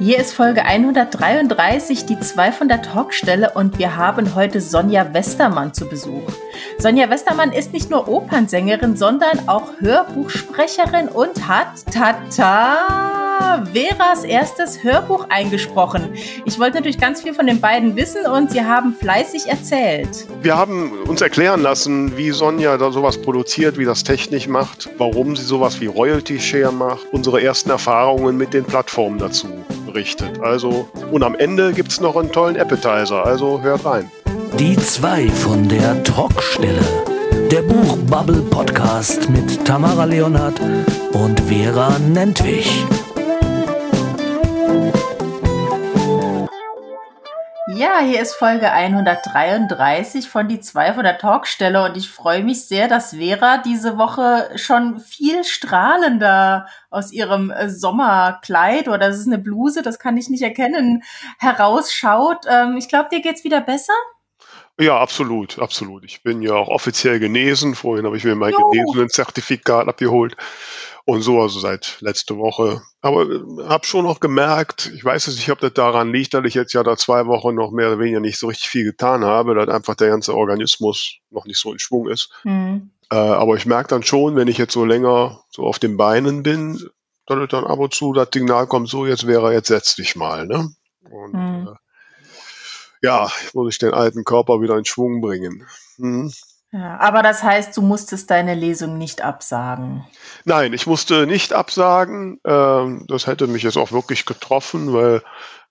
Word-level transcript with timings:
Hier 0.00 0.18
ist 0.18 0.32
Folge 0.32 0.64
133, 0.64 2.06
die 2.06 2.20
2 2.20 2.52
von 2.52 2.68
der 2.68 2.82
Talkstelle 2.82 3.50
und 3.56 3.80
wir 3.80 3.96
haben 3.96 4.36
heute 4.36 4.60
Sonja 4.60 5.12
Westermann 5.12 5.74
zu 5.74 5.88
Besuch. 5.88 6.22
Sonja 6.78 7.10
Westermann 7.10 7.50
ist 7.50 7.72
nicht 7.72 7.90
nur 7.90 8.06
Opernsängerin, 8.06 8.96
sondern 8.96 9.48
auch 9.48 9.72
Hörbuchsprecherin 9.80 11.08
und 11.08 11.48
hat, 11.48 11.84
tata, 11.92 13.66
Veras 13.72 14.22
erstes 14.22 14.84
Hörbuch 14.84 15.26
eingesprochen. 15.30 16.10
Ich 16.44 16.60
wollte 16.60 16.76
natürlich 16.76 17.00
ganz 17.00 17.22
viel 17.22 17.34
von 17.34 17.48
den 17.48 17.60
beiden 17.60 17.96
wissen 17.96 18.24
und 18.24 18.52
sie 18.52 18.62
haben 18.62 18.94
fleißig 18.94 19.48
erzählt. 19.48 20.28
Wir 20.42 20.56
haben 20.56 20.92
uns 21.08 21.22
erklären 21.22 21.60
lassen, 21.60 22.16
wie 22.16 22.30
Sonja 22.30 22.76
da 22.76 22.92
sowas 22.92 23.20
produziert, 23.20 23.78
wie 23.78 23.84
das 23.84 24.04
technisch 24.04 24.46
macht, 24.46 24.88
warum 24.96 25.34
sie 25.34 25.42
sowas 25.42 25.80
wie 25.80 25.86
Royalty 25.86 26.38
Share 26.38 26.70
macht, 26.70 27.04
unsere 27.10 27.42
ersten 27.42 27.70
Erfahrungen 27.70 28.36
mit 28.36 28.54
den 28.54 28.62
Plattformen 28.64 29.18
dazu 29.18 29.48
berichtet. 29.92 30.40
Also, 30.42 30.88
und 31.10 31.22
am 31.22 31.34
Ende 31.34 31.72
gibt 31.72 31.90
es 31.90 32.00
noch 32.00 32.16
einen 32.16 32.30
tollen 32.30 32.56
Appetizer, 32.56 33.24
also 33.24 33.60
hört 33.62 33.84
rein. 33.84 34.10
Die 34.58 34.76
zwei 34.76 35.28
von 35.28 35.68
der 35.68 36.02
Talkstelle. 36.04 36.80
Der 37.50 37.62
Buchbubble 37.62 38.42
Podcast 38.42 39.28
mit 39.30 39.64
Tamara 39.64 40.04
Leonhardt 40.04 40.60
und 41.12 41.40
Vera 41.40 41.98
Nentwich. 41.98 42.84
Ja, 47.78 48.00
hier 48.00 48.20
ist 48.20 48.34
Folge 48.34 48.72
133 48.72 50.28
von 50.28 50.48
die 50.48 50.58
zwei 50.58 50.94
von 50.94 51.04
der 51.04 51.16
Talkstelle 51.16 51.84
und 51.84 51.96
ich 51.96 52.10
freue 52.10 52.42
mich 52.42 52.66
sehr, 52.66 52.88
dass 52.88 53.10
Vera 53.14 53.58
diese 53.58 53.96
Woche 53.96 54.50
schon 54.56 54.98
viel 54.98 55.44
strahlender 55.44 56.66
aus 56.90 57.12
ihrem 57.12 57.52
äh, 57.52 57.70
Sommerkleid 57.70 58.88
oder 58.88 58.98
das 58.98 59.20
ist 59.20 59.28
eine 59.28 59.38
Bluse, 59.38 59.82
das 59.82 60.00
kann 60.00 60.16
ich 60.16 60.28
nicht 60.28 60.42
erkennen, 60.42 61.04
herausschaut. 61.38 62.46
Ähm, 62.50 62.76
ich 62.78 62.88
glaube, 62.88 63.10
dir 63.12 63.22
geht's 63.22 63.44
wieder 63.44 63.60
besser? 63.60 63.94
Ja, 64.80 64.98
absolut, 64.98 65.60
absolut. 65.60 66.04
Ich 66.04 66.24
bin 66.24 66.42
ja 66.42 66.54
auch 66.54 66.68
offiziell 66.68 67.20
genesen. 67.20 67.76
Vorhin 67.76 68.06
habe 68.06 68.16
ich 68.16 68.24
mir 68.24 68.34
mein 68.34 68.54
Genesenen-Zertifikat 68.54 69.86
abgeholt 69.86 70.36
und 71.08 71.22
so, 71.22 71.40
also 71.40 71.58
seit 71.58 71.96
letzte 72.00 72.36
Woche. 72.36 72.82
Aber 73.00 73.22
äh, 73.22 73.40
habe 73.66 73.86
schon 73.86 74.04
noch 74.04 74.20
gemerkt, 74.20 74.92
ich 74.94 75.02
weiß 75.02 75.28
es 75.28 75.36
nicht, 75.36 75.50
ob 75.50 75.58
das 75.58 75.72
daran 75.72 76.12
liegt, 76.12 76.34
dass 76.34 76.44
ich 76.44 76.52
jetzt 76.52 76.74
ja 76.74 76.82
da 76.82 76.98
zwei 76.98 77.26
Wochen 77.26 77.54
noch 77.54 77.70
mehr 77.70 77.88
oder 77.88 77.98
weniger 77.98 78.20
nicht 78.20 78.38
so 78.38 78.48
richtig 78.48 78.68
viel 78.68 78.84
getan 78.84 79.24
habe, 79.24 79.54
dass 79.54 79.70
einfach 79.70 79.94
der 79.94 80.10
ganze 80.10 80.34
Organismus 80.34 81.16
noch 81.30 81.46
nicht 81.46 81.58
so 81.58 81.72
in 81.72 81.78
Schwung 81.78 82.10
ist. 82.10 82.30
Mhm. 82.44 82.90
Äh, 83.10 83.16
aber 83.16 83.56
ich 83.56 83.64
merke 83.64 83.88
dann 83.88 84.02
schon, 84.02 84.36
wenn 84.36 84.48
ich 84.48 84.58
jetzt 84.58 84.74
so 84.74 84.84
länger 84.84 85.40
so 85.48 85.62
auf 85.62 85.78
den 85.78 85.96
Beinen 85.96 86.42
bin, 86.42 86.78
dass 87.24 87.48
dann 87.48 87.64
ab 87.64 87.78
und 87.78 87.94
zu 87.94 88.12
das 88.12 88.28
Signal 88.30 88.66
kommt, 88.66 88.90
so 88.90 89.06
jetzt 89.06 89.26
wäre, 89.26 89.54
jetzt 89.54 89.68
setz 89.68 89.96
dich 89.96 90.14
mal. 90.14 90.46
Ne? 90.46 90.68
Und 91.10 91.32
mhm. 91.32 91.68
äh, 91.68 91.76
ja, 93.00 93.32
muss 93.54 93.72
ich 93.72 93.78
den 93.78 93.94
alten 93.94 94.24
Körper 94.24 94.60
wieder 94.60 94.76
in 94.76 94.84
Schwung 94.84 95.22
bringen. 95.22 95.66
Mhm. 95.96 96.30
Ja, 96.70 96.98
aber 96.98 97.22
das 97.22 97.42
heißt, 97.42 97.74
du 97.76 97.82
musstest 97.82 98.30
deine 98.30 98.54
Lesung 98.54 98.98
nicht 98.98 99.22
absagen. 99.22 100.04
Nein, 100.44 100.74
ich 100.74 100.86
musste 100.86 101.26
nicht 101.26 101.54
absagen. 101.54 102.40
Ähm, 102.44 103.06
das 103.08 103.26
hätte 103.26 103.46
mich 103.46 103.62
jetzt 103.62 103.78
auch 103.78 103.90
wirklich 103.90 104.26
getroffen, 104.26 104.92
weil 104.92 105.22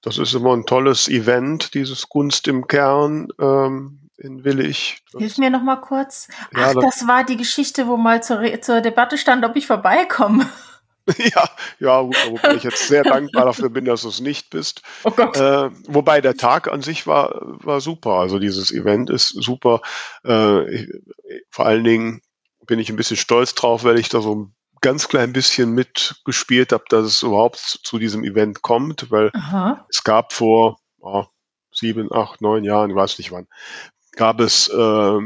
das 0.02 0.18
ist 0.18 0.34
immer 0.34 0.54
ein 0.56 0.66
tolles 0.66 1.08
Event, 1.08 1.76
dieses 1.76 2.10
Kunst 2.10 2.48
im 2.48 2.68
Kern 2.68 3.28
ähm, 3.40 4.00
in 4.18 4.44
Willig. 4.44 5.04
Das, 5.12 5.22
Hilf 5.22 5.38
mir 5.38 5.52
noch 5.52 5.62
mal 5.62 5.78
kurz. 5.78 6.30
Ach, 6.56 6.74
das, 6.74 6.84
das, 6.84 7.08
war 7.08 7.24
die 7.24 7.38
Geschichte, 7.38 7.88
wo 7.88 7.98
mal 7.98 8.24
zur, 8.24 8.62
zur 8.62 8.82
Debatte 8.82 9.20
stand, 9.20 9.46
ob 9.46 9.56
ich 9.56 9.68
vorbeikomme. 9.68 10.48
Ja, 11.18 11.50
ja, 11.80 12.04
wobei 12.04 12.56
ich 12.56 12.64
jetzt 12.64 12.88
sehr 12.88 13.04
dankbar 13.04 13.46
dafür 13.46 13.70
bin, 13.70 13.86
dass 13.86 14.02
du 14.02 14.10
es 14.10 14.20
nicht 14.20 14.50
bist. 14.50 14.82
Oh 15.04 15.12
Gott. 15.12 15.38
Äh, 15.38 15.70
wobei 15.88 16.22
der 16.22 16.36
Tag 16.36 16.68
an 16.68 16.82
sich 16.82 17.08
war, 17.08 17.40
war 17.42 17.82
super. 17.82 18.14
Also 18.14 18.40
dieses 18.40 18.72
Event 18.72 19.10
ist 19.10 19.30
super. 19.30 19.82
Äh, 20.26 20.74
ich, 20.74 20.90
vor 21.50 21.66
allen 21.66 21.84
Dingen 21.84 22.22
bin 22.66 22.80
ich 22.80 22.90
ein 22.90 22.98
bisschen 22.98 23.18
stolz 23.18 23.56
drauf, 23.56 23.84
weil 23.84 23.98
ich 23.98 24.10
da 24.10 24.22
so 24.22 24.36
ein 24.36 24.56
ganz 24.82 25.08
klein 25.08 25.34
bisschen 25.34 25.72
mitgespielt 25.72 26.72
habe, 26.72 26.84
dass 26.90 27.06
es 27.06 27.24
überhaupt 27.24 27.58
zu 27.58 27.98
diesem 27.98 28.24
Event 28.24 28.62
kommt, 28.62 29.10
weil 29.12 29.32
Aha. 29.34 29.86
es 29.90 30.04
gab 30.04 30.34
vor 30.34 30.78
oh, 31.00 31.26
sieben, 31.72 32.12
acht, 32.12 32.42
neun 32.42 32.64
Jahren, 32.64 32.90
ich 32.90 32.96
weiß 32.96 33.18
nicht 33.18 33.32
wann, 33.32 33.48
gab 34.14 34.40
es 34.40 34.68
äh, 34.68 35.20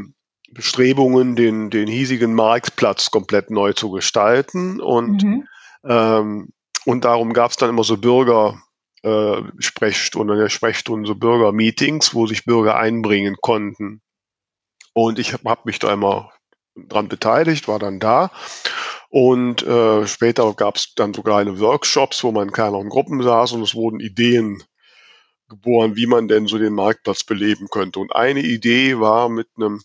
Bestrebungen, 0.52 1.34
den, 1.34 1.70
den 1.70 1.88
hiesigen 1.88 2.34
Marktplatz 2.34 3.10
komplett 3.10 3.50
neu 3.50 3.72
zu 3.72 3.90
gestalten 3.90 4.80
und 4.80 5.22
mhm. 5.22 5.48
Ähm, 5.84 6.52
und 6.84 7.04
darum 7.04 7.32
gab 7.32 7.50
es 7.50 7.56
dann 7.56 7.70
immer 7.70 7.84
so 7.84 7.96
Bürger, 7.96 8.60
äh, 9.02 9.42
der 9.42 10.48
Sprechstunden, 10.48 11.06
so 11.06 11.14
Bürger-Meetings, 11.14 12.14
wo 12.14 12.26
sich 12.26 12.44
Bürger 12.44 12.76
einbringen 12.76 13.36
konnten. 13.40 14.00
Und 14.94 15.18
ich 15.18 15.32
habe 15.32 15.48
hab 15.48 15.66
mich 15.66 15.78
da 15.78 15.92
immer 15.92 16.30
dran 16.76 17.08
beteiligt, 17.08 17.68
war 17.68 17.78
dann 17.78 18.00
da. 18.00 18.30
Und 19.08 19.62
äh, 19.62 20.06
später 20.06 20.52
gab 20.54 20.76
es 20.76 20.94
dann 20.94 21.12
sogar 21.12 21.38
eine 21.38 21.60
Workshops, 21.60 22.24
wo 22.24 22.32
man 22.32 22.48
in 22.48 22.52
kleineren 22.52 22.88
Gruppen 22.88 23.22
saß 23.22 23.52
und 23.52 23.62
es 23.62 23.74
wurden 23.74 24.00
Ideen 24.00 24.62
geboren, 25.48 25.96
wie 25.96 26.06
man 26.06 26.28
denn 26.28 26.46
so 26.46 26.58
den 26.58 26.72
Marktplatz 26.72 27.24
beleben 27.24 27.68
könnte. 27.70 28.00
Und 28.00 28.14
eine 28.14 28.40
Idee 28.40 28.98
war 28.98 29.28
mit 29.28 29.48
einem 29.56 29.82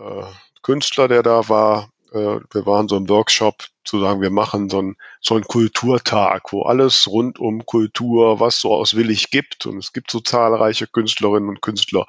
äh, 0.00 0.24
Künstler, 0.62 1.06
der 1.06 1.22
da 1.22 1.48
war, 1.48 1.90
äh, 2.12 2.40
wir 2.52 2.66
waren 2.66 2.88
so 2.88 2.96
im 2.96 3.08
Workshop, 3.08 3.66
zu 3.86 4.00
sagen, 4.00 4.20
wir 4.20 4.30
machen 4.30 4.68
so 4.68 4.78
einen, 4.78 4.96
so 5.20 5.34
einen 5.34 5.44
Kulturtag, 5.44 6.52
wo 6.52 6.62
alles 6.62 7.06
rund 7.08 7.38
um 7.38 7.64
Kultur, 7.64 8.40
was 8.40 8.60
so 8.60 8.74
aus 8.74 8.96
Willig 8.96 9.30
gibt. 9.30 9.66
Und 9.66 9.78
es 9.78 9.92
gibt 9.92 10.10
so 10.10 10.20
zahlreiche 10.20 10.86
Künstlerinnen 10.86 11.48
und 11.48 11.62
Künstler, 11.62 12.06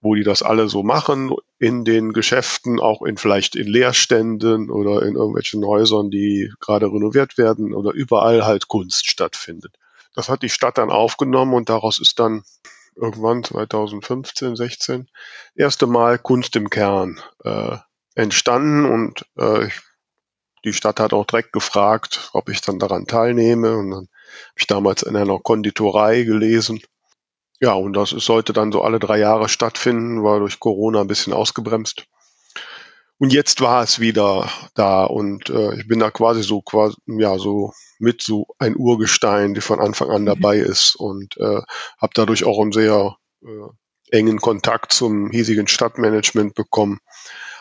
wo 0.00 0.14
die 0.14 0.22
das 0.22 0.42
alle 0.42 0.68
so 0.68 0.82
machen, 0.82 1.34
in 1.58 1.84
den 1.84 2.12
Geschäften, 2.12 2.80
auch 2.80 3.02
in 3.02 3.16
vielleicht 3.16 3.56
in 3.56 3.66
Leerständen 3.66 4.70
oder 4.70 5.02
in 5.02 5.16
irgendwelchen 5.16 5.64
Häusern, 5.64 6.10
die 6.10 6.52
gerade 6.60 6.86
renoviert 6.86 7.36
werden 7.36 7.74
oder 7.74 7.92
überall 7.92 8.44
halt 8.44 8.68
Kunst 8.68 9.08
stattfindet. 9.08 9.74
Das 10.14 10.28
hat 10.28 10.42
die 10.42 10.50
Stadt 10.50 10.78
dann 10.78 10.90
aufgenommen 10.90 11.54
und 11.54 11.68
daraus 11.68 11.98
ist 11.98 12.18
dann 12.18 12.42
irgendwann 12.96 13.44
2015, 13.44 14.56
16 14.56 15.08
erste 15.54 15.86
Mal 15.86 16.18
Kunst 16.18 16.56
im 16.56 16.70
Kern 16.70 17.20
äh, 17.44 17.76
entstanden 18.14 18.84
und 18.84 19.24
äh, 19.36 19.68
die 20.68 20.74
Stadt 20.74 21.00
hat 21.00 21.12
auch 21.12 21.24
direkt 21.24 21.52
gefragt, 21.52 22.30
ob 22.32 22.48
ich 22.48 22.60
dann 22.60 22.78
daran 22.78 23.06
teilnehme 23.06 23.76
und 23.76 23.90
dann 23.90 24.00
habe 24.00 24.58
ich 24.58 24.66
damals 24.66 25.02
in 25.02 25.16
einer 25.16 25.38
Konditorei 25.38 26.22
gelesen. 26.22 26.80
Ja, 27.60 27.72
und 27.72 27.94
das 27.94 28.10
sollte 28.10 28.52
dann 28.52 28.70
so 28.70 28.82
alle 28.82 29.00
drei 29.00 29.18
Jahre 29.18 29.48
stattfinden, 29.48 30.22
war 30.22 30.38
durch 30.38 30.60
Corona 30.60 31.00
ein 31.00 31.08
bisschen 31.08 31.32
ausgebremst. 31.32 32.04
Und 33.18 33.32
jetzt 33.32 33.60
war 33.60 33.82
es 33.82 33.98
wieder 33.98 34.48
da 34.74 35.04
und 35.04 35.50
äh, 35.50 35.74
ich 35.74 35.88
bin 35.88 35.98
da 35.98 36.10
quasi 36.10 36.44
so 36.44 36.62
quasi 36.62 36.96
ja 37.06 37.36
so 37.36 37.72
mit 37.98 38.22
so 38.22 38.46
ein 38.60 38.76
Urgestein, 38.76 39.54
die 39.54 39.60
von 39.60 39.80
Anfang 39.80 40.10
an 40.10 40.22
mhm. 40.22 40.26
dabei 40.26 40.58
ist 40.58 40.94
und 40.94 41.36
äh, 41.38 41.60
habe 42.00 42.12
dadurch 42.14 42.44
auch 42.44 42.60
einen 42.60 42.70
sehr 42.70 43.16
äh, 43.42 44.16
engen 44.16 44.38
Kontakt 44.38 44.92
zum 44.92 45.30
hiesigen 45.30 45.66
Stadtmanagement 45.66 46.54
bekommen 46.54 47.00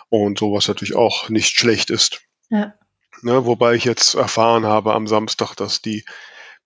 und 0.10 0.38
sowas 0.38 0.68
natürlich 0.68 0.96
auch 0.96 1.30
nicht 1.30 1.58
schlecht 1.58 1.90
ist. 1.90 2.22
Ja. 2.50 2.74
Ne, 3.22 3.46
wobei 3.46 3.76
ich 3.76 3.84
jetzt 3.84 4.16
erfahren 4.16 4.66
habe 4.66 4.94
am 4.94 5.08
Samstag, 5.08 5.56
dass 5.56 5.82
die 5.82 6.06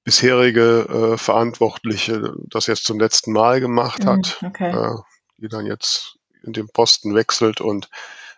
bisherige 0.03 1.13
äh, 1.13 1.17
Verantwortliche 1.17 2.33
das 2.47 2.67
jetzt 2.67 2.85
zum 2.85 2.99
letzten 2.99 3.31
Mal 3.31 3.59
gemacht 3.61 4.05
hat, 4.05 4.37
mm, 4.41 4.45
okay. 4.45 4.71
äh, 4.71 4.95
die 5.37 5.47
dann 5.47 5.65
jetzt 5.65 6.17
in 6.43 6.53
den 6.53 6.67
Posten 6.67 7.13
wechselt 7.13 7.61
und 7.61 7.89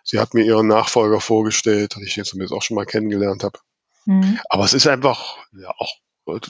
sie 0.02 0.20
hat 0.20 0.34
mir 0.34 0.44
ihren 0.44 0.66
Nachfolger 0.66 1.20
vorgestellt, 1.20 1.96
den 1.96 2.02
ich 2.02 2.16
jetzt 2.16 2.34
auch 2.52 2.62
schon 2.62 2.74
mal 2.74 2.86
kennengelernt 2.86 3.44
habe. 3.44 3.58
Mhm. 4.04 4.38
Aber 4.50 4.64
es 4.64 4.74
ist 4.74 4.86
einfach 4.86 5.38
ja, 5.52 5.70
auch 5.78 5.92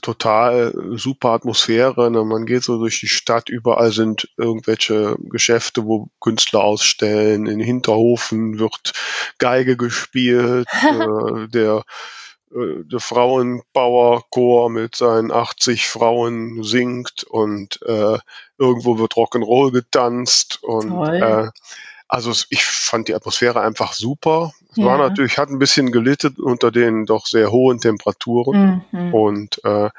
total 0.01 0.73
super 0.97 1.31
Atmosphäre. 1.31 2.11
Ne? 2.11 2.25
Man 2.25 2.47
geht 2.47 2.63
so 2.63 2.79
durch 2.79 3.01
die 3.01 3.09
Stadt, 3.09 3.49
überall 3.49 3.91
sind 3.91 4.29
irgendwelche 4.37 5.17
Geschäfte, 5.19 5.85
wo 5.85 6.09
Künstler 6.21 6.63
ausstellen. 6.63 7.47
In 7.47 7.61
Hinterhofen 7.61 8.59
wird 8.59 8.93
Geige 9.39 9.77
gespielt. 9.77 10.67
äh, 10.83 11.49
der, 11.49 11.85
äh, 12.55 12.85
der 12.85 13.01
Frauenbauerchor 13.01 14.71
mit 14.71 14.95
seinen 14.95 15.33
80 15.33 15.89
Frauen 15.89 16.63
singt 16.63 17.25
und 17.25 17.81
äh, 17.83 18.19
irgendwo 18.59 18.99
wird 18.99 19.15
Rock'n'Roll 19.15 19.73
getanzt 19.73 20.63
und 20.63 20.93
äh, 21.09 21.49
also 22.09 22.33
ich 22.51 22.65
fand 22.65 23.09
die 23.09 23.15
Atmosphäre 23.15 23.61
einfach 23.61 23.93
super. 23.93 24.53
Es 24.71 24.77
ja. 24.77 24.87
war 24.87 24.99
natürlich, 24.99 25.39
hat 25.39 25.49
ein 25.49 25.59
bisschen 25.59 25.93
gelitten 25.93 26.37
unter 26.41 26.71
den 26.71 27.07
doch 27.07 27.27
sehr 27.27 27.51
hohen 27.51 27.81
Temperaturen. 27.81 28.85
Mhm. 28.93 29.15
Und, 29.15 29.65
äh, 29.65 29.91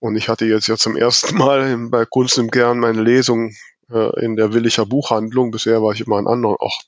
und 0.00 0.16
ich 0.16 0.28
hatte 0.28 0.44
jetzt 0.46 0.66
ja 0.66 0.76
zum 0.76 0.96
ersten 0.96 1.36
Mal 1.38 1.76
bei 1.88 2.04
Kunst 2.04 2.38
im 2.38 2.50
Kern 2.50 2.78
meine 2.78 3.02
Lesung 3.02 3.54
äh, 3.90 4.24
in 4.24 4.36
der 4.36 4.52
Willicher 4.52 4.86
Buchhandlung. 4.86 5.50
Bisher 5.50 5.82
war 5.82 5.92
ich 5.92 6.00
immer 6.00 6.16
an 6.16 6.26
anderen 6.26 6.56
Orten. 6.56 6.86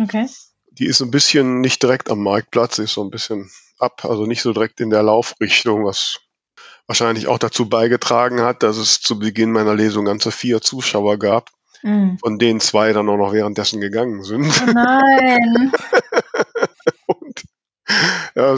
Okay. 0.00 0.26
Die 0.72 0.86
ist 0.86 1.00
ein 1.00 1.10
bisschen 1.10 1.60
nicht 1.60 1.82
direkt 1.82 2.10
am 2.10 2.20
Marktplatz, 2.20 2.78
ist 2.78 2.94
so 2.94 3.04
ein 3.04 3.10
bisschen 3.10 3.50
ab, 3.78 4.04
also 4.04 4.26
nicht 4.26 4.42
so 4.42 4.52
direkt 4.52 4.80
in 4.80 4.90
der 4.90 5.02
Laufrichtung, 5.02 5.84
was 5.84 6.18
wahrscheinlich 6.86 7.28
auch 7.28 7.38
dazu 7.38 7.68
beigetragen 7.68 8.40
hat, 8.40 8.62
dass 8.62 8.76
es 8.76 9.00
zu 9.00 9.18
Beginn 9.18 9.52
meiner 9.52 9.74
Lesung 9.74 10.04
ganze 10.04 10.32
vier 10.32 10.60
Zuschauer 10.60 11.18
gab, 11.18 11.50
mhm. 11.84 12.18
von 12.18 12.38
denen 12.38 12.60
zwei 12.60 12.92
dann 12.92 13.08
auch 13.08 13.16
noch 13.16 13.32
währenddessen 13.32 13.80
gegangen 13.80 14.22
sind. 14.22 14.46
Oh 14.66 14.72
nein. 14.72 15.72
und 17.06 17.44
ja, 18.34 18.56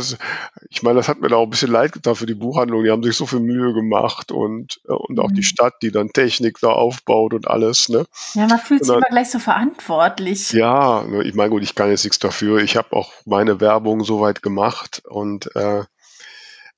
ich 0.70 0.82
meine, 0.82 0.96
das 0.96 1.08
hat 1.08 1.20
mir 1.20 1.28
da 1.28 1.36
auch 1.36 1.44
ein 1.44 1.50
bisschen 1.50 1.70
leid 1.70 1.92
getan 1.92 2.14
für 2.14 2.26
die 2.26 2.34
Buchhandlung. 2.34 2.84
Die 2.84 2.90
haben 2.90 3.02
sich 3.02 3.16
so 3.16 3.26
viel 3.26 3.40
Mühe 3.40 3.74
gemacht 3.74 4.30
und, 4.30 4.80
äh, 4.88 4.92
und 4.92 5.18
auch 5.18 5.30
mhm. 5.30 5.34
die 5.34 5.42
Stadt, 5.42 5.74
die 5.82 5.90
dann 5.90 6.12
Technik 6.12 6.58
da 6.60 6.68
aufbaut 6.68 7.34
und 7.34 7.48
alles. 7.48 7.88
Ne? 7.88 8.06
Ja, 8.34 8.46
man 8.46 8.58
fühlt 8.58 8.84
sich 8.84 8.88
dann, 8.88 8.98
immer 8.98 9.10
gleich 9.10 9.30
so 9.30 9.38
verantwortlich. 9.38 10.52
Ja, 10.52 11.02
ne, 11.02 11.24
ich 11.24 11.34
meine, 11.34 11.50
gut, 11.50 11.62
ich 11.62 11.74
kann 11.74 11.90
jetzt 11.90 12.04
nichts 12.04 12.18
dafür. 12.18 12.58
Ich 12.60 12.76
habe 12.76 12.94
auch 12.94 13.12
meine 13.24 13.60
Werbung 13.60 14.04
soweit 14.04 14.42
gemacht 14.42 15.02
und 15.04 15.54
äh, 15.56 15.82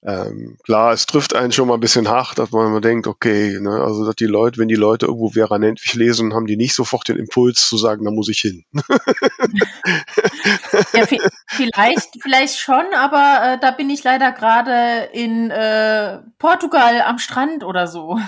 ähm, 0.02 0.56
klar, 0.62 0.92
es 0.92 1.06
trifft 1.06 1.34
einen 1.34 1.50
schon 1.50 1.66
mal 1.66 1.74
ein 1.74 1.80
bisschen 1.80 2.08
hart, 2.08 2.38
dass 2.38 2.52
man 2.52 2.68
immer 2.68 2.80
denkt, 2.80 3.08
okay, 3.08 3.58
ne, 3.60 3.82
also 3.82 4.06
dass 4.06 4.14
die 4.14 4.26
Leute, 4.26 4.58
wenn 4.58 4.68
die 4.68 4.76
Leute 4.76 5.06
irgendwo 5.06 5.30
Vera 5.30 5.58
Nentwich 5.58 5.94
lesen, 5.94 6.34
haben 6.34 6.46
die 6.46 6.56
nicht 6.56 6.74
sofort 6.74 7.08
den 7.08 7.16
Impuls 7.16 7.68
zu 7.68 7.76
sagen, 7.76 8.04
da 8.04 8.12
muss 8.12 8.28
ich 8.28 8.38
hin. 8.38 8.64
ja, 10.92 11.04
vielleicht, 11.48 12.22
vielleicht 12.22 12.58
schon, 12.60 12.84
aber 12.96 13.54
äh, 13.54 13.58
da 13.60 13.72
bin 13.72 13.90
ich 13.90 14.04
leider 14.04 14.30
gerade 14.30 15.08
in 15.12 15.50
äh, 15.50 16.18
Portugal 16.38 17.02
am 17.02 17.18
Strand 17.18 17.64
oder 17.64 17.88
so. 17.88 18.20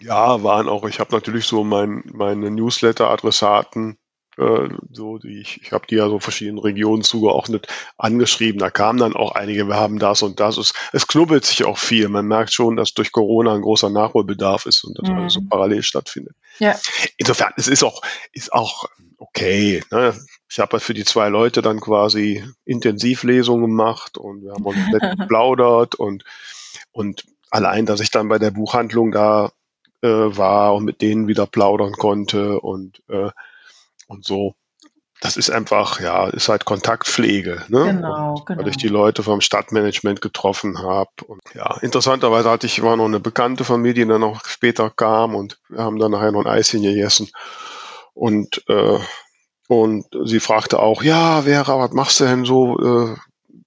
Ja, 0.00 0.44
waren 0.44 0.68
auch, 0.68 0.86
ich 0.86 1.00
habe 1.00 1.12
natürlich 1.12 1.46
so 1.46 1.64
mein, 1.64 2.04
meine 2.12 2.52
Newsletter-Adressaten, 2.52 3.98
äh, 4.38 4.68
so 4.92 5.18
die 5.18 5.40
ich, 5.40 5.60
ich 5.62 5.72
habe 5.72 5.86
die 5.88 5.96
ja 5.96 6.08
so 6.08 6.18
verschiedenen 6.20 6.58
Regionen 6.58 7.02
zugeordnet, 7.02 7.66
angeschrieben. 7.96 8.58
Da 8.58 8.70
kamen 8.70 8.98
dann 8.98 9.16
auch 9.16 9.32
einige, 9.32 9.66
wir 9.66 9.76
haben 9.76 9.98
das 9.98 10.22
und 10.22 10.40
das. 10.40 10.56
Es, 10.56 10.72
es 10.92 11.06
knubbelt 11.06 11.44
sich 11.44 11.64
auch 11.64 11.78
viel. 11.78 12.08
Man 12.08 12.26
merkt 12.26 12.52
schon, 12.52 12.76
dass 12.76 12.94
durch 12.94 13.12
Corona 13.12 13.54
ein 13.54 13.62
großer 13.62 13.90
Nachholbedarf 13.90 14.66
ist 14.66 14.84
und 14.84 14.98
das 14.98 15.08
mhm. 15.08 15.16
alles 15.16 15.32
so 15.34 15.40
parallel 15.48 15.82
stattfindet. 15.82 16.34
Ja. 16.58 16.76
Insofern, 17.16 17.52
es 17.56 17.68
ist 17.68 17.82
auch, 17.82 18.00
ist 18.32 18.52
auch 18.52 18.86
okay. 19.18 19.82
Ne? 19.90 20.14
Ich 20.48 20.58
habe 20.60 20.72
halt 20.72 20.82
für 20.82 20.94
die 20.94 21.04
zwei 21.04 21.28
Leute 21.28 21.60
dann 21.60 21.80
quasi 21.80 22.44
Intensivlesungen 22.64 23.66
gemacht 23.66 24.18
und 24.18 24.42
wir 24.42 24.52
haben 24.52 24.64
uns 24.64 24.78
nett 24.92 25.02
geplaudert 25.18 25.96
und, 25.96 26.24
und 26.92 27.24
allein, 27.50 27.86
dass 27.86 28.00
ich 28.00 28.10
dann 28.10 28.28
bei 28.28 28.38
der 28.38 28.50
Buchhandlung 28.50 29.10
da 29.10 29.50
äh, 30.00 30.08
war 30.08 30.74
und 30.74 30.84
mit 30.84 31.02
denen 31.02 31.26
wieder 31.26 31.46
plaudern 31.46 31.92
konnte 31.92 32.60
und 32.60 33.02
äh, 33.08 33.30
und 34.08 34.24
so. 34.24 34.54
Das 35.20 35.36
ist 35.36 35.50
einfach, 35.50 36.00
ja, 36.00 36.28
ist 36.28 36.48
halt 36.48 36.64
Kontaktpflege, 36.64 37.64
ne? 37.68 37.84
Genau, 37.84 38.34
und 38.34 38.46
genau. 38.46 38.60
Weil 38.60 38.68
ich 38.68 38.76
die 38.76 38.88
Leute 38.88 39.24
vom 39.24 39.40
Stadtmanagement 39.40 40.20
getroffen 40.20 40.78
habe. 40.78 41.10
Und 41.26 41.40
ja, 41.54 41.76
interessanterweise 41.80 42.48
hatte 42.48 42.66
ich, 42.66 42.82
war 42.82 42.96
noch 42.96 43.06
eine 43.06 43.18
Bekannte 43.18 43.64
von 43.64 43.82
mir, 43.82 43.94
die 43.94 44.06
dann 44.06 44.20
noch 44.20 44.44
später 44.44 44.90
kam 44.90 45.34
und 45.34 45.58
wir 45.68 45.82
haben 45.82 45.98
dann 45.98 46.12
nachher 46.12 46.30
noch 46.30 46.44
ein 46.44 46.46
Eischen 46.46 46.82
gegessen. 46.82 47.28
Und, 48.14 48.62
äh, 48.68 48.98
und 49.66 50.06
sie 50.24 50.40
fragte 50.40 50.78
auch, 50.78 51.02
ja, 51.02 51.42
Vera, 51.42 51.78
was 51.80 51.92
machst 51.92 52.20
du 52.20 52.24
denn 52.24 52.44
so? 52.44 52.78
Äh, 52.78 53.16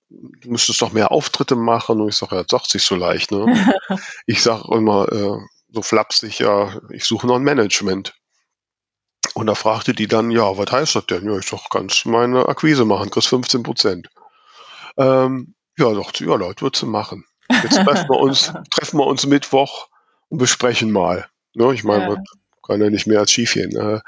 du 0.09 0.49
müsstest 0.49 0.81
doch 0.81 0.93
mehr 0.93 1.11
Auftritte 1.11 1.57
machen. 1.57 1.99
Und 1.99 2.09
ich 2.09 2.15
sage, 2.15 2.35
ja, 2.35 2.41
das 2.43 2.49
sagt 2.49 2.69
sich 2.69 2.83
so 2.83 2.95
leicht, 2.95 3.31
ne? 3.31 3.45
ich 4.25 4.41
sage 4.41 4.73
immer, 4.73 5.11
äh, 5.11 5.37
so 5.73 5.81
flapsig, 5.81 6.39
ja, 6.39 6.79
ich 6.89 7.05
suche 7.05 7.27
noch 7.27 7.35
ein 7.35 7.43
Management. 7.43 8.13
Und 9.33 9.47
da 9.47 9.55
fragte 9.55 9.93
die 9.93 10.07
dann, 10.07 10.31
ja, 10.31 10.57
was 10.57 10.71
heißt 10.71 10.95
das 10.95 11.05
denn? 11.05 11.25
Ja, 11.25 11.37
ich 11.37 11.47
sag, 11.47 11.69
kannst 11.69 12.05
meine 12.05 12.47
Akquise 12.47 12.85
machen, 12.85 13.09
kriegst 13.09 13.29
15 13.29 13.63
Prozent. 13.63 14.09
Ähm, 14.97 15.53
ja, 15.77 15.93
sagt 15.93 16.17
sie, 16.17 16.25
ja, 16.25 16.35
Leute, 16.35 16.61
wird 16.61 16.75
sie 16.75 16.85
machen. 16.85 17.25
Jetzt 17.49 17.75
treffen 17.75 18.09
wir 18.09 18.19
uns, 18.19 18.51
treffen 18.71 18.99
wir 18.99 19.07
uns 19.07 19.25
Mittwoch 19.25 19.87
und 20.29 20.37
besprechen 20.37 20.91
mal. 20.91 21.27
Ne, 21.53 21.73
ich 21.73 21.83
meine, 21.83 22.13
ja. 22.13 22.23
kann 22.65 22.81
ja 22.81 22.89
nicht 22.89 23.07
mehr 23.07 23.19
als 23.19 23.31
schief 23.31 23.53
gehen. 23.53 23.71
Ne? 23.71 24.01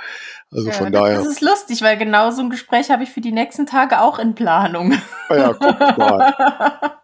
Also 0.51 0.67
ja, 0.67 0.73
von 0.73 0.91
daher. 0.91 1.17
Das 1.17 1.27
ist 1.27 1.41
lustig, 1.41 1.81
weil 1.81 1.97
genau 1.97 2.31
so 2.31 2.41
ein 2.41 2.49
Gespräch 2.49 2.89
habe 2.89 3.03
ich 3.03 3.09
für 3.09 3.21
die 3.21 3.31
nächsten 3.31 3.65
Tage 3.65 4.01
auch 4.01 4.19
in 4.19 4.35
Planung. 4.35 4.93
Ah 5.29 5.35
ja, 5.35 5.53
guck 5.53 5.97
mal. 5.97 6.97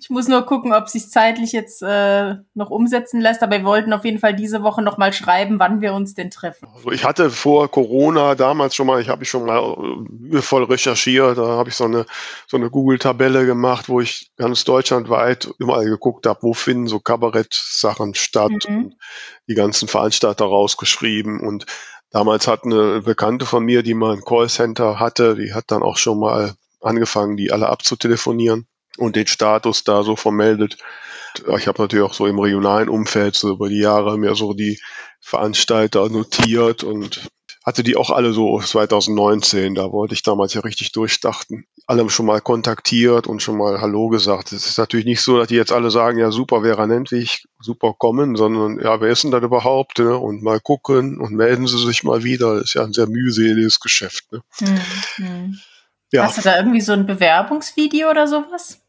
Ich 0.00 0.10
muss 0.10 0.28
nur 0.28 0.42
gucken, 0.42 0.72
ob 0.72 0.88
sich 0.88 1.10
zeitlich 1.10 1.52
jetzt 1.52 1.82
äh, 1.82 2.34
noch 2.54 2.70
umsetzen 2.70 3.20
lässt. 3.20 3.42
Aber 3.42 3.56
wir 3.56 3.64
wollten 3.64 3.92
auf 3.92 4.04
jeden 4.04 4.18
Fall 4.18 4.34
diese 4.34 4.62
Woche 4.62 4.82
noch 4.82 4.98
mal 4.98 5.12
schreiben, 5.12 5.58
wann 5.58 5.80
wir 5.80 5.94
uns 5.94 6.14
denn 6.14 6.30
treffen. 6.30 6.66
Also 6.74 6.90
ich 6.90 7.04
hatte 7.04 7.30
vor 7.30 7.70
Corona 7.70 8.34
damals 8.34 8.74
schon 8.74 8.86
mal, 8.86 9.00
ich 9.00 9.08
habe 9.08 9.22
ich 9.22 9.30
schon 9.30 9.46
mal 9.46 9.76
mühevoll 10.08 10.64
recherchiert. 10.64 11.38
Da 11.38 11.46
habe 11.46 11.68
ich 11.68 11.76
so 11.76 11.84
eine 11.84 12.06
so 12.46 12.56
eine 12.56 12.70
Google-Tabelle 12.70 13.46
gemacht, 13.46 13.88
wo 13.88 14.00
ich 14.00 14.30
ganz 14.36 14.64
deutschlandweit 14.64 15.48
überall 15.58 15.84
geguckt 15.84 16.26
habe, 16.26 16.42
wo 16.42 16.52
finden 16.52 16.88
so 16.88 16.98
Kabarett-Sachen 16.98 18.14
statt. 18.14 18.68
Mhm. 18.68 18.76
Und 18.76 18.96
die 19.48 19.54
ganzen 19.54 19.88
Veranstalter 19.88 20.44
rausgeschrieben 20.44 21.40
und 21.40 21.66
Damals 22.10 22.46
hat 22.46 22.64
eine 22.64 23.02
Bekannte 23.02 23.44
von 23.44 23.64
mir, 23.64 23.82
die 23.82 23.92
mal 23.92 24.14
ein 24.14 24.24
Callcenter 24.24 25.00
hatte, 25.00 25.34
die 25.34 25.52
hat 25.52 25.64
dann 25.66 25.82
auch 25.82 25.98
schon 25.98 26.20
mal 26.20 26.54
angefangen, 26.80 27.36
die 27.36 27.52
alle 27.52 27.68
abzutelefonieren 27.68 28.66
und 28.98 29.16
den 29.16 29.26
Status 29.26 29.84
da 29.84 30.02
so 30.02 30.16
vermeldet. 30.16 30.78
Ich 31.58 31.68
habe 31.68 31.82
natürlich 31.82 32.04
auch 32.04 32.14
so 32.14 32.26
im 32.26 32.38
regionalen 32.38 32.88
Umfeld 32.88 33.34
so 33.34 33.50
über 33.50 33.68
die 33.68 33.80
Jahre 33.80 34.16
mir 34.16 34.34
so 34.34 34.54
die 34.54 34.80
Veranstalter 35.20 36.08
notiert 36.08 36.82
und 36.82 37.28
hatte 37.66 37.82
die 37.82 37.96
auch 37.96 38.10
alle 38.10 38.32
so 38.32 38.60
2019, 38.60 39.74
da 39.74 39.90
wollte 39.90 40.14
ich 40.14 40.22
damals 40.22 40.54
ja 40.54 40.60
richtig 40.60 40.92
durchdachten. 40.92 41.66
Alle 41.88 42.08
schon 42.10 42.26
mal 42.26 42.40
kontaktiert 42.40 43.26
und 43.26 43.42
schon 43.42 43.58
mal 43.58 43.80
Hallo 43.80 44.06
gesagt. 44.08 44.52
Es 44.52 44.66
ist 44.66 44.78
natürlich 44.78 45.04
nicht 45.04 45.20
so, 45.20 45.36
dass 45.36 45.48
die 45.48 45.56
jetzt 45.56 45.72
alle 45.72 45.90
sagen, 45.90 46.18
ja 46.18 46.30
super, 46.30 46.62
Vera 46.62 46.86
Nentwich, 46.86 47.44
super 47.58 47.92
kommen, 47.98 48.36
sondern 48.36 48.78
ja, 48.78 49.00
wer 49.00 49.10
ist 49.10 49.24
denn 49.24 49.32
das 49.32 49.42
überhaupt? 49.42 49.98
Ne? 49.98 50.16
Und 50.16 50.44
mal 50.44 50.60
gucken 50.60 51.20
und 51.20 51.32
melden 51.32 51.66
sie 51.66 51.84
sich 51.84 52.04
mal 52.04 52.22
wieder. 52.22 52.54
Das 52.54 52.66
ist 52.66 52.74
ja 52.74 52.84
ein 52.84 52.92
sehr 52.92 53.08
mühseliges 53.08 53.80
Geschäft. 53.80 54.30
Ne? 54.30 54.42
Mhm. 55.18 55.58
Ja. 56.12 56.22
Hast 56.22 56.38
du 56.38 56.42
da 56.42 56.56
irgendwie 56.56 56.80
so 56.80 56.92
ein 56.92 57.04
Bewerbungsvideo 57.04 58.08
oder 58.08 58.28
sowas? 58.28 58.80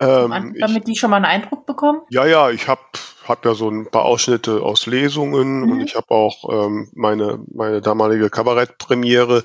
Ähm, 0.00 0.54
damit 0.58 0.86
die 0.86 0.96
schon 0.96 1.10
mal 1.10 1.16
einen 1.16 1.24
Eindruck 1.24 1.66
bekommen? 1.66 2.02
Ja, 2.10 2.24
ja, 2.24 2.50
ich 2.50 2.68
habe 2.68 2.80
hab 3.26 3.44
ja 3.44 3.54
so 3.54 3.68
ein 3.68 3.90
paar 3.90 4.04
Ausschnitte 4.04 4.62
aus 4.62 4.86
Lesungen 4.86 5.62
mhm. 5.62 5.72
und 5.72 5.80
ich 5.80 5.96
habe 5.96 6.10
auch 6.10 6.66
ähm, 6.66 6.88
meine, 6.94 7.40
meine 7.52 7.80
damalige 7.80 8.30
Kabarettpremiere, 8.30 9.44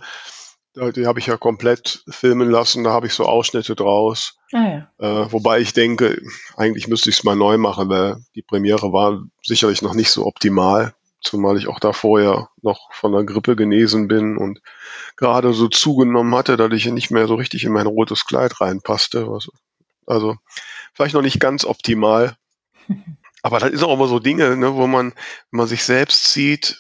die 0.76 1.06
habe 1.06 1.20
ich 1.20 1.28
ja 1.28 1.38
komplett 1.38 2.04
filmen 2.10 2.50
lassen, 2.50 2.84
da 2.84 2.92
habe 2.92 3.08
ich 3.08 3.14
so 3.14 3.26
Ausschnitte 3.26 3.76
draus. 3.76 4.38
Ah, 4.54 4.88
ja. 5.00 5.24
äh, 5.24 5.32
wobei 5.32 5.60
ich 5.60 5.74
denke, 5.74 6.22
eigentlich 6.56 6.88
müsste 6.88 7.10
ich 7.10 7.18
es 7.18 7.24
mal 7.24 7.36
neu 7.36 7.58
machen, 7.58 7.90
weil 7.90 8.18
die 8.36 8.42
Premiere 8.42 8.92
war 8.92 9.24
sicherlich 9.44 9.82
noch 9.82 9.94
nicht 9.94 10.10
so 10.10 10.26
optimal, 10.26 10.94
zumal 11.22 11.58
ich 11.58 11.68
auch 11.68 11.80
da 11.80 11.94
vorher 11.94 12.50
noch 12.62 12.92
von 12.92 13.12
der 13.12 13.24
Grippe 13.24 13.56
genesen 13.56 14.08
bin 14.08 14.38
und 14.38 14.62
gerade 15.16 15.54
so 15.54 15.68
zugenommen 15.68 16.34
hatte, 16.36 16.58
dass 16.58 16.72
ich 16.74 16.86
nicht 16.88 17.12
mehr 17.12 17.28
so 17.28 17.36
richtig 17.36 17.66
in 17.66 17.74
mein 17.74 17.88
rotes 17.88 18.26
Kleid 18.26 18.60
reinpasste. 18.60 19.30
Was 19.30 19.50
also 20.06 20.38
vielleicht 20.94 21.16
noch 21.16 21.22
nicht 21.22 21.40
ganz 21.40 21.66
optimal. 21.66 22.36
Aber 23.44 23.60
das 23.60 23.72
ist 23.72 23.84
auch 23.84 23.94
immer 23.94 24.08
so 24.08 24.20
Dinge, 24.20 24.56
ne, 24.56 24.76
wo 24.76 24.88
man, 24.88 25.12
wenn 25.52 25.58
man 25.58 25.68
sich 25.68 25.84
selbst 25.84 26.32
sieht, 26.32 26.80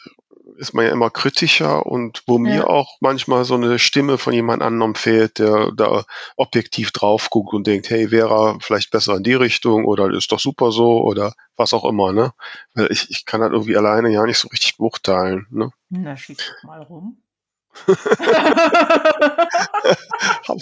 ist 0.57 0.73
man 0.73 0.85
ja 0.85 0.91
immer 0.91 1.09
kritischer 1.09 1.85
und 1.85 2.23
wo 2.25 2.37
ja. 2.37 2.41
mir 2.41 2.69
auch 2.69 2.97
manchmal 3.01 3.43
so 3.43 3.55
eine 3.55 3.79
Stimme 3.79 4.17
von 4.17 4.33
jemand 4.33 4.61
anderem 4.61 4.95
fehlt, 4.95 5.39
der 5.39 5.71
da 5.75 6.05
objektiv 6.37 6.91
drauf 6.91 7.29
guckt 7.29 7.53
und 7.53 7.67
denkt, 7.67 7.89
hey, 7.89 8.11
wäre 8.11 8.57
vielleicht 8.61 8.91
besser 8.91 9.17
in 9.17 9.23
die 9.23 9.33
Richtung 9.33 9.85
oder 9.85 10.09
ist 10.11 10.31
doch 10.31 10.39
super 10.39 10.71
so 10.71 11.01
oder 11.01 11.33
was 11.55 11.73
auch 11.73 11.85
immer, 11.85 12.13
ne? 12.13 12.33
Weil 12.75 12.91
ich, 12.91 13.09
ich 13.09 13.25
kann 13.25 13.41
das 13.41 13.51
irgendwie 13.51 13.77
alleine 13.77 14.09
ja 14.09 14.25
nicht 14.25 14.37
so 14.37 14.47
richtig 14.47 14.77
beurteilen, 14.77 15.47
ne? 15.49 15.71
Na, 15.89 16.15
schick 16.15 16.39
mal 16.63 16.81
rum. 16.81 17.17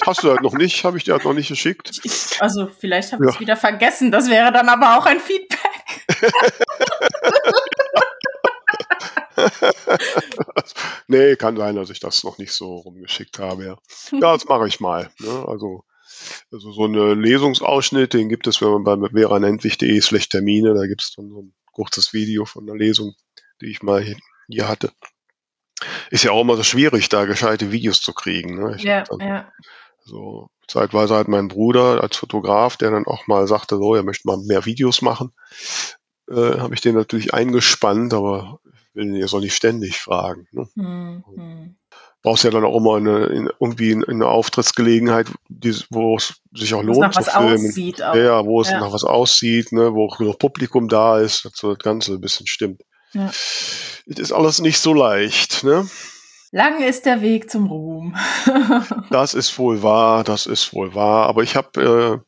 Hast 0.05 0.23
du 0.23 0.27
das 0.27 0.39
noch 0.41 0.53
nicht? 0.53 0.83
Habe 0.83 0.97
ich 0.97 1.03
dir 1.03 1.13
das 1.13 1.23
noch 1.23 1.33
nicht 1.33 1.49
geschickt? 1.49 1.99
Ich, 2.03 2.41
also 2.41 2.67
vielleicht 2.67 3.11
habe 3.11 3.25
ich 3.25 3.35
es 3.35 3.39
wieder 3.39 3.55
vergessen. 3.57 4.11
Das 4.11 4.29
wäre 4.29 4.51
dann 4.51 4.69
aber 4.69 4.97
auch 4.97 5.05
ein 5.05 5.19
Feedback. 5.19 5.59
nee, 11.07 11.35
kann 11.35 11.57
sein, 11.57 11.75
dass 11.75 11.89
ich 11.89 11.99
das 11.99 12.23
noch 12.23 12.37
nicht 12.37 12.53
so 12.53 12.75
rumgeschickt 12.77 13.39
habe. 13.39 13.65
Ja, 13.65 13.77
ja 14.11 14.33
das 14.33 14.45
mache 14.45 14.67
ich 14.67 14.79
mal. 14.79 15.09
Ne? 15.19 15.45
Also, 15.47 15.83
also 16.51 16.71
so 16.71 16.85
eine 16.85 17.13
Lesungsausschnitt, 17.13 18.13
den 18.13 18.29
gibt 18.29 18.47
es, 18.47 18.61
wenn 18.61 18.81
man 18.81 18.83
bei 18.83 19.09
veranentwich.de 19.09 20.01
schlecht 20.01 20.31
Termine, 20.31 20.73
da 20.73 20.85
gibt 20.85 21.01
es 21.03 21.13
dann 21.15 21.29
so 21.29 21.41
ein 21.41 21.53
kurzes 21.71 22.13
Video 22.13 22.45
von 22.45 22.65
der 22.65 22.75
Lesung, 22.75 23.13
die 23.61 23.67
ich 23.67 23.81
mal 23.81 24.05
hier 24.47 24.67
hatte. 24.67 24.91
Ist 26.09 26.23
ja 26.23 26.31
auch 26.31 26.41
immer 26.41 26.57
so 26.57 26.63
schwierig, 26.63 27.09
da 27.09 27.25
gescheite 27.25 27.71
Videos 27.71 28.01
zu 28.01 28.13
kriegen. 28.13 28.59
Ne? 28.59 28.77
ja, 28.79 29.03
ja. 29.19 29.51
So, 30.03 30.49
zeitweise 30.67 31.15
hat 31.15 31.27
mein 31.27 31.47
Bruder 31.47 32.01
als 32.01 32.17
Fotograf, 32.17 32.77
der 32.77 32.91
dann 32.91 33.05
auch 33.05 33.27
mal 33.27 33.47
sagte, 33.47 33.77
so, 33.77 33.95
er 33.95 34.03
möchte 34.03 34.27
mal 34.27 34.37
mehr 34.37 34.65
Videos 34.65 35.01
machen, 35.01 35.31
äh, 36.29 36.57
habe 36.57 36.73
ich 36.73 36.81
den 36.81 36.95
natürlich 36.95 37.33
eingespannt, 37.33 38.13
aber 38.13 38.59
will 38.93 39.05
ihn 39.05 39.15
jetzt 39.15 39.33
auch 39.33 39.39
nicht 39.39 39.55
ständig 39.55 39.99
fragen. 39.99 40.47
Ne? 40.51 40.67
Mhm. 40.75 41.75
brauchst 42.23 42.43
ja 42.43 42.49
dann 42.49 42.65
auch 42.65 42.75
immer 42.75 42.95
eine, 42.95 43.25
in, 43.27 43.49
irgendwie 43.59 44.03
eine 44.07 44.27
Auftrittsgelegenheit, 44.27 45.27
die, 45.49 45.75
wo 45.89 46.17
es 46.17 46.41
sich 46.53 46.73
auch 46.73 46.83
lohnt 46.83 47.13
zu 47.13 47.23
filmen. 47.23 47.69
Aussieht 47.69 48.03
auch. 48.03 48.15
Ja, 48.15 48.45
wo 48.45 48.61
es 48.61 48.69
ja. 48.69 48.79
nach 48.79 48.93
was 48.93 49.03
aussieht, 49.03 49.71
ne, 49.71 49.93
wo 49.93 50.07
auch 50.07 50.17
genug 50.17 50.39
Publikum 50.39 50.87
da 50.87 51.19
ist, 51.19 51.45
dass 51.45 51.53
so 51.55 51.73
das 51.73 51.79
Ganze 51.79 52.13
ein 52.13 52.21
bisschen 52.21 52.47
stimmt. 52.47 52.81
Ja. 53.13 53.29
Es 53.29 54.03
ist 54.05 54.31
alles 54.31 54.59
nicht 54.59 54.79
so 54.79 54.93
leicht, 54.93 55.63
ne? 55.63 55.87
Lang 56.51 56.83
ist 56.83 57.05
der 57.05 57.21
Weg 57.21 57.49
zum 57.49 57.67
Ruhm. 57.67 58.15
das 59.09 59.33
ist 59.33 59.57
wohl 59.57 59.81
wahr, 59.81 60.23
das 60.23 60.45
ist 60.45 60.73
wohl 60.73 60.93
wahr. 60.93 61.27
Aber 61.27 61.43
ich 61.43 61.55
habe, 61.55 62.23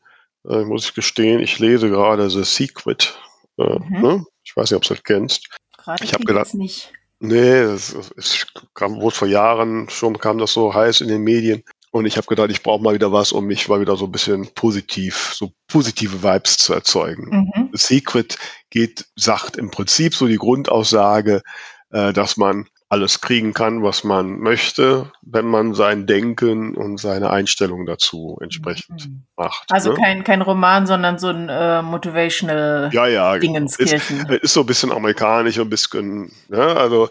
äh, 0.48 0.54
äh, 0.54 0.64
muss 0.64 0.86
ich 0.86 0.94
gestehen, 0.94 1.42
ich 1.42 1.60
lese 1.60 1.90
gerade 1.90 2.30
The 2.30 2.44
Secret. 2.44 3.18
Äh, 3.58 3.64
mhm. 3.64 4.02
ne? 4.02 4.26
Ich 4.44 4.56
weiß 4.56 4.72
nicht, 4.72 4.78
ob 4.78 4.84
du 4.84 4.94
das 4.94 5.04
kennst. 5.04 5.50
Gerade 5.78 6.04
ich 6.06 6.14
habe 6.14 6.24
gedacht, 6.24 6.54
nicht. 6.54 6.92
Nee, 7.20 7.60
es, 7.60 7.96
es 8.16 8.46
kam 8.74 9.00
wohl 9.02 9.12
vor 9.12 9.28
Jahren 9.28 9.90
schon, 9.90 10.18
kam 10.18 10.38
das 10.38 10.54
so 10.54 10.74
heiß 10.74 11.02
in 11.02 11.10
den 11.10 11.24
Medien. 11.24 11.64
Und 11.94 12.08
ich 12.08 12.18
habe 12.18 12.26
gedacht, 12.26 12.50
ich 12.50 12.64
brauche 12.64 12.82
mal 12.82 12.96
wieder 12.96 13.12
was, 13.12 13.32
um 13.32 13.46
mich 13.46 13.70
mal 13.70 13.80
wieder 13.80 13.96
so 13.96 14.06
ein 14.06 14.12
bisschen 14.12 14.52
positiv, 14.56 15.32
so 15.36 15.52
positive 15.68 16.24
Vibes 16.24 16.58
zu 16.58 16.74
erzeugen. 16.74 17.52
Mhm. 17.56 17.70
Secret 17.74 18.36
geht, 18.72 19.06
sagt 19.16 19.58
im 19.58 19.70
Prinzip 19.70 20.16
so 20.16 20.26
die 20.26 20.38
Grundaussage, 20.38 21.44
äh, 21.92 22.12
dass 22.12 22.36
man 22.36 22.66
alles 22.90 23.22
kriegen 23.22 23.54
kann, 23.54 23.84
was 23.84 24.04
man 24.04 24.40
möchte, 24.40 25.12
wenn 25.22 25.46
man 25.46 25.76
sein 25.76 26.08
Denken 26.08 26.76
und 26.76 27.00
seine 27.00 27.30
Einstellung 27.30 27.86
dazu 27.86 28.40
entsprechend 28.42 29.08
mhm. 29.08 29.26
macht. 29.38 29.72
Also 29.72 29.92
ne? 29.92 30.00
kein, 30.00 30.24
kein 30.24 30.42
Roman, 30.42 30.88
sondern 30.88 31.20
so 31.20 31.28
ein 31.28 31.48
äh, 31.48 31.84
motivational 31.84 32.90
ja, 32.92 33.06
ja, 33.06 33.38
genau. 33.38 33.54
Dingenskirchen. 33.54 34.32
Ist, 34.32 34.44
ist 34.44 34.54
so 34.54 34.62
ein 34.62 34.66
bisschen 34.66 34.92
amerikanisch, 34.92 35.60
ein 35.60 35.70
bisschen, 35.70 36.32
ne? 36.50 36.76
also 36.76 37.10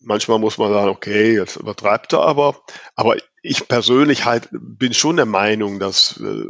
manchmal 0.00 0.40
muss 0.40 0.58
man 0.58 0.72
sagen, 0.72 0.88
okay, 0.88 1.34
jetzt 1.34 1.54
übertreibt 1.56 2.12
er 2.14 2.22
aber, 2.22 2.56
aber 2.96 3.16
ich 3.46 3.68
persönlich 3.68 4.24
halt 4.24 4.48
bin 4.52 4.92
schon 4.92 5.16
der 5.16 5.26
Meinung, 5.26 5.78
dass 5.78 6.20
äh, 6.20 6.44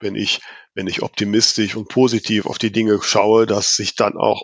wenn 0.00 0.14
ich, 0.14 0.40
wenn 0.74 0.86
ich 0.86 1.02
optimistisch 1.02 1.74
und 1.76 1.88
positiv 1.88 2.46
auf 2.46 2.58
die 2.58 2.72
Dinge 2.72 3.00
schaue, 3.02 3.46
dass 3.46 3.76
sich 3.76 3.96
dann 3.96 4.16
auch 4.16 4.42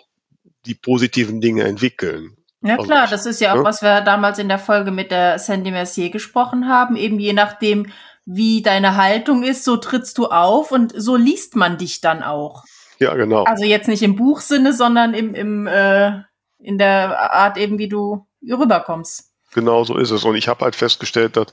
die 0.65 0.75
positiven 0.75 1.41
Dinge 1.41 1.63
entwickeln. 1.63 2.37
Ja 2.61 2.75
also 2.75 2.87
klar, 2.87 3.07
das 3.07 3.25
ist 3.25 3.41
ja 3.41 3.51
auch, 3.51 3.57
ja. 3.57 3.63
was 3.63 3.81
wir 3.81 4.01
damals 4.01 4.39
in 4.39 4.47
der 4.47 4.59
Folge 4.59 4.91
mit 4.91 5.11
der 5.11 5.37
Sandy 5.37 5.71
Mercier 5.71 6.09
gesprochen 6.09 6.67
haben. 6.67 6.95
Eben 6.95 7.19
je 7.19 7.33
nachdem, 7.33 7.91
wie 8.25 8.61
deine 8.61 8.95
Haltung 8.95 9.43
ist, 9.43 9.65
so 9.65 9.77
trittst 9.77 10.17
du 10.17 10.27
auf 10.27 10.71
und 10.71 10.93
so 10.95 11.17
liest 11.17 11.55
man 11.55 11.77
dich 11.77 11.99
dann 11.99 12.23
auch. 12.23 12.63
Ja, 12.99 13.13
genau. 13.15 13.43
Also 13.43 13.65
jetzt 13.65 13.89
nicht 13.89 14.01
im 14.01 14.15
Buchsinne, 14.15 14.71
sondern 14.71 15.13
im, 15.13 15.35
im, 15.35 15.67
äh, 15.67 16.21
in 16.59 16.77
der 16.77 17.33
Art 17.33 17.57
eben, 17.57 17.77
wie 17.77 17.89
du 17.89 18.25
rüberkommst. 18.41 19.32
Genau 19.53 19.83
so 19.83 19.97
ist 19.97 20.11
es. 20.11 20.23
Und 20.23 20.35
ich 20.35 20.47
habe 20.47 20.65
halt 20.65 20.75
festgestellt, 20.75 21.37
dass, 21.37 21.47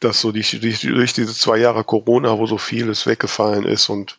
dass 0.00 0.20
so 0.20 0.32
die, 0.32 0.42
die, 0.42 0.74
durch 0.88 1.12
diese 1.12 1.34
zwei 1.34 1.58
Jahre 1.58 1.84
Corona, 1.84 2.38
wo 2.38 2.46
so 2.46 2.58
vieles 2.58 3.06
weggefallen 3.06 3.64
ist 3.64 3.88
und 3.88 4.16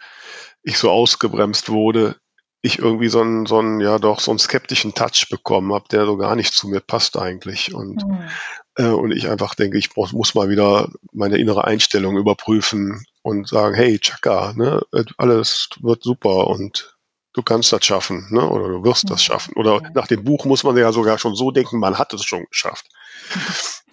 ich 0.64 0.78
so 0.78 0.90
ausgebremst 0.90 1.70
wurde, 1.70 2.16
ich 2.62 2.80
irgendwie 2.80 3.08
so 3.08 3.22
einen, 3.22 3.46
so 3.46 3.60
einen, 3.60 3.80
ja 3.80 4.00
doch, 4.00 4.20
so 4.20 4.32
einen 4.32 4.40
skeptischen 4.40 4.94
Touch 4.94 5.28
bekommen 5.30 5.74
habe, 5.74 5.86
der 5.92 6.06
so 6.06 6.18
gar 6.18 6.36
nicht 6.36 6.54
zu 6.54 6.68
mir 6.68 6.82
passt 6.82 7.18
eigentlich. 7.18 7.74
Und, 7.74 8.06
mhm. 8.06 8.30
äh, 8.76 8.90
und 8.90 9.12
ich 9.12 9.30
einfach 9.30 9.56
denke, 9.56 9.78
ich 9.78 9.90
brauch, 9.90 10.12
muss 10.12 10.36
mal 10.36 10.50
wieder 10.50 10.90
meine 11.14 11.38
innere 11.38 11.66
Einstellung 11.66 12.18
überprüfen 12.18 13.06
und 13.22 13.48
sagen, 13.48 13.76
hey, 13.76 14.00
Chaka, 14.00 14.54
ne, 14.56 14.82
alles 15.18 15.70
wird 15.82 16.04
super 16.04 16.48
und 16.48 16.98
du 17.34 17.44
kannst 17.44 17.72
das 17.72 17.86
schaffen, 17.86 18.28
ne? 18.32 18.48
Oder 18.48 18.68
du 18.68 18.84
wirst 18.84 19.06
mhm. 19.06 19.10
das 19.10 19.24
schaffen. 19.24 19.54
Oder 19.56 19.82
nach 19.94 20.08
dem 20.08 20.24
Buch 20.24 20.46
muss 20.46 20.64
man 20.64 20.76
ja 20.76 20.92
sogar 20.92 21.18
schon 21.18 21.36
so 21.36 21.52
denken, 21.52 21.80
man 21.80 21.98
hat 21.98 22.14
es 22.14 22.26
schon 22.26 22.46
geschafft. 22.50 22.88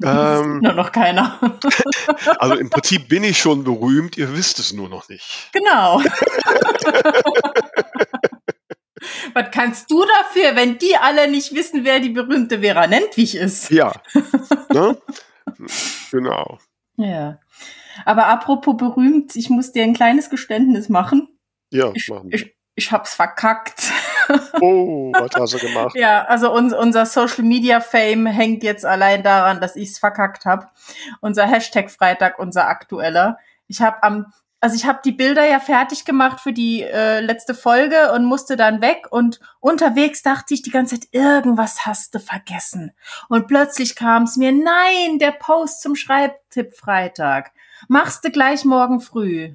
Ähm, 0.02 0.60
nur 0.60 0.72
noch 0.74 0.92
keiner. 0.92 1.38
also 2.38 2.54
im 2.56 2.70
Prinzip 2.70 3.08
bin 3.08 3.24
ich 3.24 3.38
schon 3.38 3.64
berühmt, 3.64 4.16
ihr 4.16 4.34
wisst 4.34 4.58
es 4.58 4.72
nur 4.72 4.88
noch 4.88 5.08
nicht. 5.08 5.50
Genau. 5.52 6.00
Was 9.34 9.50
kannst 9.52 9.90
du 9.90 10.04
dafür, 10.04 10.56
wenn 10.56 10.78
die 10.78 10.96
alle 10.96 11.30
nicht 11.30 11.54
wissen, 11.54 11.84
wer 11.84 12.00
die 12.00 12.08
berühmte 12.10 12.60
Vera 12.60 12.86
Nentwich 12.86 13.36
ist? 13.36 13.70
Ja. 13.70 13.92
ne? 14.72 14.98
Genau. 16.10 16.58
Ja. 16.96 17.38
Aber 18.04 18.26
apropos 18.26 18.76
berühmt, 18.76 19.36
ich 19.36 19.48
muss 19.50 19.72
dir 19.72 19.84
ein 19.84 19.94
kleines 19.94 20.30
Geständnis 20.30 20.88
machen. 20.88 21.28
Ja, 21.70 21.92
ich, 21.94 22.08
machen. 22.08 22.30
Ich, 22.32 22.54
ich 22.74 22.92
hab's 22.92 23.14
verkackt. 23.14 23.92
Oh, 24.60 25.12
was 25.12 25.30
hast 25.38 25.54
du 25.54 25.58
gemacht? 25.58 25.94
ja, 25.96 26.24
also 26.24 26.52
uns, 26.52 26.72
unser 26.72 27.06
Social 27.06 27.44
Media 27.44 27.80
Fame 27.80 28.26
hängt 28.26 28.62
jetzt 28.62 28.84
allein 28.84 29.22
daran, 29.22 29.60
dass 29.60 29.76
ich's 29.76 29.98
verkackt 29.98 30.44
habe. 30.44 30.68
Unser 31.20 31.46
Hashtag 31.46 31.90
Freitag, 31.90 32.38
unser 32.38 32.68
aktueller. 32.68 33.38
Ich 33.68 33.80
habe 33.80 34.02
am 34.02 34.32
also 34.60 34.74
ich 34.74 34.86
habe 34.86 35.00
die 35.04 35.12
Bilder 35.12 35.46
ja 35.46 35.60
fertig 35.60 36.04
gemacht 36.04 36.40
für 36.40 36.52
die 36.52 36.82
äh, 36.82 37.20
letzte 37.20 37.54
Folge 37.54 38.12
und 38.12 38.24
musste 38.24 38.56
dann 38.56 38.80
weg 38.80 39.06
und 39.10 39.38
unterwegs 39.60 40.22
dachte 40.22 40.54
ich 40.54 40.62
die 40.62 40.70
ganze 40.70 40.98
Zeit, 40.98 41.08
irgendwas 41.12 41.84
hast 41.84 42.14
du 42.14 42.18
vergessen. 42.18 42.92
Und 43.28 43.46
plötzlich 43.46 43.94
kam 43.96 44.24
es 44.24 44.36
mir, 44.36 44.52
nein, 44.52 45.18
der 45.18 45.32
Post 45.32 45.82
zum 45.82 45.94
Schreibtipp 45.94 46.74
Freitag. 46.74 47.52
Machst 47.88 48.24
du 48.24 48.30
gleich 48.30 48.64
morgen 48.64 49.00
früh. 49.00 49.54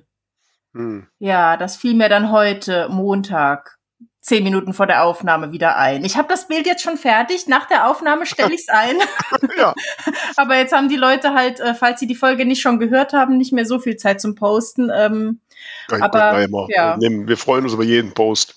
Hm. 0.73 1.07
Ja, 1.19 1.57
das 1.57 1.75
fiel 1.75 1.95
mir 1.95 2.07
dann 2.07 2.31
heute 2.31 2.87
Montag 2.89 3.79
zehn 4.21 4.43
Minuten 4.43 4.73
vor 4.73 4.85
der 4.85 5.03
Aufnahme 5.03 5.51
wieder 5.51 5.77
ein. 5.77 6.05
Ich 6.05 6.15
habe 6.15 6.27
das 6.27 6.47
Bild 6.47 6.67
jetzt 6.67 6.83
schon 6.83 6.97
fertig. 6.97 7.47
Nach 7.47 7.67
der 7.67 7.89
Aufnahme 7.89 8.27
stelle 8.27 8.53
ich 8.53 8.61
es 8.61 8.69
ein. 8.69 8.97
ja. 9.57 9.73
Aber 10.37 10.57
jetzt 10.57 10.73
haben 10.73 10.89
die 10.89 10.95
Leute 10.95 11.33
halt, 11.33 11.59
äh, 11.59 11.73
falls 11.73 11.99
sie 11.99 12.07
die 12.07 12.15
Folge 12.15 12.45
nicht 12.45 12.61
schon 12.61 12.79
gehört 12.79 13.13
haben, 13.13 13.37
nicht 13.37 13.51
mehr 13.51 13.65
so 13.65 13.79
viel 13.79 13.97
Zeit 13.97 14.21
zum 14.21 14.35
Posten. 14.35 14.91
Ähm, 14.95 15.41
aber 15.89 16.47
ja. 16.69 16.97
Wir 16.99 17.37
freuen 17.37 17.65
uns 17.65 17.73
über 17.73 17.83
jeden 17.83 18.13
Post. 18.13 18.55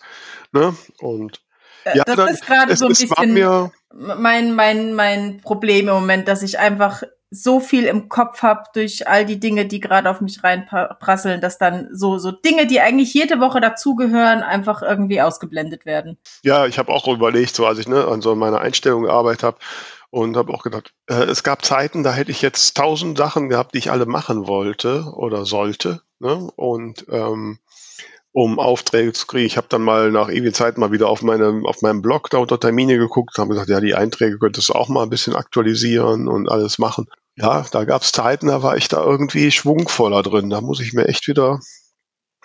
Ne? 0.52 0.74
Und 1.00 1.40
äh, 1.84 1.98
ja, 1.98 2.04
das 2.04 2.16
dann, 2.16 2.28
ist 2.28 2.46
gerade 2.46 2.76
so 2.76 2.86
ein 2.86 2.90
bisschen 2.90 3.70
mein, 3.92 4.54
mein, 4.54 4.94
mein 4.94 5.40
Problem 5.40 5.88
im 5.88 5.94
Moment, 5.94 6.28
dass 6.28 6.42
ich 6.42 6.58
einfach 6.58 7.02
so 7.34 7.60
viel 7.60 7.84
im 7.84 8.08
Kopf 8.08 8.42
habe 8.42 8.64
durch 8.74 9.08
all 9.08 9.26
die 9.26 9.40
Dinge, 9.40 9.66
die 9.66 9.80
gerade 9.80 10.08
auf 10.08 10.20
mich 10.20 10.42
reinprasseln, 10.44 11.40
dass 11.40 11.58
dann 11.58 11.88
so, 11.92 12.18
so 12.18 12.30
Dinge, 12.30 12.66
die 12.66 12.80
eigentlich 12.80 13.12
jede 13.12 13.40
Woche 13.40 13.60
dazugehören, 13.60 14.42
einfach 14.42 14.82
irgendwie 14.82 15.20
ausgeblendet 15.20 15.84
werden. 15.84 16.16
Ja, 16.42 16.66
ich 16.66 16.78
habe 16.78 16.92
auch 16.92 17.08
überlegt, 17.08 17.54
so 17.54 17.66
als 17.66 17.78
ich 17.78 17.88
ne, 17.88 18.06
an 18.06 18.22
so 18.22 18.34
meiner 18.34 18.60
Einstellung 18.60 19.02
gearbeitet 19.02 19.42
habe 19.42 19.58
und 20.10 20.36
habe 20.36 20.52
auch 20.54 20.62
gedacht, 20.62 20.94
äh, 21.08 21.24
es 21.24 21.42
gab 21.42 21.64
Zeiten, 21.64 22.04
da 22.04 22.12
hätte 22.12 22.30
ich 22.30 22.40
jetzt 22.40 22.76
tausend 22.76 23.18
Sachen 23.18 23.48
gehabt, 23.48 23.74
die 23.74 23.78
ich 23.78 23.90
alle 23.90 24.06
machen 24.06 24.46
wollte 24.46 25.12
oder 25.14 25.44
sollte. 25.44 26.02
Ne? 26.20 26.50
Und 26.54 27.06
ähm, 27.10 27.58
um 28.30 28.58
Aufträge 28.58 29.12
zu 29.12 29.28
kriegen. 29.28 29.46
Ich 29.46 29.56
habe 29.56 29.68
dann 29.70 29.82
mal 29.82 30.10
nach 30.10 30.28
ewigen 30.28 30.52
Zeit 30.52 30.76
mal 30.76 30.90
wieder 30.90 31.08
auf, 31.08 31.22
meine, 31.22 31.62
auf 31.66 31.82
meinem 31.82 32.02
Blog 32.02 32.30
da 32.30 32.38
unter 32.38 32.58
Termine 32.58 32.98
geguckt, 32.98 33.38
habe 33.38 33.50
gesagt, 33.50 33.68
ja, 33.68 33.80
die 33.80 33.94
Einträge 33.94 34.38
könntest 34.38 34.70
du 34.70 34.72
auch 34.72 34.88
mal 34.88 35.04
ein 35.04 35.10
bisschen 35.10 35.36
aktualisieren 35.36 36.26
und 36.26 36.50
alles 36.50 36.80
machen 36.80 37.06
ja, 37.36 37.64
da 37.70 37.84
gab 37.84 38.02
es 38.02 38.12
Zeiten, 38.12 38.48
da 38.48 38.62
war 38.62 38.76
ich 38.76 38.88
da 38.88 39.02
irgendwie 39.02 39.50
schwungvoller 39.50 40.22
drin. 40.22 40.50
Da 40.50 40.60
muss 40.60 40.80
ich 40.80 40.92
mir 40.92 41.06
echt 41.06 41.26
wieder 41.26 41.60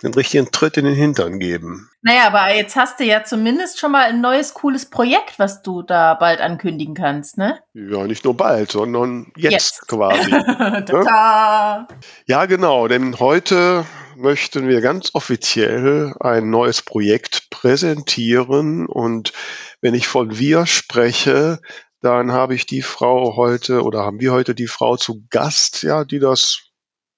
den 0.01 0.13
richtigen 0.13 0.51
Tritt 0.51 0.77
in 0.77 0.85
den 0.85 0.95
Hintern 0.95 1.39
geben. 1.39 1.89
Naja, 2.01 2.27
aber 2.27 2.53
jetzt 2.53 2.75
hast 2.75 2.99
du 2.99 3.03
ja 3.03 3.23
zumindest 3.23 3.79
schon 3.79 3.91
mal 3.91 4.05
ein 4.05 4.21
neues, 4.21 4.53
cooles 4.53 4.89
Projekt, 4.89 5.37
was 5.37 5.61
du 5.61 5.81
da 5.81 6.13
bald 6.13 6.39
ankündigen 6.39 6.95
kannst, 6.95 7.37
ne? 7.37 7.59
Ja, 7.73 8.05
nicht 8.05 8.23
nur 8.23 8.35
bald, 8.37 8.71
sondern 8.71 9.31
jetzt, 9.35 9.51
jetzt. 9.51 9.87
quasi. 9.87 10.31
ne? 10.31 11.87
Ja, 12.27 12.45
genau, 12.45 12.87
denn 12.87 13.19
heute 13.19 13.85
möchten 14.15 14.67
wir 14.67 14.81
ganz 14.81 15.11
offiziell 15.13 16.13
ein 16.19 16.49
neues 16.49 16.81
Projekt 16.81 17.49
präsentieren 17.49 18.85
und 18.85 19.33
wenn 19.81 19.93
ich 19.93 20.07
von 20.07 20.37
wir 20.37 20.65
spreche, 20.65 21.59
dann 22.01 22.31
habe 22.31 22.55
ich 22.55 22.65
die 22.65 22.81
Frau 22.81 23.35
heute 23.35 23.83
oder 23.83 24.03
haben 24.03 24.19
wir 24.19 24.31
heute 24.31 24.55
die 24.55 24.67
Frau 24.67 24.97
zu 24.97 25.25
Gast, 25.29 25.83
ja, 25.83 26.05
die 26.05 26.19
das 26.19 26.61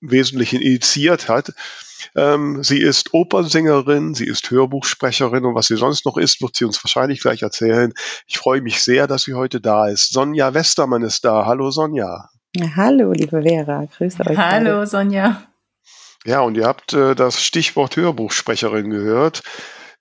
Wesentliche 0.02 0.58
initiiert 0.58 1.30
hat. 1.30 1.54
Ähm, 2.16 2.64
sie 2.64 2.82
ist 2.82 3.14
Opernsängerin, 3.14 4.16
sie 4.16 4.26
ist 4.26 4.50
Hörbuchsprecherin 4.50 5.46
und 5.46 5.54
was 5.54 5.68
sie 5.68 5.78
sonst 5.78 6.06
noch 6.06 6.18
ist, 6.18 6.42
wird 6.42 6.56
sie 6.56 6.66
uns 6.66 6.84
wahrscheinlich 6.84 7.22
gleich 7.22 7.44
erzählen. 7.44 7.94
Ich 8.26 8.40
freue 8.40 8.62
mich 8.62 8.82
sehr, 8.82 9.06
dass 9.06 9.24
sie 9.24 9.36
heute 9.36 9.62
da 9.62 9.88
ist. 9.88 10.12
Sonja 10.12 10.54
Westermann 10.56 11.04
ist 11.04 11.24
da. 11.24 11.46
Hallo 11.46 11.70
Sonja. 11.70 12.30
hallo, 12.76 13.12
liebe 13.12 13.44
Vera. 13.44 13.86
Grüße 13.86 14.26
euch. 14.28 14.38
Hallo, 14.38 14.78
beide. 14.78 14.88
Sonja. 14.88 15.44
Ja, 16.26 16.42
und 16.42 16.56
ihr 16.56 16.66
habt 16.66 16.94
äh, 16.94 17.16
das 17.16 17.44
Stichwort 17.44 17.96
Hörbuchsprecherin 17.96 18.90
gehört. 18.90 19.44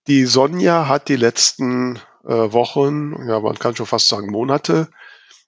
Die 0.06 0.24
Sonja 0.24 0.88
hat 0.88 1.08
die 1.08 1.16
letzten 1.16 2.00
äh, 2.24 2.52
Wochen, 2.52 3.14
ja, 3.28 3.40
man 3.40 3.58
kann 3.58 3.76
schon 3.76 3.86
fast 3.86 4.08
sagen 4.08 4.30
Monate, 4.30 4.88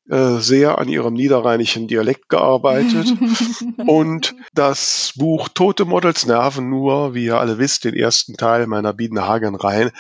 äh, 0.09 0.39
sehr 0.39 0.79
an 0.79 0.89
ihrem 0.89 1.15
niederrheinischen 1.15 1.87
Dialekt 1.87 2.29
gearbeitet. 2.29 3.15
und 3.87 4.35
das 4.55 5.13
Buch 5.17 5.49
Tote 5.49 5.85
Models 5.85 6.27
nerven 6.27 6.69
nur, 6.69 7.15
wie 7.15 7.27
ihr 7.27 7.39
alle 7.39 7.59
wisst, 7.59 7.85
den 7.85 7.95
ersten 7.95 8.35
Teil 8.35 8.67
meiner 8.67 8.93
Biedenhagen-Reihen, 8.93 9.91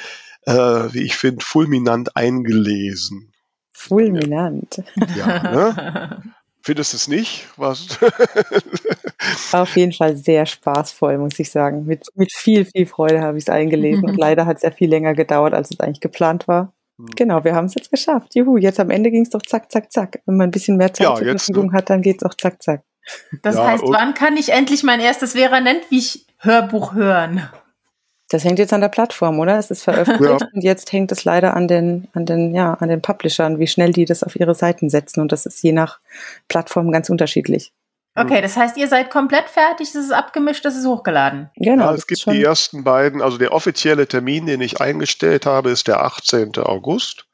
äh, 0.43 0.53
wie 0.53 1.03
ich 1.03 1.17
finde, 1.17 1.45
fulminant 1.45 2.17
eingelesen. 2.17 3.33
Fulminant. 3.73 4.83
Ja, 5.17 5.43
ne? 5.53 6.23
Findest 6.65 6.93
du 6.93 6.97
es 6.97 7.09
nicht? 7.09 7.49
Was? 7.57 7.99
Auf 9.53 9.77
jeden 9.77 9.93
Fall 9.93 10.17
sehr 10.17 10.47
spaßvoll, 10.47 11.19
muss 11.19 11.39
ich 11.39 11.51
sagen. 11.51 11.87
Mit, 11.87 12.07
mit 12.15 12.33
viel, 12.33 12.65
viel 12.65 12.87
Freude 12.87 13.21
habe 13.21 13.37
ich 13.37 13.45
es 13.45 13.49
eingelesen. 13.49 14.05
Und 14.09 14.17
leider 14.17 14.47
hat 14.47 14.59
es 14.59 14.63
ja 14.63 14.71
viel 14.71 14.89
länger 14.89 15.15
gedauert, 15.15 15.55
als 15.55 15.71
es 15.71 15.81
eigentlich 15.81 16.01
geplant 16.01 16.47
war. 16.47 16.73
Mhm. 16.99 17.07
Genau, 17.17 17.45
wir 17.45 17.55
haben 17.55 17.67
es 17.67 17.75
jetzt 17.75 17.91
geschafft. 17.91 18.35
Juhu, 18.35 18.59
jetzt 18.59 18.79
am 18.79 18.91
Ende 18.91 19.11
ging 19.11 19.23
es 19.23 19.31
doch 19.31 19.43
zack, 19.43 19.73
zack, 19.73 19.93
zack. 19.93 20.23
Wenn 20.27 20.37
man 20.37 20.49
ein 20.49 20.53
bisschen 20.53 20.77
mehr 20.77 20.93
Zeit 20.93 21.07
ja, 21.07 21.15
zur 21.17 21.27
Verfügung 21.27 21.67
ne? 21.69 21.73
hat, 21.73 21.91
dann 21.91 22.01
geht 22.01 22.19
es 22.19 22.23
auch 22.23 22.35
zack, 22.35 22.63
zack. 22.63 22.83
Das 23.43 23.57
ja, 23.57 23.67
heißt, 23.67 23.85
wann 23.87 24.15
kann 24.15 24.37
ich 24.37 24.51
endlich 24.51 24.85
mein 24.85 25.01
erstes 25.01 25.33
Vera 25.33 25.61
nennt, 25.61 25.91
wie 25.91 25.99
ich 25.99 26.27
Hörbuch 26.39 26.95
hören? 26.95 27.49
Das 28.33 28.45
hängt 28.45 28.59
jetzt 28.59 28.73
an 28.73 28.81
der 28.81 28.89
Plattform, 28.89 29.39
oder? 29.41 29.59
Es 29.59 29.71
ist 29.71 29.83
veröffentlicht 29.83 30.41
ja. 30.41 30.49
und 30.55 30.65
jetzt 30.65 30.91
hängt 30.91 31.13
es 31.13 31.25
leider 31.25 31.55
an 31.55 31.69
den, 31.69 32.09
an 32.15 32.25
den, 32.25 32.55
ja, 32.55 32.73
an 32.75 32.89
den 32.89 33.03
Publishern, 33.03 33.59
wie 33.59 33.67
schnell 33.67 33.93
die 33.93 34.07
das 34.07 34.23
auf 34.23 34.37
ihre 34.37 34.55
Seiten 34.55 34.89
setzen. 34.89 35.21
Und 35.21 35.33
das 35.33 35.45
ist 35.45 35.63
je 35.63 35.73
nach 35.73 35.99
Plattform 36.49 36.91
ganz 36.91 37.11
unterschiedlich. 37.11 37.73
Okay, 38.15 38.41
das 38.41 38.57
heißt, 38.57 38.79
ihr 38.79 38.89
seid 38.89 39.11
komplett 39.11 39.49
fertig, 39.49 39.89
es 39.89 39.95
ist 39.95 40.13
abgemischt, 40.13 40.65
es 40.65 40.77
ist 40.77 40.87
hochgeladen. 40.87 41.51
Genau. 41.57 41.85
Ja, 41.85 41.95
es 41.95 42.07
gibt 42.07 42.27
die 42.27 42.43
ersten 42.43 42.85
beiden, 42.85 43.21
also 43.23 43.39
der 43.39 43.53
offizielle 43.53 44.07
Termin, 44.07 44.47
den 44.47 44.61
ich 44.61 44.81
eingestellt 44.81 45.45
habe, 45.45 45.71
ist 45.71 45.89
der 45.89 46.03
18. 46.03 46.57
August. 46.59 47.27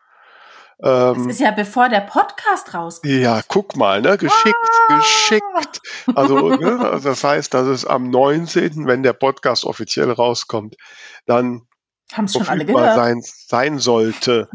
Ähm, 0.82 1.26
das 1.26 1.34
ist 1.34 1.40
ja 1.40 1.50
bevor 1.50 1.88
der 1.88 2.00
Podcast 2.00 2.72
rauskommt. 2.72 3.12
Ja, 3.12 3.42
guck 3.48 3.76
mal, 3.76 4.00
ne? 4.00 4.16
Geschickt, 4.16 4.54
ah! 4.88 4.98
geschickt. 4.98 5.80
Also, 6.14 6.50
ne? 6.56 7.00
das 7.02 7.24
heißt, 7.24 7.52
dass 7.52 7.66
es 7.66 7.84
am 7.84 8.10
19., 8.10 8.86
wenn 8.86 9.02
der 9.02 9.12
Podcast 9.12 9.64
offiziell 9.64 10.10
rauskommt, 10.10 10.76
dann 11.26 11.62
haben 12.12 12.28
schon 12.28 12.48
alle 12.48 12.64
gehört. 12.64 12.94
Sein, 12.94 13.22
sein 13.22 13.78
sollte. 13.78 14.48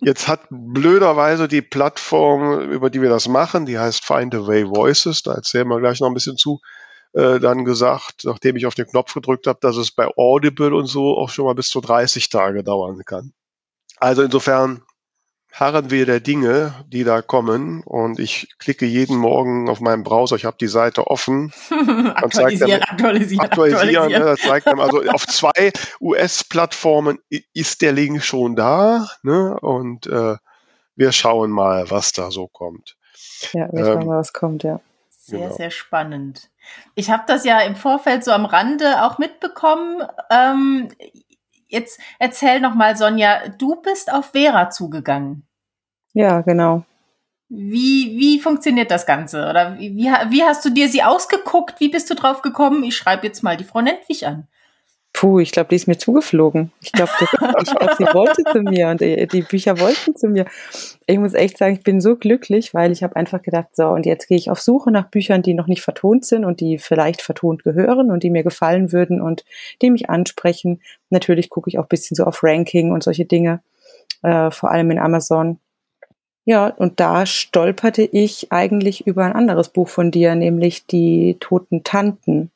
Jetzt 0.00 0.26
hat 0.26 0.40
blöderweise 0.50 1.46
die 1.46 1.62
Plattform, 1.62 2.60
über 2.70 2.90
die 2.90 3.00
wir 3.00 3.10
das 3.10 3.28
machen, 3.28 3.66
die 3.66 3.78
heißt 3.78 4.04
Find 4.04 4.34
a 4.34 4.46
Way 4.46 4.68
Voices, 4.68 5.22
da 5.22 5.34
erzählen 5.34 5.68
wir 5.68 5.78
gleich 5.78 6.00
noch 6.00 6.08
ein 6.08 6.14
bisschen 6.14 6.36
zu, 6.36 6.60
äh, 7.12 7.38
dann 7.38 7.64
gesagt, 7.64 8.24
nachdem 8.24 8.56
ich 8.56 8.66
auf 8.66 8.74
den 8.74 8.86
Knopf 8.86 9.14
gedrückt 9.14 9.46
habe, 9.46 9.58
dass 9.60 9.76
es 9.76 9.92
bei 9.92 10.08
Audible 10.16 10.74
und 10.74 10.86
so 10.86 11.16
auch 11.16 11.30
schon 11.30 11.44
mal 11.44 11.54
bis 11.54 11.68
zu 11.68 11.80
30 11.80 12.28
Tage 12.28 12.64
dauern 12.64 13.02
kann. 13.04 13.32
Also 13.98 14.22
insofern 14.22 14.82
harren 15.58 15.90
wir 15.90 16.04
der 16.04 16.20
Dinge, 16.20 16.74
die 16.86 17.02
da 17.02 17.22
kommen. 17.22 17.82
Und 17.82 18.18
ich 18.18 18.48
klicke 18.58 18.84
jeden 18.84 19.16
Morgen 19.16 19.70
auf 19.70 19.80
meinem 19.80 20.02
Browser, 20.02 20.36
ich 20.36 20.44
habe 20.44 20.58
die 20.60 20.66
Seite 20.66 21.06
offen. 21.06 21.52
aktualisieren, 22.14 22.80
dann, 22.80 22.82
aktualisieren, 22.82 23.44
aktualisieren. 23.44 24.12
Ne, 24.12 24.20
das 24.20 24.40
zeigt 24.40 24.66
dann, 24.66 24.78
also 24.78 25.02
auf 25.08 25.26
zwei 25.26 25.72
US-Plattformen 26.00 27.18
ist 27.54 27.80
der 27.80 27.92
Link 27.92 28.22
schon 28.22 28.54
da. 28.54 29.08
Ne? 29.22 29.58
Und 29.60 30.06
äh, 30.06 30.36
wir 30.94 31.12
schauen 31.12 31.50
mal, 31.50 31.90
was 31.90 32.12
da 32.12 32.30
so 32.30 32.48
kommt. 32.48 32.96
Ja, 33.52 33.72
wir 33.72 33.84
schauen 33.84 34.02
ähm, 34.02 34.08
mal, 34.08 34.18
was 34.18 34.32
kommt, 34.34 34.62
ja. 34.62 34.80
Sehr, 35.08 35.40
genau. 35.40 35.56
sehr 35.56 35.70
spannend. 35.70 36.50
Ich 36.94 37.10
habe 37.10 37.24
das 37.26 37.44
ja 37.44 37.60
im 37.60 37.76
Vorfeld 37.76 38.24
so 38.24 38.30
am 38.30 38.44
Rande 38.44 39.02
auch 39.04 39.18
mitbekommen. 39.18 40.02
Ähm, 40.30 40.88
jetzt 41.68 42.00
erzähl 42.18 42.60
noch 42.60 42.74
mal, 42.74 42.96
Sonja, 42.96 43.48
du 43.48 43.76
bist 43.76 44.12
auf 44.12 44.32
Vera 44.32 44.70
zugegangen. 44.70 45.46
Ja, 46.12 46.40
genau. 46.40 46.84
Wie, 47.48 48.18
wie 48.18 48.40
funktioniert 48.40 48.90
das 48.90 49.06
Ganze? 49.06 49.48
Oder 49.48 49.78
wie, 49.78 49.94
wie 49.94 50.42
hast 50.42 50.64
du 50.64 50.70
dir 50.70 50.88
sie 50.88 51.02
ausgeguckt? 51.02 51.78
Wie 51.78 51.88
bist 51.88 52.10
du 52.10 52.14
drauf 52.14 52.42
gekommen? 52.42 52.82
Ich 52.82 52.96
schreibe 52.96 53.26
jetzt 53.26 53.42
mal 53.42 53.56
die 53.56 53.64
Frau 53.64 53.80
Nentwich 53.80 54.26
an. 54.26 54.48
Puh, 55.16 55.38
ich 55.38 55.50
glaube, 55.50 55.70
die 55.70 55.76
ist 55.76 55.88
mir 55.88 55.96
zugeflogen. 55.96 56.72
Ich 56.82 56.92
glaube, 56.92 57.10
glaub, 57.38 57.94
sie 57.96 58.04
wollte 58.04 58.44
zu 58.52 58.60
mir 58.60 58.88
und 58.88 59.00
die, 59.00 59.40
Bücher 59.40 59.80
wollten 59.80 60.14
zu 60.14 60.28
mir. 60.28 60.44
Ich 61.06 61.18
muss 61.18 61.32
echt 61.32 61.56
sagen, 61.56 61.72
ich 61.72 61.82
bin 61.82 62.02
so 62.02 62.16
glücklich, 62.16 62.74
weil 62.74 62.92
ich 62.92 63.02
habe 63.02 63.16
einfach 63.16 63.40
gedacht, 63.40 63.68
so, 63.72 63.86
und 63.86 64.04
jetzt 64.04 64.28
gehe 64.28 64.36
ich 64.36 64.50
auf 64.50 64.60
Suche 64.60 64.90
nach 64.90 65.08
Büchern, 65.08 65.40
die 65.40 65.54
noch 65.54 65.68
nicht 65.68 65.80
vertont 65.80 66.26
sind 66.26 66.44
und 66.44 66.60
die 66.60 66.76
vielleicht 66.76 67.22
vertont 67.22 67.64
gehören 67.64 68.10
und 68.10 68.24
die 68.24 68.30
mir 68.30 68.42
gefallen 68.42 68.92
würden 68.92 69.22
und 69.22 69.46
die 69.80 69.90
mich 69.90 70.10
ansprechen. 70.10 70.82
Natürlich 71.08 71.48
gucke 71.48 71.70
ich 71.70 71.78
auch 71.78 71.84
ein 71.84 71.88
bisschen 71.88 72.14
so 72.14 72.24
auf 72.24 72.42
Ranking 72.42 72.92
und 72.92 73.02
solche 73.02 73.24
Dinge, 73.24 73.62
äh, 74.22 74.50
vor 74.50 74.70
allem 74.70 74.90
in 74.90 74.98
Amazon. 74.98 75.58
Ja, 76.44 76.66
und 76.66 77.00
da 77.00 77.24
stolperte 77.24 78.02
ich 78.02 78.52
eigentlich 78.52 79.06
über 79.06 79.24
ein 79.24 79.32
anderes 79.32 79.70
Buch 79.70 79.88
von 79.88 80.10
dir, 80.10 80.34
nämlich 80.34 80.84
Die 80.84 81.38
toten 81.40 81.84
Tanten, 81.84 82.50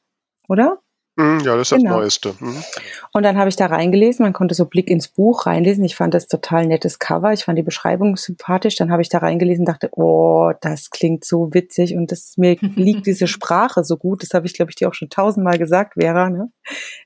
oder? 0.46 0.79
Mhm, 1.20 1.40
ja, 1.40 1.56
das 1.56 1.72
ist 1.72 1.78
genau. 1.78 1.90
das 1.90 2.00
Neueste. 2.00 2.34
Mhm. 2.40 2.64
Und 3.12 3.22
dann 3.22 3.36
habe 3.36 3.48
ich 3.48 3.56
da 3.56 3.66
reingelesen, 3.66 4.24
man 4.24 4.32
konnte 4.32 4.54
so 4.54 4.64
Blick 4.64 4.88
ins 4.88 5.08
Buch 5.08 5.46
reinlesen. 5.46 5.84
Ich 5.84 5.96
fand 5.96 6.14
das 6.14 6.26
total 6.26 6.66
nettes 6.66 6.98
Cover, 6.98 7.32
ich 7.32 7.44
fand 7.44 7.58
die 7.58 7.62
Beschreibung 7.62 8.16
sympathisch. 8.16 8.76
Dann 8.76 8.90
habe 8.90 9.02
ich 9.02 9.08
da 9.08 9.18
reingelesen 9.18 9.64
dachte, 9.64 9.90
oh, 9.92 10.52
das 10.60 10.90
klingt 10.90 11.24
so 11.24 11.52
witzig 11.52 11.94
und 11.94 12.10
das, 12.10 12.34
mir 12.36 12.56
liegt 12.60 13.06
diese 13.06 13.26
Sprache 13.28 13.84
so 13.84 13.96
gut. 13.96 14.22
Das 14.22 14.30
habe 14.34 14.46
ich, 14.46 14.54
glaube 14.54 14.70
ich, 14.70 14.76
dir 14.76 14.88
auch 14.88 14.94
schon 14.94 15.10
tausendmal 15.10 15.58
gesagt, 15.58 15.94
Vera. 15.98 16.30
Ne? 16.30 16.50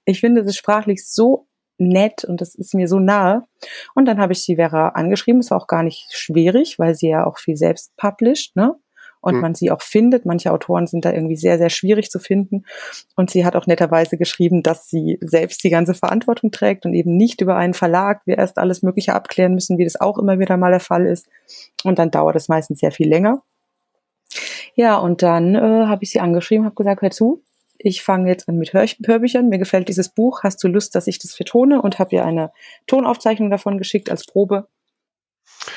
Ich 0.05 0.20
finde 0.20 0.44
das 0.44 0.57
sprachlich 0.57 1.07
so 1.07 1.46
nett 1.79 2.24
und 2.24 2.40
das 2.40 2.55
ist 2.55 2.74
mir 2.74 2.88
so 2.88 3.00
nahe. 3.00 3.42
Und 3.94 4.07
dann 4.07 4.18
habe 4.18 4.33
ich 4.33 4.44
die 4.44 4.57
Vera 4.57 4.90
angeschrieben. 4.90 5.40
Es 5.40 5.50
war 5.50 5.59
auch 5.59 5.66
gar 5.66 5.83
nicht 5.83 6.12
schwierig, 6.12 6.79
weil 6.79 6.94
sie 6.94 7.09
ja 7.09 7.27
auch 7.27 7.38
viel 7.38 7.57
selbst 7.57 7.96
published, 7.96 8.55
ne? 8.57 8.77
Und 9.24 9.37
mhm. 9.37 9.40
man 9.40 9.54
sie 9.54 9.70
auch 9.70 9.80
findet. 9.80 10.26
Manche 10.26 10.52
Autoren 10.52 10.87
sind 10.87 11.04
da 11.04 11.12
irgendwie 11.12 11.37
sehr, 11.37 11.56
sehr 11.56 11.70
schwierig 11.70 12.10
zu 12.10 12.18
finden. 12.18 12.64
Und 13.16 13.30
sie 13.30 13.44
hat 13.44 13.56
auch 13.56 13.66
netterweise 13.66 14.18
geschrieben, 14.18 14.62
dass 14.62 14.88
sie 14.88 15.18
selbst 15.22 15.64
die 15.64 15.70
ganze 15.70 15.94
Verantwortung 15.94 16.50
trägt 16.50 16.84
und 16.84 16.92
eben 16.92 17.16
nicht 17.16 17.40
über 17.40 17.56
einen 17.56 17.74
Verlag 17.74 18.20
wir 18.26 18.37
erst 18.37 18.58
alles 18.58 18.82
Mögliche 18.82 19.14
abklären 19.14 19.54
müssen, 19.54 19.78
wie 19.78 19.84
das 19.84 20.00
auch 20.00 20.18
immer 20.18 20.38
wieder 20.38 20.56
mal 20.56 20.70
der 20.70 20.80
Fall 20.80 21.06
ist. 21.06 21.26
Und 21.84 21.98
dann 21.98 22.10
dauert 22.10 22.37
es 22.37 22.48
meistens 22.48 22.80
sehr 22.80 22.92
viel 22.92 23.08
länger. 23.08 23.42
Ja, 24.74 24.96
und 24.96 25.22
dann 25.22 25.54
äh, 25.54 25.87
habe 25.87 26.02
ich 26.02 26.10
sie 26.10 26.20
angeschrieben, 26.20 26.66
habe 26.66 26.74
gesagt, 26.74 27.00
hör 27.02 27.10
zu, 27.10 27.42
ich 27.78 28.02
fange 28.02 28.28
jetzt 28.28 28.48
an 28.48 28.56
mit 28.56 28.72
Hör 28.72 28.87
Hörbüchern. 28.87 29.48
Mir 29.48 29.58
gefällt 29.58 29.88
dieses 29.88 30.08
Buch. 30.08 30.42
Hast 30.42 30.62
du 30.62 30.68
Lust, 30.68 30.94
dass 30.94 31.06
ich 31.06 31.18
das 31.18 31.34
vertone? 31.34 31.82
Und 31.82 31.98
habe 31.98 32.14
ihr 32.14 32.24
eine 32.24 32.52
Tonaufzeichnung 32.87 33.50
davon 33.50 33.78
geschickt 33.78 34.10
als 34.10 34.26
Probe. 34.26 34.68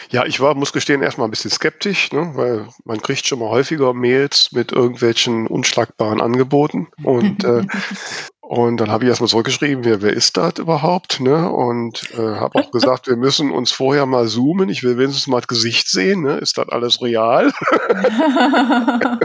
Ja, 0.09 0.25
ich 0.25 0.39
war, 0.39 0.55
muss 0.55 0.73
gestehen, 0.73 1.01
erstmal 1.01 1.27
ein 1.27 1.31
bisschen 1.31 1.51
skeptisch, 1.51 2.11
ne, 2.11 2.31
weil 2.35 2.67
man 2.85 3.01
kriegt 3.01 3.27
schon 3.27 3.39
mal 3.39 3.49
häufiger 3.49 3.93
Mails 3.93 4.51
mit 4.51 4.71
irgendwelchen 4.71 5.47
unschlagbaren 5.47 6.21
Angeboten. 6.21 6.87
Und, 7.03 7.43
äh, 7.43 7.65
und 8.41 8.77
dann 8.77 8.89
habe 8.89 9.03
ich 9.03 9.09
erstmal 9.09 9.29
zurückgeschrieben, 9.29 9.83
wer, 9.85 10.01
wer 10.01 10.13
ist 10.13 10.37
das 10.37 10.57
überhaupt? 10.59 11.19
Ne? 11.19 11.51
Und 11.51 12.09
äh, 12.13 12.17
habe 12.17 12.59
auch 12.59 12.71
gesagt, 12.71 13.07
wir 13.07 13.17
müssen 13.17 13.51
uns 13.51 13.71
vorher 13.71 14.05
mal 14.05 14.27
zoomen. 14.27 14.69
Ich 14.69 14.83
will 14.83 14.97
wenigstens 14.97 15.27
mal 15.27 15.41
das 15.41 15.47
Gesicht 15.47 15.89
sehen. 15.89 16.23
Ne? 16.23 16.37
Ist 16.37 16.57
das 16.57 16.69
alles 16.69 17.01
real? 17.01 17.51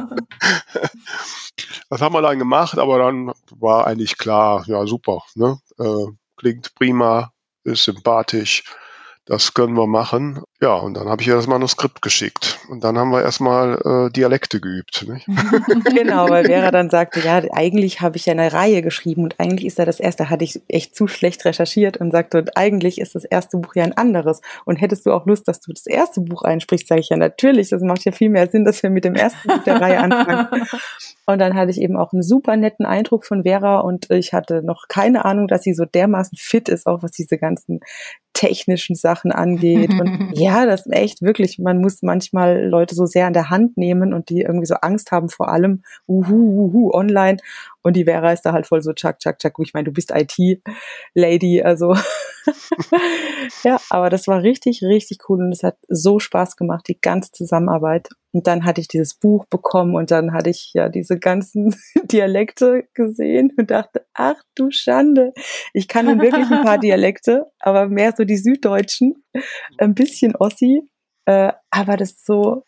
das 1.91 2.01
haben 2.01 2.15
wir 2.15 2.23
dann 2.23 2.39
gemacht, 2.39 2.79
aber 2.79 2.99
dann 2.99 3.33
war 3.51 3.87
eigentlich 3.87 4.19
klar, 4.19 4.65
ja 4.67 4.87
super, 4.87 5.23
ne? 5.35 5.59
Äh, 5.79 6.07
klingt 6.37 6.75
prima, 6.75 7.33
ist 7.65 7.85
sympathisch 7.85 8.65
das 9.27 9.55
können 9.55 9.77
wir 9.77 9.87
machen. 9.87 10.43
Ja, 10.61 10.75
und 10.75 10.95
dann 10.95 11.09
habe 11.09 11.23
ich 11.23 11.29
ihr 11.29 11.35
das 11.35 11.47
Manuskript 11.47 12.03
geschickt. 12.03 12.59
Und 12.69 12.83
dann 12.83 12.99
haben 12.99 13.11
wir 13.11 13.23
erstmal 13.23 13.81
äh, 13.85 14.13
Dialekte 14.13 14.61
geübt. 14.61 15.07
Nicht? 15.09 15.27
genau, 15.95 16.29
weil 16.29 16.47
Vera 16.47 16.71
dann 16.73 16.91
sagte, 16.91 17.21
ja, 17.21 17.43
eigentlich 17.53 18.01
habe 18.01 18.17
ich 18.17 18.27
ja 18.27 18.33
eine 18.33 18.53
Reihe 18.53 18.83
geschrieben 18.83 19.23
und 19.23 19.39
eigentlich 19.39 19.67
ist 19.67 19.79
da 19.79 19.85
das 19.85 20.01
erste, 20.01 20.29
hatte 20.29 20.45
ich 20.45 20.61
echt 20.69 20.97
zu 20.97 21.07
schlecht 21.07 21.45
recherchiert 21.45 21.99
und 21.99 22.11
sagte, 22.11 22.39
und 22.39 22.57
eigentlich 22.57 23.01
ist 23.01 23.15
das 23.15 23.25
erste 23.25 23.59
Buch 23.59 23.75
ja 23.77 23.85
ein 23.85 23.97
anderes. 23.97 24.41
Und 24.65 24.77
hättest 24.77 25.07
du 25.07 25.13
auch 25.13 25.27
Lust, 25.27 25.47
dass 25.47 25.61
du 25.61 25.73
das 25.73 25.87
erste 25.87 26.21
Buch 26.21 26.43
einsprichst, 26.43 26.89
sage 26.89 27.01
ich 27.01 27.09
ja 27.09 27.17
natürlich, 27.17 27.71
das 27.71 27.83
macht 27.83 28.05
ja 28.05 28.13
viel 28.13 28.29
mehr 28.29 28.49
Sinn, 28.49 28.65
dass 28.65 28.83
wir 28.83 28.91
mit 28.91 29.05
dem 29.05 29.15
ersten 29.15 29.49
Buch 29.49 29.63
der 29.65 29.81
Reihe 29.81 30.01
anfangen. 30.01 30.49
Und 31.27 31.39
dann 31.39 31.55
hatte 31.55 31.71
ich 31.71 31.81
eben 31.81 31.97
auch 31.97 32.13
einen 32.13 32.23
super 32.23 32.57
netten 32.57 32.85
Eindruck 32.85 33.25
von 33.25 33.45
Vera 33.45 33.79
und 33.79 34.11
ich 34.11 34.33
hatte 34.33 34.61
noch 34.63 34.89
keine 34.89 35.25
Ahnung, 35.25 35.47
dass 35.47 35.63
sie 35.63 35.73
so 35.73 35.85
dermaßen 35.85 36.37
fit 36.37 36.69
ist, 36.69 36.87
auch 36.87 37.05
was 37.05 37.13
diese 37.13 37.39
ganzen 37.39 37.79
technischen 38.33 38.97
Sachen 38.97 39.33
angeht. 39.33 39.91
Und 39.91 40.33
ja, 40.35 40.67
das 40.67 40.87
ist 40.87 40.93
echt 40.93 41.23
wirklich, 41.23 41.59
man 41.59 41.81
muss 41.81 42.03
manchmal 42.03 42.67
Leute 42.67 42.95
so 42.95 43.07
sehr 43.07 43.27
an 43.27 43.33
der 43.33 43.51
Hand 43.51 43.77
nehmen 43.77 44.13
und 44.13 44.31
die 44.31 44.43
irgendwie 44.43 44.67
so 44.67 44.75
Angst 44.77 45.13
haben 45.13 45.29
vor 45.29 45.49
allem, 45.49 45.83
uhu, 46.07 46.35
uhu, 46.35 46.91
online. 46.93 47.39
Und 47.83 47.97
die 47.97 48.05
Vera 48.05 48.33
ist 48.33 48.43
da 48.43 48.53
halt 48.53 48.67
voll 48.67 48.83
so, 48.83 48.93
tschak, 48.93 49.19
tschak, 49.19 49.39
tschak. 49.39 49.55
Ich 49.59 49.75
meine, 49.75 49.85
du 49.85 49.93
bist 49.93 50.13
IT-Lady, 50.15 51.63
also 51.63 51.95
ja, 53.65 53.81
aber 53.91 54.11
das 54.11 54.27
war 54.27 54.43
richtig, 54.43 54.83
richtig 54.83 55.29
cool 55.29 55.41
und 55.41 55.53
es 55.53 55.63
hat 55.63 55.77
so 55.89 56.19
Spaß 56.19 56.57
gemacht, 56.57 56.87
die 56.89 57.01
ganze 57.01 57.33
Zusammenarbeit. 57.33 58.09
Und 58.33 58.47
dann 58.47 58.65
hatte 58.65 58.81
ich 58.81 58.89
dieses 58.89 59.15
Buch 59.15 59.45
bekommen 59.47 59.95
und 59.95 60.11
dann 60.11 60.33
hatte 60.33 60.51
ich 60.51 60.73
ja 60.73 60.89
diese 60.89 61.19
ganzen 61.19 61.77
Dialekte 62.05 62.85
gesehen 62.95 63.53
und 63.57 63.71
dachte, 63.71 64.07
ach 64.15 64.43
du 64.55 64.71
Schande. 64.71 65.33
Ich 65.75 65.89
kann 65.89 66.07
nun 66.07 66.21
wirklich 66.21 66.51
ein 66.51 66.65
paar 66.65 66.79
Dialekte, 66.81 67.47
aber 67.59 67.89
mehr 67.89 68.15
so 68.17 68.25
die 68.25 68.39
süddeutschen, 68.39 69.25
ein 69.79 69.95
bisschen 69.95 70.35
Ossi, 70.37 70.83
äh, 71.27 71.53
aber 71.71 71.97
das 71.97 72.25
so, 72.25 72.65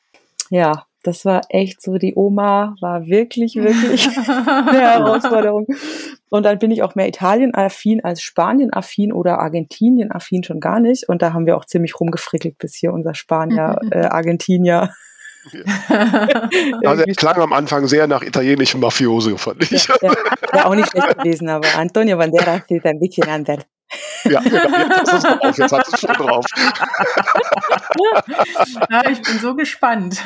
ja, 0.50 0.86
das 1.06 1.24
war 1.24 1.42
echt 1.50 1.82
so, 1.82 1.98
die 1.98 2.14
Oma 2.16 2.74
war 2.80 3.06
wirklich, 3.06 3.54
wirklich 3.56 4.08
eine 4.28 4.80
Herausforderung. 4.80 5.66
Und 6.30 6.44
dann 6.44 6.58
bin 6.58 6.70
ich 6.70 6.82
auch 6.82 6.94
mehr 6.94 7.08
Italien-affin 7.08 8.02
als 8.02 8.22
Spanien-affin 8.22 9.12
oder 9.12 9.38
Argentinien-affin 9.38 10.42
schon 10.42 10.60
gar 10.60 10.80
nicht. 10.80 11.08
Und 11.08 11.22
da 11.22 11.32
haben 11.32 11.46
wir 11.46 11.56
auch 11.56 11.64
ziemlich 11.66 12.00
rumgefrickelt, 12.00 12.58
bis 12.58 12.74
hier 12.74 12.92
unser 12.92 13.14
Spanier, 13.14 13.78
äh, 13.90 14.06
Argentinier 14.06 14.90
Ja. 15.52 16.48
also 16.84 17.02
er 17.02 17.14
klang 17.14 17.36
am 17.36 17.52
Anfang 17.52 17.86
sehr 17.86 18.06
nach 18.06 18.22
italienischem 18.22 18.80
Mafioso, 18.80 19.36
fand 19.36 19.62
ich. 19.70 19.86
Ja, 19.86 19.96
ja. 20.00 20.14
War 20.52 20.66
auch 20.66 20.74
nicht 20.74 20.90
schlecht 20.90 21.18
gewesen, 21.18 21.48
aber 21.50 21.68
Antonio 21.76 22.16
Banderas 22.16 22.62
ist 22.68 22.86
ein 22.86 22.98
bisschen 22.98 23.28
anders. 23.28 23.58
Ja, 24.24 24.40
genau. 24.40 24.88
Jetzt 24.88 25.12
ist 25.12 25.14
es 25.14 25.22
drauf. 25.22 25.58
Jetzt 25.58 25.72
hat 25.72 25.88
es 25.92 26.00
schon 26.00 26.14
drauf. 26.14 26.46
ja, 28.90 29.10
ich 29.10 29.22
bin 29.22 29.38
so 29.38 29.54
gespannt. 29.54 30.22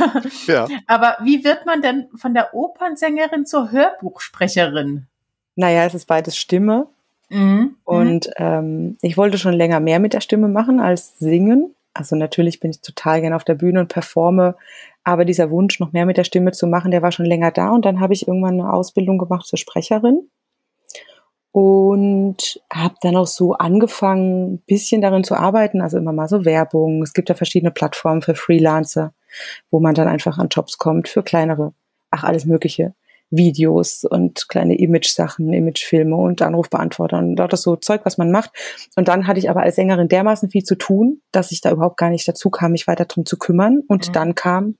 Ja. 0.46 0.66
Aber 0.86 1.16
wie 1.22 1.44
wird 1.44 1.66
man 1.66 1.82
denn 1.82 2.08
von 2.14 2.34
der 2.34 2.54
Opernsängerin 2.54 3.46
zur 3.46 3.72
Hörbuchsprecherin? 3.72 5.06
Naja, 5.56 5.84
es 5.84 5.94
ist 5.94 6.06
beides 6.06 6.36
Stimme. 6.36 6.86
Mhm. 7.30 7.76
Und 7.84 8.30
ähm, 8.36 8.96
ich 9.02 9.16
wollte 9.16 9.38
schon 9.38 9.54
länger 9.54 9.80
mehr 9.80 9.98
mit 9.98 10.12
der 10.12 10.20
Stimme 10.20 10.48
machen 10.48 10.80
als 10.80 11.18
singen. 11.18 11.74
Also 11.94 12.16
natürlich 12.16 12.60
bin 12.60 12.70
ich 12.70 12.80
total 12.80 13.20
gerne 13.20 13.36
auf 13.36 13.44
der 13.44 13.54
Bühne 13.54 13.80
und 13.80 13.88
performe, 13.88 14.54
aber 15.02 15.24
dieser 15.24 15.50
Wunsch, 15.50 15.80
noch 15.80 15.92
mehr 15.92 16.06
mit 16.06 16.16
der 16.16 16.24
Stimme 16.24 16.52
zu 16.52 16.66
machen, 16.66 16.90
der 16.90 17.02
war 17.02 17.10
schon 17.10 17.26
länger 17.26 17.50
da. 17.50 17.70
Und 17.70 17.84
dann 17.84 17.98
habe 17.98 18.12
ich 18.12 18.28
irgendwann 18.28 18.60
eine 18.60 18.72
Ausbildung 18.72 19.18
gemacht 19.18 19.46
zur 19.46 19.58
Sprecherin 19.58 20.28
und 21.58 22.60
habe 22.72 22.94
dann 23.00 23.16
auch 23.16 23.26
so 23.26 23.54
angefangen, 23.54 24.52
ein 24.52 24.58
bisschen 24.68 25.00
darin 25.00 25.24
zu 25.24 25.34
arbeiten, 25.34 25.80
also 25.80 25.98
immer 25.98 26.12
mal 26.12 26.28
so 26.28 26.44
Werbung. 26.44 27.02
Es 27.02 27.14
gibt 27.14 27.30
ja 27.30 27.34
verschiedene 27.34 27.72
Plattformen 27.72 28.22
für 28.22 28.36
Freelancer, 28.36 29.12
wo 29.72 29.80
man 29.80 29.96
dann 29.96 30.06
einfach 30.06 30.38
an 30.38 30.50
Jobs 30.52 30.78
kommt 30.78 31.08
für 31.08 31.24
kleinere, 31.24 31.74
ach 32.12 32.22
alles 32.22 32.44
Mögliche. 32.44 32.94
Videos 33.30 34.04
und 34.04 34.48
kleine 34.48 34.78
Image-Sachen, 34.78 35.52
Image-Filme 35.52 36.14
und 36.14 36.42
Anrufbeantworter 36.42 37.18
und 37.18 37.34
das 37.34 37.62
so 37.62 37.74
Zeug, 37.74 38.02
was 38.04 38.18
man 38.18 38.30
macht. 38.30 38.52
Und 38.94 39.08
dann 39.08 39.26
hatte 39.26 39.40
ich 39.40 39.50
aber 39.50 39.62
als 39.62 39.74
Sängerin 39.74 40.06
dermaßen 40.06 40.50
viel 40.50 40.62
zu 40.62 40.76
tun, 40.76 41.22
dass 41.32 41.50
ich 41.50 41.60
da 41.60 41.72
überhaupt 41.72 41.96
gar 41.96 42.10
nicht 42.10 42.28
dazu 42.28 42.50
kam, 42.50 42.70
mich 42.70 42.86
weiter 42.86 43.06
drum 43.06 43.26
zu 43.26 43.36
kümmern. 43.36 43.82
Und 43.88 44.08
mhm. 44.08 44.12
dann 44.12 44.34
kam 44.36 44.76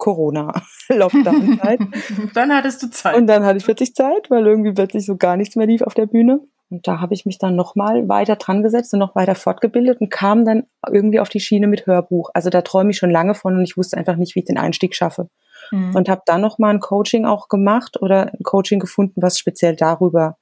Corona-Lockdown-Zeit. 0.00 1.78
dann 2.34 2.52
hattest 2.52 2.82
du 2.82 2.90
Zeit. 2.90 3.16
Und 3.16 3.28
dann 3.28 3.44
hatte 3.44 3.58
ich 3.58 3.64
plötzlich 3.64 3.94
Zeit, 3.94 4.28
weil 4.30 4.44
irgendwie 4.44 4.72
plötzlich 4.72 5.06
so 5.06 5.16
gar 5.16 5.36
nichts 5.36 5.54
mehr 5.54 5.68
lief 5.68 5.82
auf 5.82 5.94
der 5.94 6.06
Bühne. 6.06 6.40
Und 6.70 6.86
da 6.86 7.00
habe 7.00 7.14
ich 7.14 7.26
mich 7.26 7.38
dann 7.38 7.56
nochmal 7.56 8.08
weiter 8.08 8.36
dran 8.36 8.62
gesetzt 8.62 8.92
und 8.92 9.00
noch 9.00 9.16
weiter 9.16 9.34
fortgebildet 9.34 10.00
und 10.00 10.10
kam 10.10 10.44
dann 10.44 10.64
irgendwie 10.88 11.18
auf 11.18 11.28
die 11.28 11.40
Schiene 11.40 11.66
mit 11.66 11.86
Hörbuch. 11.86 12.30
Also 12.32 12.48
da 12.48 12.62
träume 12.62 12.90
ich 12.90 12.96
schon 12.96 13.10
lange 13.10 13.34
von 13.34 13.56
und 13.56 13.64
ich 13.64 13.76
wusste 13.76 13.96
einfach 13.96 14.16
nicht, 14.16 14.34
wie 14.34 14.40
ich 14.40 14.46
den 14.46 14.58
Einstieg 14.58 14.94
schaffe. 14.94 15.28
Mhm. 15.72 15.96
Und 15.96 16.08
habe 16.08 16.22
dann 16.26 16.40
nochmal 16.40 16.72
ein 16.72 16.80
Coaching 16.80 17.26
auch 17.26 17.48
gemacht 17.48 18.00
oder 18.00 18.32
ein 18.32 18.44
Coaching 18.44 18.78
gefunden, 18.78 19.20
was 19.20 19.38
speziell 19.38 19.74
darüber 19.74 20.36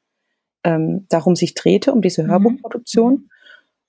ähm, 0.64 1.06
darum 1.08 1.34
sich 1.34 1.54
drehte, 1.54 1.92
um 1.92 2.02
diese 2.02 2.24
mhm. 2.24 2.30
Hörbuchproduktion. 2.30 3.12
Mhm. 3.12 3.28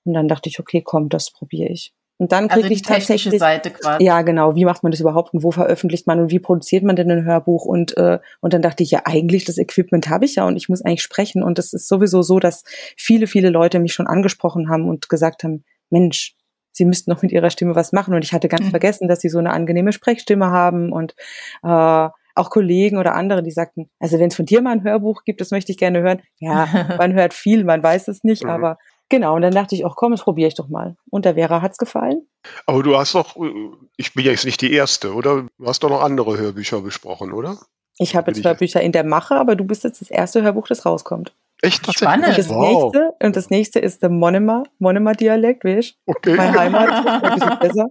Und 0.04 0.14
dann 0.14 0.28
dachte 0.28 0.48
ich, 0.48 0.58
okay, 0.58 0.80
komm, 0.82 1.10
das 1.10 1.30
probiere 1.30 1.70
ich. 1.70 1.92
Und 2.20 2.32
dann 2.32 2.48
kriege 2.48 2.64
also 2.64 2.74
ich 2.74 2.82
tatsächlich 2.82 3.38
Seite 3.38 3.70
quasi. 3.70 4.04
Ja, 4.04 4.20
genau. 4.20 4.54
Wie 4.54 4.66
macht 4.66 4.82
man 4.82 4.92
das 4.92 5.00
überhaupt 5.00 5.32
und 5.32 5.42
wo 5.42 5.52
veröffentlicht 5.52 6.06
man 6.06 6.20
und 6.20 6.30
wie 6.30 6.38
produziert 6.38 6.84
man 6.84 6.94
denn 6.94 7.10
ein 7.10 7.24
Hörbuch? 7.24 7.64
Und 7.64 7.96
äh, 7.96 8.18
und 8.40 8.52
dann 8.52 8.60
dachte 8.60 8.82
ich 8.82 8.90
ja 8.90 9.00
eigentlich 9.06 9.46
das 9.46 9.56
Equipment 9.56 10.10
habe 10.10 10.26
ich 10.26 10.34
ja 10.34 10.46
und 10.46 10.56
ich 10.56 10.68
muss 10.68 10.82
eigentlich 10.82 11.02
sprechen. 11.02 11.42
Und 11.42 11.58
es 11.58 11.72
ist 11.72 11.88
sowieso 11.88 12.20
so, 12.20 12.38
dass 12.38 12.62
viele 12.94 13.26
viele 13.26 13.48
Leute 13.48 13.78
mich 13.78 13.94
schon 13.94 14.06
angesprochen 14.06 14.68
haben 14.68 14.86
und 14.86 15.08
gesagt 15.08 15.44
haben, 15.44 15.64
Mensch, 15.88 16.34
sie 16.72 16.84
müssten 16.84 17.10
noch 17.10 17.22
mit 17.22 17.32
ihrer 17.32 17.48
Stimme 17.48 17.74
was 17.74 17.92
machen. 17.92 18.12
Und 18.12 18.22
ich 18.22 18.34
hatte 18.34 18.48
ganz 18.48 18.66
mhm. 18.66 18.70
vergessen, 18.70 19.08
dass 19.08 19.22
sie 19.22 19.30
so 19.30 19.38
eine 19.38 19.52
angenehme 19.52 19.90
Sprechstimme 19.90 20.50
haben 20.50 20.92
und 20.92 21.14
äh, 21.62 22.08
auch 22.34 22.50
Kollegen 22.50 22.98
oder 22.98 23.14
andere, 23.14 23.42
die 23.42 23.50
sagten, 23.50 23.88
also 23.98 24.18
wenn 24.18 24.28
es 24.28 24.36
von 24.36 24.44
dir 24.44 24.60
mal 24.60 24.72
ein 24.72 24.84
Hörbuch 24.84 25.24
gibt, 25.24 25.40
das 25.40 25.52
möchte 25.52 25.72
ich 25.72 25.78
gerne 25.78 26.02
hören. 26.02 26.20
Ja, 26.38 26.68
man 26.98 27.14
hört 27.14 27.32
viel, 27.32 27.64
man 27.64 27.82
weiß 27.82 28.08
es 28.08 28.24
nicht, 28.24 28.44
mhm. 28.44 28.50
aber 28.50 28.78
Genau, 29.10 29.34
und 29.34 29.42
dann 29.42 29.52
dachte 29.52 29.74
ich, 29.74 29.84
auch 29.84 29.96
komm, 29.96 30.12
das 30.12 30.22
probiere 30.22 30.48
ich 30.48 30.54
doch 30.54 30.68
mal. 30.68 30.96
Und 31.10 31.24
der 31.24 31.34
Vera 31.34 31.60
hat's 31.60 31.78
gefallen. 31.78 32.26
Aber 32.64 32.82
du 32.82 32.96
hast 32.96 33.14
doch, 33.14 33.36
ich 33.96 34.14
bin 34.14 34.24
ja 34.24 34.30
jetzt 34.30 34.46
nicht 34.46 34.60
die 34.62 34.72
Erste, 34.72 35.12
oder? 35.12 35.48
Du 35.58 35.66
hast 35.66 35.82
doch 35.82 35.90
noch 35.90 36.00
andere 36.00 36.38
Hörbücher 36.38 36.80
besprochen, 36.80 37.32
oder? 37.32 37.58
Ich 37.98 38.16
habe 38.16 38.30
jetzt 38.30 38.44
Hörbücher 38.44 38.80
in 38.80 38.92
der 38.92 39.04
Mache, 39.04 39.34
aber 39.34 39.56
du 39.56 39.64
bist 39.64 39.84
jetzt 39.84 40.00
das 40.00 40.10
erste 40.10 40.42
Hörbuch, 40.42 40.68
das 40.68 40.86
rauskommt. 40.86 41.34
Echt? 41.62 41.86
Spannend. 41.94 42.28
Und 42.28 42.38
das, 42.38 42.48
wow. 42.48 42.92
nächste, 42.92 43.12
und 43.22 43.36
das 43.36 43.50
nächste 43.50 43.78
ist 43.80 44.02
der 44.02 44.10
Monomer, 44.10 44.62
Monomer-Dialekt, 44.78 45.64
weißt 45.64 45.94
Okay. 46.06 46.34
Meine 46.34 46.58
Heimat, 46.58 47.06
ein 47.22 47.34
bisschen 47.34 47.58
besser. 47.58 47.86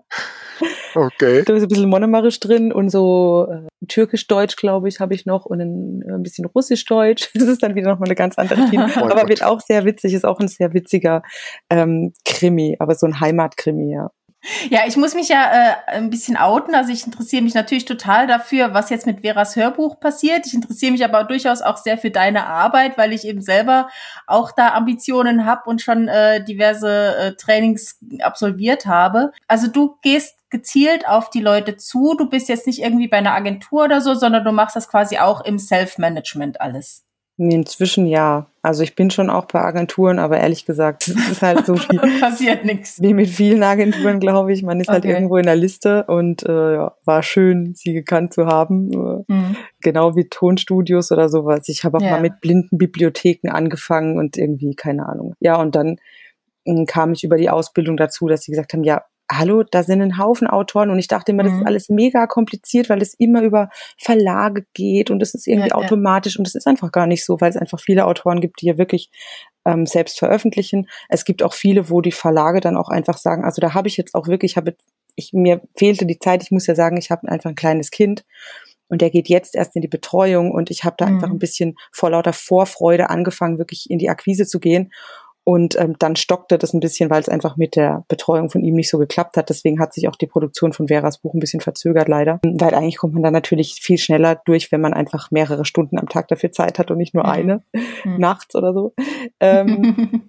Okay. 0.95 1.43
Da 1.45 1.53
ist 1.53 1.63
ein 1.63 1.67
bisschen 1.67 1.89
Monomarisch 1.89 2.39
drin 2.39 2.71
und 2.71 2.89
so 2.89 3.47
äh, 3.49 3.67
Türkisch-Deutsch, 3.87 4.55
glaube 4.55 4.89
ich, 4.89 4.99
habe 4.99 5.13
ich 5.13 5.25
noch 5.25 5.45
und 5.45 5.61
ein, 5.61 6.03
ein 6.09 6.23
bisschen 6.23 6.45
Russisch-Deutsch. 6.45 7.29
Das 7.39 7.47
ist 7.47 7.63
dann 7.63 7.75
wieder 7.75 7.89
nochmal 7.89 8.09
eine 8.09 8.15
ganz 8.15 8.37
andere 8.37 8.67
Schiene. 8.67 8.89
oh 8.97 9.05
aber 9.05 9.21
Gott. 9.21 9.29
wird 9.29 9.43
auch 9.43 9.61
sehr 9.61 9.85
witzig, 9.85 10.13
ist 10.13 10.25
auch 10.25 10.39
ein 10.39 10.47
sehr 10.47 10.73
witziger 10.73 11.21
ähm, 11.69 12.13
Krimi, 12.25 12.75
aber 12.79 12.95
so 12.95 13.05
ein 13.05 13.19
Heimatkrimi, 13.19 13.93
ja. 13.93 14.11
Ja, 14.69 14.81
ich 14.87 14.97
muss 14.97 15.15
mich 15.15 15.29
ja 15.29 15.51
äh, 15.51 15.75
ein 15.87 16.09
bisschen 16.09 16.37
outen. 16.37 16.75
Also 16.75 16.91
ich 16.91 17.05
interessiere 17.05 17.43
mich 17.43 17.53
natürlich 17.53 17.85
total 17.85 18.27
dafür, 18.27 18.73
was 18.73 18.89
jetzt 18.89 19.05
mit 19.05 19.21
Veras 19.21 19.55
Hörbuch 19.55 19.99
passiert. 19.99 20.45
Ich 20.45 20.53
interessiere 20.53 20.91
mich 20.91 21.03
aber 21.03 21.23
durchaus 21.23 21.61
auch 21.61 21.77
sehr 21.77 21.97
für 21.97 22.11
deine 22.11 22.45
Arbeit, 22.45 22.97
weil 22.97 23.13
ich 23.13 23.25
eben 23.25 23.41
selber 23.41 23.89
auch 24.27 24.51
da 24.51 24.73
Ambitionen 24.73 25.45
habe 25.45 25.69
und 25.69 25.81
schon 25.81 26.07
äh, 26.07 26.43
diverse 26.43 27.15
äh, 27.15 27.33
Trainings 27.33 27.99
absolviert 28.21 28.85
habe. 28.85 29.31
Also 29.47 29.67
du 29.67 29.97
gehst 30.01 30.35
gezielt 30.49 31.07
auf 31.07 31.29
die 31.29 31.41
Leute 31.41 31.77
zu. 31.77 32.15
Du 32.17 32.29
bist 32.29 32.49
jetzt 32.49 32.67
nicht 32.67 32.81
irgendwie 32.81 33.07
bei 33.07 33.17
einer 33.17 33.33
Agentur 33.33 33.85
oder 33.85 34.01
so, 34.01 34.13
sondern 34.13 34.43
du 34.43 34.51
machst 34.51 34.75
das 34.75 34.89
quasi 34.89 35.17
auch 35.17 35.41
im 35.41 35.59
Self-Management 35.59 36.61
alles. 36.61 37.05
Inzwischen 37.39 38.05
ja. 38.05 38.47
Also 38.61 38.83
ich 38.83 38.95
bin 38.95 39.09
schon 39.11 39.29
auch 39.29 39.45
bei 39.45 39.61
Agenturen, 39.61 40.19
aber 40.19 40.37
ehrlich 40.39 40.65
gesagt, 40.65 41.07
es 41.07 41.31
ist 41.31 41.41
halt 41.41 41.65
so 41.65 41.75
viel. 41.77 41.97
Passiert 42.19 42.65
nichts. 42.65 43.01
Wie 43.01 43.13
mit 43.13 43.29
vielen 43.29 43.63
Agenturen, 43.63 44.19
glaube 44.19 44.51
ich. 44.51 44.61
Man 44.61 44.81
ist 44.81 44.89
halt 44.89 44.99
okay. 44.99 45.07
halt 45.07 45.17
irgendwo 45.17 45.37
in 45.37 45.45
der 45.45 45.55
Liste 45.55 46.03
und 46.03 46.43
äh, 46.43 46.73
ja, 46.73 46.95
war 47.05 47.23
schön, 47.23 47.73
sie 47.75 47.93
gekannt 47.93 48.33
zu 48.33 48.47
haben. 48.47 48.91
Äh, 48.91 49.33
mhm. 49.33 49.55
Genau 49.79 50.17
wie 50.17 50.27
Tonstudios 50.27 51.13
oder 51.13 51.29
sowas. 51.29 51.69
Ich 51.69 51.85
habe 51.85 51.99
auch 51.99 52.01
ja. 52.01 52.11
mal 52.11 52.21
mit 52.21 52.41
blinden 52.41 52.77
Bibliotheken 52.77 53.49
angefangen 53.49 54.17
und 54.17 54.35
irgendwie, 54.35 54.75
keine 54.75 55.07
Ahnung. 55.07 55.33
Ja, 55.39 55.55
und 55.55 55.75
dann 55.75 55.95
hm, 56.67 56.85
kam 56.87 57.13
ich 57.13 57.23
über 57.23 57.37
die 57.37 57.49
Ausbildung 57.49 57.95
dazu, 57.95 58.27
dass 58.27 58.43
sie 58.43 58.51
gesagt 58.51 58.73
haben, 58.73 58.83
ja, 58.83 59.03
hallo, 59.31 59.63
da 59.63 59.83
sind 59.83 60.01
ein 60.01 60.17
Haufen 60.17 60.47
Autoren 60.47 60.89
und 60.89 60.97
ich 60.97 61.07
dachte 61.07 61.31
immer, 61.31 61.43
das 61.43 61.53
ist 61.53 61.59
mhm. 61.59 61.67
alles 61.67 61.89
mega 61.89 62.25
kompliziert, 62.25 62.89
weil 62.89 63.01
es 63.01 63.13
immer 63.13 63.43
über 63.43 63.69
Verlage 63.97 64.65
geht 64.73 65.11
und 65.11 65.21
es 65.21 65.33
ist 65.33 65.47
irgendwie 65.47 65.69
ja, 65.69 65.75
automatisch 65.75 66.35
ja. 66.35 66.39
und 66.39 66.47
es 66.47 66.55
ist 66.55 66.67
einfach 66.67 66.91
gar 66.91 67.05
nicht 67.05 67.23
so, 67.23 67.39
weil 67.39 67.49
es 67.49 67.57
einfach 67.57 67.79
viele 67.79 68.05
Autoren 68.05 68.41
gibt, 68.41 68.61
die 68.61 68.67
ja 68.67 68.77
wirklich 68.77 69.11
ähm, 69.65 69.85
selbst 69.85 70.17
veröffentlichen. 70.17 70.89
Es 71.09 71.25
gibt 71.25 71.43
auch 71.43 71.53
viele, 71.53 71.89
wo 71.89 72.01
die 72.01 72.11
Verlage 72.11 72.59
dann 72.59 72.77
auch 72.77 72.89
einfach 72.89 73.17
sagen, 73.17 73.43
also 73.43 73.61
da 73.61 73.73
habe 73.73 73.87
ich 73.87 73.97
jetzt 73.97 74.15
auch 74.15 74.27
wirklich, 74.27 74.57
habe 74.57 74.75
ich 75.15 75.31
mir 75.33 75.61
fehlte 75.77 76.05
die 76.05 76.19
Zeit, 76.19 76.43
ich 76.43 76.51
muss 76.51 76.67
ja 76.67 76.75
sagen, 76.75 76.97
ich 76.97 77.11
habe 77.11 77.29
einfach 77.29 77.49
ein 77.49 77.55
kleines 77.55 77.91
Kind 77.91 78.25
und 78.87 79.01
der 79.01 79.11
geht 79.11 79.29
jetzt 79.29 79.55
erst 79.55 79.75
in 79.75 79.81
die 79.81 79.87
Betreuung 79.87 80.51
und 80.51 80.71
ich 80.71 80.83
habe 80.83 80.95
da 80.97 81.05
mhm. 81.05 81.15
einfach 81.15 81.29
ein 81.29 81.39
bisschen 81.39 81.75
vor 81.91 82.09
lauter 82.09 82.33
Vorfreude 82.33 83.09
angefangen, 83.09 83.59
wirklich 83.59 83.89
in 83.89 83.99
die 83.99 84.09
Akquise 84.09 84.47
zu 84.47 84.59
gehen 84.59 84.91
und 85.49 85.75
ähm, 85.79 85.95
dann 85.97 86.15
stockte 86.15 86.59
das 86.59 86.75
ein 86.75 86.79
bisschen, 86.79 87.09
weil 87.09 87.21
es 87.21 87.27
einfach 87.27 87.57
mit 87.57 87.75
der 87.75 88.05
Betreuung 88.07 88.51
von 88.51 88.61
ihm 88.61 88.75
nicht 88.75 88.87
so 88.87 88.99
geklappt 88.99 89.35
hat. 89.35 89.49
Deswegen 89.49 89.79
hat 89.79 89.95
sich 89.95 90.07
auch 90.07 90.15
die 90.15 90.27
Produktion 90.27 90.73
von 90.73 90.89
Veras 90.89 91.17
Buch 91.17 91.33
ein 91.33 91.39
bisschen 91.39 91.59
verzögert, 91.59 92.07
leider. 92.07 92.39
Weil 92.43 92.75
eigentlich 92.75 92.97
kommt 92.97 93.15
man 93.15 93.23
dann 93.23 93.33
natürlich 93.33 93.79
viel 93.81 93.97
schneller 93.97 94.39
durch, 94.45 94.71
wenn 94.71 94.79
man 94.79 94.93
einfach 94.93 95.31
mehrere 95.31 95.65
Stunden 95.65 95.97
am 95.97 96.07
Tag 96.07 96.27
dafür 96.27 96.51
Zeit 96.51 96.77
hat 96.77 96.91
und 96.91 96.99
nicht 96.99 97.15
nur 97.15 97.23
mhm. 97.23 97.29
eine 97.31 97.63
mhm. 98.05 98.19
nachts 98.19 98.53
oder 98.53 98.73
so. 98.73 98.93
Ähm, 99.39 100.21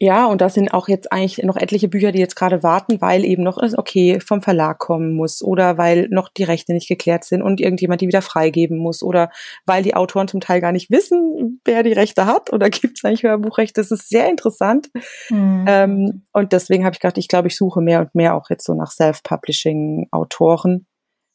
Ja, 0.00 0.26
und 0.26 0.40
da 0.40 0.48
sind 0.48 0.72
auch 0.72 0.86
jetzt 0.86 1.10
eigentlich 1.10 1.44
noch 1.44 1.56
etliche 1.56 1.88
Bücher, 1.88 2.12
die 2.12 2.20
jetzt 2.20 2.36
gerade 2.36 2.62
warten, 2.62 3.00
weil 3.00 3.24
eben 3.24 3.42
noch 3.42 3.58
ist, 3.58 3.76
okay, 3.76 4.20
vom 4.20 4.42
Verlag 4.42 4.78
kommen 4.78 5.12
muss 5.14 5.42
oder 5.42 5.76
weil 5.76 6.06
noch 6.10 6.28
die 6.28 6.44
Rechte 6.44 6.72
nicht 6.72 6.88
geklärt 6.88 7.24
sind 7.24 7.42
und 7.42 7.60
irgendjemand 7.60 8.00
die 8.00 8.06
wieder 8.06 8.22
freigeben 8.22 8.78
muss 8.78 9.02
oder 9.02 9.30
weil 9.66 9.82
die 9.82 9.96
Autoren 9.96 10.28
zum 10.28 10.40
Teil 10.40 10.60
gar 10.60 10.70
nicht 10.70 10.90
wissen, 10.90 11.60
wer 11.64 11.82
die 11.82 11.92
Rechte 11.92 12.26
hat 12.26 12.52
oder 12.52 12.70
gibt 12.70 12.98
es 12.98 13.04
eigentlich 13.04 13.24
Hörbuchrechte. 13.24 13.80
Das 13.80 13.90
ist 13.90 14.08
sehr 14.08 14.30
interessant. 14.30 14.88
Mhm. 15.30 15.64
Ähm, 15.66 16.22
und 16.32 16.52
deswegen 16.52 16.84
habe 16.84 16.94
ich 16.94 17.00
gedacht, 17.00 17.18
ich 17.18 17.26
glaube, 17.26 17.48
ich 17.48 17.56
suche 17.56 17.80
mehr 17.80 18.00
und 18.00 18.14
mehr 18.14 18.36
auch 18.36 18.50
jetzt 18.50 18.66
so 18.66 18.74
nach 18.74 18.92
Self-Publishing-Autoren, 18.92 20.86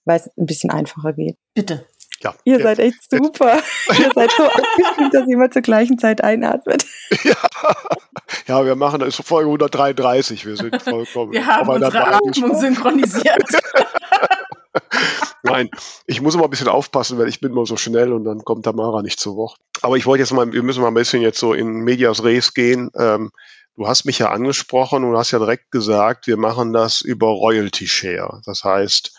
weil 0.06 0.20
es 0.20 0.32
ein 0.38 0.46
bisschen 0.46 0.70
einfacher 0.70 1.12
geht. 1.12 1.38
Bitte. 1.54 1.86
Ja, 2.24 2.34
ihr 2.46 2.54
jetzt, 2.54 2.64
seid 2.64 2.80
echt 2.80 3.10
super. 3.10 3.58
ihr 4.00 4.12
seid 4.16 4.32
so 4.32 4.44
abgestimmt, 4.44 5.14
dass 5.14 5.28
ihr 5.28 5.34
immer 5.34 5.52
zur 5.52 5.62
gleichen 5.62 6.00
Zeit 6.00 6.24
einatmet. 6.24 6.86
Ja, 7.24 7.36
ja 8.48 8.66
wir 8.66 8.76
machen 8.76 9.00
das 9.00 9.16
Folge 9.16 9.48
133. 9.48 10.46
Wir 10.46 10.58
sind 10.58 10.82
vollkommen. 10.82 11.32
Wir 11.32 11.46
haben 11.46 11.70
unsere 11.70 12.08
Atmung 12.08 12.60
synchronisiert. 12.60 13.44
Nein, 15.44 15.70
ich 16.08 16.22
muss 16.22 16.36
immer 16.36 16.46
ein 16.46 16.50
bisschen 16.50 16.70
aufpassen, 16.70 17.20
weil 17.20 17.28
ich 17.28 17.40
bin 17.40 17.52
immer 17.52 17.66
so 17.66 17.78
schnell 17.78 18.12
und 18.14 18.24
dann 18.24 18.44
kommt 18.44 18.66
Tamara 18.66 19.02
nicht 19.02 19.20
zu 19.20 19.36
Wort. 19.36 19.58
Aber 19.82 19.98
ich 19.98 20.06
wollte 20.06 20.24
jetzt 20.24 20.32
mal, 20.32 20.52
wir 20.52 20.64
müssen 20.64 20.82
mal 20.82 20.88
ein 20.88 20.94
bisschen 20.94 21.22
jetzt 21.22 21.40
so 21.40 21.54
in 21.54 21.68
Medias 21.84 22.24
Res 22.24 22.54
gehen. 22.54 22.90
Ähm, 22.98 23.32
du 23.76 23.88
hast 23.88 24.06
mich 24.06 24.20
ja 24.20 24.30
angesprochen 24.32 25.04
und 25.04 25.16
hast 25.16 25.32
ja 25.32 25.40
direkt 25.40 25.72
gesagt, 25.72 26.28
wir 26.28 26.38
machen 26.38 26.74
das 26.74 27.02
über 27.02 27.28
Royalty 27.28 27.88
Share. 27.88 28.42
Das 28.46 28.64
heißt, 28.64 29.12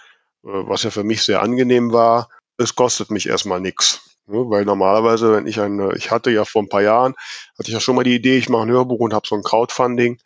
äh, 0.44 0.48
was 0.48 0.82
ja 0.82 0.90
für 0.90 1.04
mich 1.04 1.22
sehr 1.22 1.42
angenehm 1.42 1.92
war, 1.92 2.28
es 2.58 2.74
kostet 2.74 3.10
mich 3.10 3.28
erstmal 3.28 3.60
nichts. 3.60 4.00
Ne? 4.26 4.38
Weil 4.48 4.64
normalerweise, 4.64 5.32
wenn 5.32 5.46
ich 5.46 5.60
eine, 5.60 5.94
ich 5.96 6.10
hatte 6.10 6.30
ja 6.30 6.44
vor 6.44 6.62
ein 6.62 6.68
paar 6.68 6.82
Jahren, 6.82 7.14
hatte 7.58 7.68
ich 7.68 7.74
ja 7.74 7.80
schon 7.80 7.96
mal 7.96 8.04
die 8.04 8.14
Idee, 8.14 8.38
ich 8.38 8.48
mache 8.48 8.62
ein 8.62 8.70
Hörbuch 8.70 9.00
und 9.00 9.14
habe 9.14 9.26
so 9.26 9.34
ein 9.34 9.42
Crowdfunding. 9.42 10.18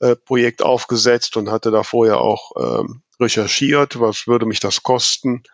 äh, 0.00 0.16
aufgesetzt 0.62 1.36
und 1.36 1.50
hatte 1.50 1.70
da 1.70 1.84
vorher 1.84 2.20
auch 2.20 2.52
ähm, 2.58 3.02
recherchiert, 3.20 4.00
was 4.00 4.26
würde 4.26 4.46
mich 4.46 4.58
das 4.60 4.82
kosten, 4.82 5.44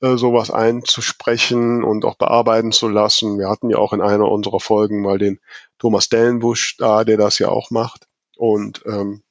äh, 0.00 0.16
sowas 0.16 0.50
einzusprechen 0.50 1.84
und 1.84 2.04
auch 2.04 2.16
bearbeiten 2.16 2.72
zu 2.72 2.88
lassen. 2.88 3.38
Wir 3.38 3.48
hatten 3.50 3.70
ja 3.70 3.78
auch 3.78 3.92
in 3.92 4.00
einer 4.00 4.30
unserer 4.30 4.60
Folgen 4.60 5.02
mal 5.02 5.18
den 5.18 5.40
Thomas 5.78 6.08
Dellenbusch 6.08 6.76
da, 6.78 7.04
der 7.04 7.18
das 7.18 7.38
ja 7.38 7.48
auch 7.48 7.70
macht. 7.70 8.06
Und 8.36 8.82
ähm, 8.86 9.22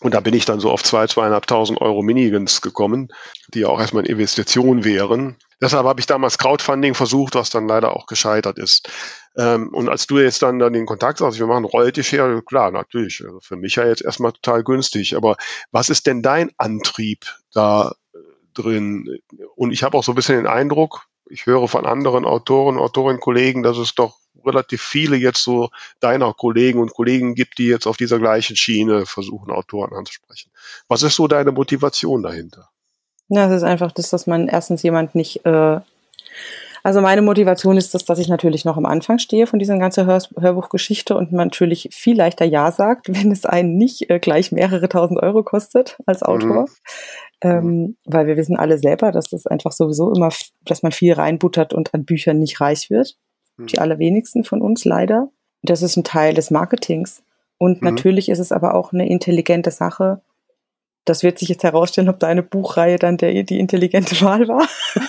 und 0.00 0.12
da 0.12 0.20
bin 0.20 0.34
ich 0.34 0.44
dann 0.44 0.60
so 0.60 0.70
auf 0.70 0.82
zwei, 0.82 1.06
zweieinhalbtausend 1.06 1.80
Euro 1.80 2.02
Minigans 2.02 2.60
gekommen, 2.60 3.08
die 3.54 3.60
ja 3.60 3.68
auch 3.68 3.80
erstmal 3.80 4.02
eine 4.02 4.12
Investition 4.12 4.84
wären. 4.84 5.36
Deshalb 5.64 5.86
habe 5.86 5.98
ich 5.98 6.04
damals 6.04 6.36
Crowdfunding 6.36 6.92
versucht, 6.92 7.36
was 7.36 7.48
dann 7.48 7.66
leider 7.66 7.96
auch 7.96 8.04
gescheitert 8.04 8.58
ist. 8.58 8.90
Ähm, 9.34 9.70
und 9.70 9.88
als 9.88 10.06
du 10.06 10.18
jetzt 10.18 10.42
dann, 10.42 10.58
dann 10.58 10.74
den 10.74 10.84
Kontakt 10.84 11.20
sagst, 11.20 11.38
wir 11.38 11.46
machen 11.46 11.64
Royalty 11.64 12.04
Share, 12.04 12.42
klar, 12.42 12.70
natürlich, 12.70 13.22
also 13.24 13.40
für 13.40 13.56
mich 13.56 13.76
ja 13.76 13.86
jetzt 13.86 14.02
erstmal 14.02 14.32
total 14.32 14.62
günstig. 14.62 15.16
Aber 15.16 15.38
was 15.72 15.88
ist 15.88 16.06
denn 16.06 16.20
dein 16.20 16.50
Antrieb 16.58 17.24
da 17.54 17.94
äh, 18.12 18.18
drin? 18.52 19.08
Und 19.56 19.70
ich 19.72 19.82
habe 19.82 19.96
auch 19.96 20.04
so 20.04 20.12
ein 20.12 20.16
bisschen 20.16 20.36
den 20.36 20.46
Eindruck, 20.46 21.06
ich 21.30 21.46
höre 21.46 21.66
von 21.66 21.86
anderen 21.86 22.26
Autoren, 22.26 22.76
Autorinnen, 22.76 23.22
Kollegen, 23.22 23.62
dass 23.62 23.78
es 23.78 23.94
doch 23.94 24.18
relativ 24.44 24.82
viele 24.82 25.16
jetzt 25.16 25.42
so 25.42 25.70
deiner 25.98 26.34
Kollegen 26.34 26.78
und 26.78 26.92
Kollegen 26.92 27.34
gibt, 27.34 27.56
die 27.56 27.68
jetzt 27.68 27.86
auf 27.86 27.96
dieser 27.96 28.18
gleichen 28.18 28.56
Schiene 28.56 29.06
versuchen, 29.06 29.50
Autoren 29.50 29.94
anzusprechen. 29.94 30.50
Was 30.88 31.02
ist 31.02 31.16
so 31.16 31.26
deine 31.26 31.52
Motivation 31.52 32.22
dahinter? 32.22 32.68
Ja, 33.28 33.46
es 33.46 33.56
ist 33.56 33.62
einfach 33.62 33.92
das, 33.92 34.10
dass 34.10 34.26
man 34.26 34.48
erstens 34.48 34.82
jemand 34.82 35.14
nicht, 35.14 35.44
äh, 35.46 35.80
also 36.82 37.00
meine 37.00 37.22
Motivation 37.22 37.78
ist 37.78 37.94
das, 37.94 38.04
dass 38.04 38.18
ich 38.18 38.28
natürlich 38.28 38.66
noch 38.66 38.76
am 38.76 38.84
Anfang 38.84 39.18
stehe 39.18 39.46
von 39.46 39.58
dieser 39.58 39.78
ganzen 39.78 40.06
Hör 40.06 40.20
Hörbuchgeschichte 40.38 41.16
und 41.16 41.32
man 41.32 41.46
natürlich 41.46 41.88
viel 41.92 42.16
leichter 42.16 42.44
Ja 42.44 42.70
sagt, 42.70 43.08
wenn 43.08 43.32
es 43.32 43.46
einen 43.46 43.76
nicht 43.76 44.10
äh, 44.10 44.18
gleich 44.18 44.52
mehrere 44.52 44.88
tausend 44.88 45.22
Euro 45.22 45.42
kostet 45.42 45.96
als 46.06 46.20
mhm. 46.20 46.26
Autor. 46.26 46.62
Mhm. 46.62 46.68
Ähm, 47.40 47.96
weil 48.04 48.26
wir 48.26 48.36
wissen 48.36 48.56
alle 48.56 48.78
selber, 48.78 49.12
dass 49.12 49.30
das 49.30 49.46
einfach 49.46 49.72
sowieso 49.72 50.12
immer, 50.12 50.30
dass 50.64 50.82
man 50.82 50.92
viel 50.92 51.12
reinbuttert 51.12 51.74
und 51.74 51.92
an 51.92 52.04
Büchern 52.04 52.38
nicht 52.38 52.60
reich 52.60 52.90
wird. 52.90 53.16
Mhm. 53.56 53.66
Die 53.66 53.78
allerwenigsten 53.78 54.44
von 54.44 54.60
uns 54.60 54.84
leider. 54.84 55.30
Das 55.62 55.82
ist 55.82 55.96
ein 55.96 56.04
Teil 56.04 56.34
des 56.34 56.50
Marketings. 56.50 57.22
Und 57.56 57.80
mhm. 57.80 57.88
natürlich 57.88 58.28
ist 58.28 58.38
es 58.38 58.52
aber 58.52 58.74
auch 58.74 58.92
eine 58.92 59.08
intelligente 59.08 59.70
Sache, 59.70 60.20
das 61.04 61.22
wird 61.22 61.38
sich 61.38 61.48
jetzt 61.48 61.64
herausstellen, 61.64 62.08
ob 62.08 62.18
deine 62.18 62.42
Buchreihe 62.42 62.98
dann 62.98 63.16
der, 63.16 63.42
die 63.42 63.58
intelligente 63.58 64.20
Wahl 64.22 64.48
war. 64.48 64.66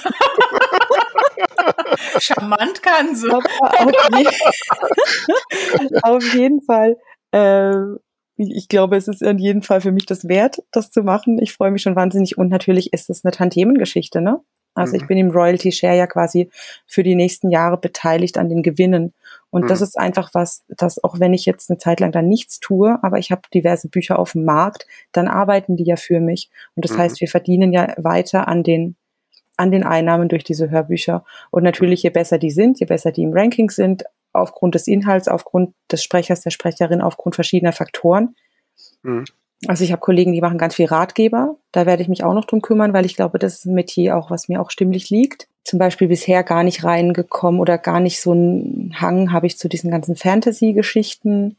Charmant 2.19 2.84
kann 2.84 3.15
sie. 3.15 3.29
auf, 3.29 3.43
je 4.17 4.27
auf, 6.03 6.34
jeden 6.34 6.62
Fall. 6.62 6.97
Äh, 7.31 7.75
ich 8.38 8.67
glaube, 8.67 8.97
es 8.97 9.08
ist 9.08 9.21
in 9.21 9.38
jedem 9.38 9.62
Fall 9.62 9.81
für 9.81 9.91
mich 9.91 10.05
das 10.05 10.27
wert, 10.27 10.62
das 10.71 10.91
zu 10.91 11.03
machen. 11.03 11.39
Ich 11.41 11.53
freue 11.53 11.71
mich 11.71 11.81
schon 11.81 11.95
wahnsinnig. 11.95 12.38
Und 12.38 12.49
natürlich 12.49 12.93
ist 12.93 13.10
es 13.10 13.23
eine 13.23 13.31
Tantiemengeschichte, 13.31 14.21
ne? 14.21 14.41
Also 14.73 14.95
mhm. 14.95 15.01
ich 15.01 15.08
bin 15.08 15.17
im 15.17 15.31
Royalty 15.31 15.71
Share 15.71 15.95
ja 15.95 16.05
quasi 16.05 16.49
für 16.86 17.03
die 17.03 17.15
nächsten 17.15 17.49
Jahre 17.49 17.77
beteiligt 17.77 18.38
an 18.38 18.49
den 18.49 18.62
Gewinnen. 18.62 19.13
Und 19.55 19.63
mhm. 19.63 19.67
das 19.67 19.79
ist 19.79 19.97
einfach 19.97 20.31
was, 20.33 20.65
dass 20.67 21.01
auch 21.01 21.21
wenn 21.21 21.33
ich 21.33 21.45
jetzt 21.45 21.69
eine 21.69 21.77
Zeit 21.77 22.01
lang 22.01 22.11
dann 22.11 22.27
nichts 22.27 22.59
tue, 22.59 23.01
aber 23.01 23.19
ich 23.19 23.31
habe 23.31 23.43
diverse 23.53 23.87
Bücher 23.87 24.19
auf 24.19 24.33
dem 24.33 24.43
Markt, 24.43 24.85
dann 25.13 25.29
arbeiten 25.29 25.77
die 25.77 25.85
ja 25.85 25.95
für 25.95 26.19
mich. 26.19 26.49
Und 26.75 26.83
das 26.83 26.91
mhm. 26.91 26.97
heißt, 26.97 27.21
wir 27.21 27.29
verdienen 27.29 27.71
ja 27.71 27.93
weiter 27.95 28.49
an 28.49 28.63
den 28.63 28.97
an 29.55 29.71
den 29.71 29.85
Einnahmen 29.85 30.27
durch 30.27 30.43
diese 30.43 30.69
Hörbücher. 30.69 31.23
Und 31.51 31.63
natürlich, 31.63 32.03
je 32.03 32.09
besser 32.09 32.37
die 32.37 32.51
sind, 32.51 32.81
je 32.81 32.85
besser 32.85 33.13
die 33.13 33.23
im 33.23 33.31
Ranking 33.31 33.69
sind, 33.69 34.03
aufgrund 34.33 34.75
des 34.75 34.87
Inhalts, 34.87 35.29
aufgrund 35.29 35.73
des 35.89 36.03
Sprechers, 36.03 36.41
der 36.41 36.51
Sprecherin, 36.51 36.99
aufgrund 36.99 37.35
verschiedener 37.35 37.71
Faktoren, 37.71 38.35
mhm. 39.03 39.23
Also 39.67 39.83
ich 39.83 39.91
habe 39.91 40.01
Kollegen, 40.01 40.33
die 40.33 40.41
machen 40.41 40.57
ganz 40.57 40.75
viel 40.75 40.85
Ratgeber. 40.85 41.55
Da 41.71 41.85
werde 41.85 42.01
ich 42.01 42.09
mich 42.09 42.23
auch 42.23 42.33
noch 42.33 42.45
drum 42.45 42.61
kümmern, 42.61 42.93
weil 42.93 43.05
ich 43.05 43.15
glaube, 43.15 43.39
das 43.39 43.55
ist 43.55 43.65
ein 43.65 43.73
Metier 43.73 44.17
auch, 44.17 44.29
was 44.29 44.47
mir 44.47 44.61
auch 44.61 44.69
stimmlich 44.69 45.09
liegt. 45.09 45.47
Zum 45.63 45.79
Beispiel 45.79 46.07
bisher 46.07 46.43
gar 46.43 46.63
nicht 46.63 46.83
reingekommen 46.83 47.59
oder 47.59 47.77
gar 47.77 47.99
nicht 47.99 48.21
so 48.21 48.31
einen 48.31 48.93
Hang 48.99 49.31
habe 49.31 49.47
ich 49.47 49.57
zu 49.57 49.67
diesen 49.67 49.89
ganzen 49.89 50.15
Fantasy-Geschichten. 50.15 51.57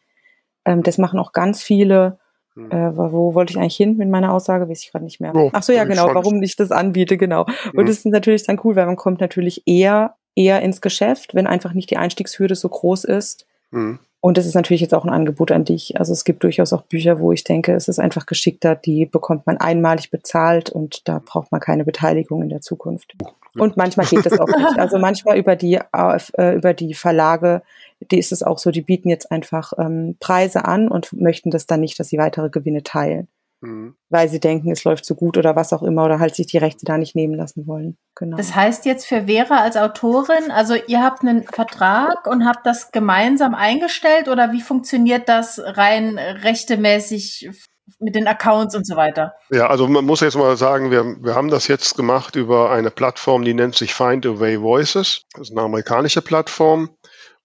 Ähm, 0.64 0.82
das 0.82 0.98
machen 0.98 1.18
auch 1.18 1.32
ganz 1.32 1.62
viele. 1.62 2.18
Hm. 2.54 2.70
Äh, 2.70 2.96
wo 2.96 3.35
wollte 3.35 3.52
ich 3.52 3.59
eigentlich 3.59 3.76
hin 3.76 3.96
mit 3.96 4.09
meiner 4.09 4.32
Aussage? 4.32 4.68
Weiß 4.68 4.82
ich 4.82 4.92
gerade 4.92 5.04
nicht 5.04 5.20
mehr. 5.20 5.35
Oh, 5.35 5.50
Ach 5.52 5.62
so, 5.62 5.72
ja, 5.72 5.85
genau, 5.85 6.14
warum 6.14 6.42
ich 6.42 6.56
das 6.56 6.70
anbiete, 6.70 7.16
genau. 7.16 7.46
Und 7.74 7.88
das 7.88 7.98
ist 7.98 8.06
natürlich 8.06 8.44
dann 8.44 8.61
cool, 8.62 8.76
weil 8.76 8.87
man 8.87 8.96
kommt 8.96 9.20
natürlich 9.20 9.62
eher, 9.66 10.14
eher 10.35 10.62
ins 10.62 10.80
Geschäft, 10.80 11.35
wenn 11.35 11.46
einfach 11.46 11.72
nicht 11.72 11.90
die 11.90 11.96
Einstiegshürde 11.96 12.54
so 12.54 12.68
groß 12.68 13.04
ist. 13.04 13.46
Mhm. 13.70 13.98
Und 14.27 14.37
das 14.39 14.45
ist 14.45 14.57
natürlich 14.57 14.81
jetzt 14.81 14.93
auch 14.93 15.05
ein 15.05 15.12
Angebot 15.12 15.53
an 15.53 15.65
dich. 15.65 16.01
Also 16.01 16.12
es 16.12 16.25
gibt 16.25 16.43
durchaus 16.43 16.73
auch 16.73 16.83
Bücher, 16.83 17.21
wo 17.21 17.31
ich 17.31 17.45
denke, 17.45 17.75
es 17.75 17.87
ist 17.87 18.01
einfach 18.01 18.27
geschickter, 18.27 18.75
die 18.75 19.07
bekommt 19.07 19.47
man 19.47 19.57
einmalig 19.59 20.11
bezahlt 20.11 20.69
und 20.69 21.07
da 21.07 21.23
braucht 21.25 21.53
man 21.53 21.61
keine 21.61 21.85
Beteiligung 21.85 22.43
in 22.43 22.49
der 22.49 22.61
Zukunft. 22.61 23.15
Und 23.57 23.77
manchmal 23.77 24.05
geht 24.05 24.27
das 24.27 24.41
auch 24.41 24.49
nicht. 24.49 24.57
Also 24.79 24.99
manchmal 24.99 25.39
über 25.39 25.55
die, 25.55 25.79
äh, 25.93 26.57
über 26.57 26.75
die 26.75 26.95
Verlage, 26.95 27.62
die 28.11 28.19
ist 28.19 28.33
es 28.33 28.43
auch 28.43 28.59
so, 28.59 28.73
die 28.73 28.83
bieten 28.83 29.11
jetzt 29.11 29.31
einfach 29.31 29.73
ähm, 29.79 30.17
Preise 30.19 30.65
an 30.65 30.89
und 30.89 31.12
möchten 31.12 31.53
das 31.53 31.69
dann 31.69 31.79
nicht, 31.79 32.01
dass 32.01 32.09
sie 32.09 32.19
weitere 32.19 32.51
Gewinne 32.51 32.83
teilen. 32.83 33.29
Mhm. 33.61 33.97
Weil 34.11 34.29
sie 34.29 34.40
denken, 34.40 34.71
es 34.71 34.85
läuft 34.85 35.05
so 35.05 35.14
gut 35.14 35.37
oder 35.37 35.57
was 35.57 35.73
auch 35.73 35.83
immer 35.83 36.05
oder 36.05 36.19
halt 36.19 36.35
sich 36.35 36.47
die 36.47 36.59
Rechte 36.59 36.85
da 36.85 36.99
nicht 36.99 37.14
nehmen 37.14 37.35
lassen 37.35 37.66
wollen. 37.66 37.97
Genau. 38.14 38.37
Das 38.37 38.55
heißt 38.55 38.85
jetzt 38.85 39.07
für 39.07 39.27
Vera 39.27 39.61
als 39.61 39.77
Autorin, 39.77 40.51
also 40.51 40.75
ihr 40.87 41.03
habt 41.03 41.23
einen 41.23 41.45
Vertrag 41.45 42.27
und 42.27 42.47
habt 42.47 42.66
das 42.66 42.92
gemeinsam 42.92 43.55
eingestellt 43.55 44.29
oder 44.29 44.53
wie 44.53 44.61
funktioniert 44.61 45.29
das 45.29 45.61
rein 45.64 46.19
rechtemäßig 46.19 47.51
mit 47.99 48.14
den 48.14 48.27
Accounts 48.27 48.75
und 48.75 48.87
so 48.87 48.97
weiter? 48.97 49.35
Ja, 49.51 49.69
also 49.69 49.87
man 49.88 50.05
muss 50.05 50.21
jetzt 50.21 50.37
mal 50.37 50.57
sagen, 50.57 50.90
wir, 50.90 51.05
wir 51.23 51.35
haben 51.35 51.49
das 51.49 51.69
jetzt 51.69 51.97
gemacht 51.97 52.37
über 52.37 52.71
eine 52.71 52.90
Plattform, 52.90 53.45
die 53.45 53.55
nennt 53.55 53.75
sich 53.75 53.95
Find 53.95 54.27
Away 54.27 54.61
Voices. 54.61 55.23
Das 55.33 55.49
ist 55.49 55.57
eine 55.57 55.64
amerikanische 55.64 56.23
Plattform. 56.23 56.90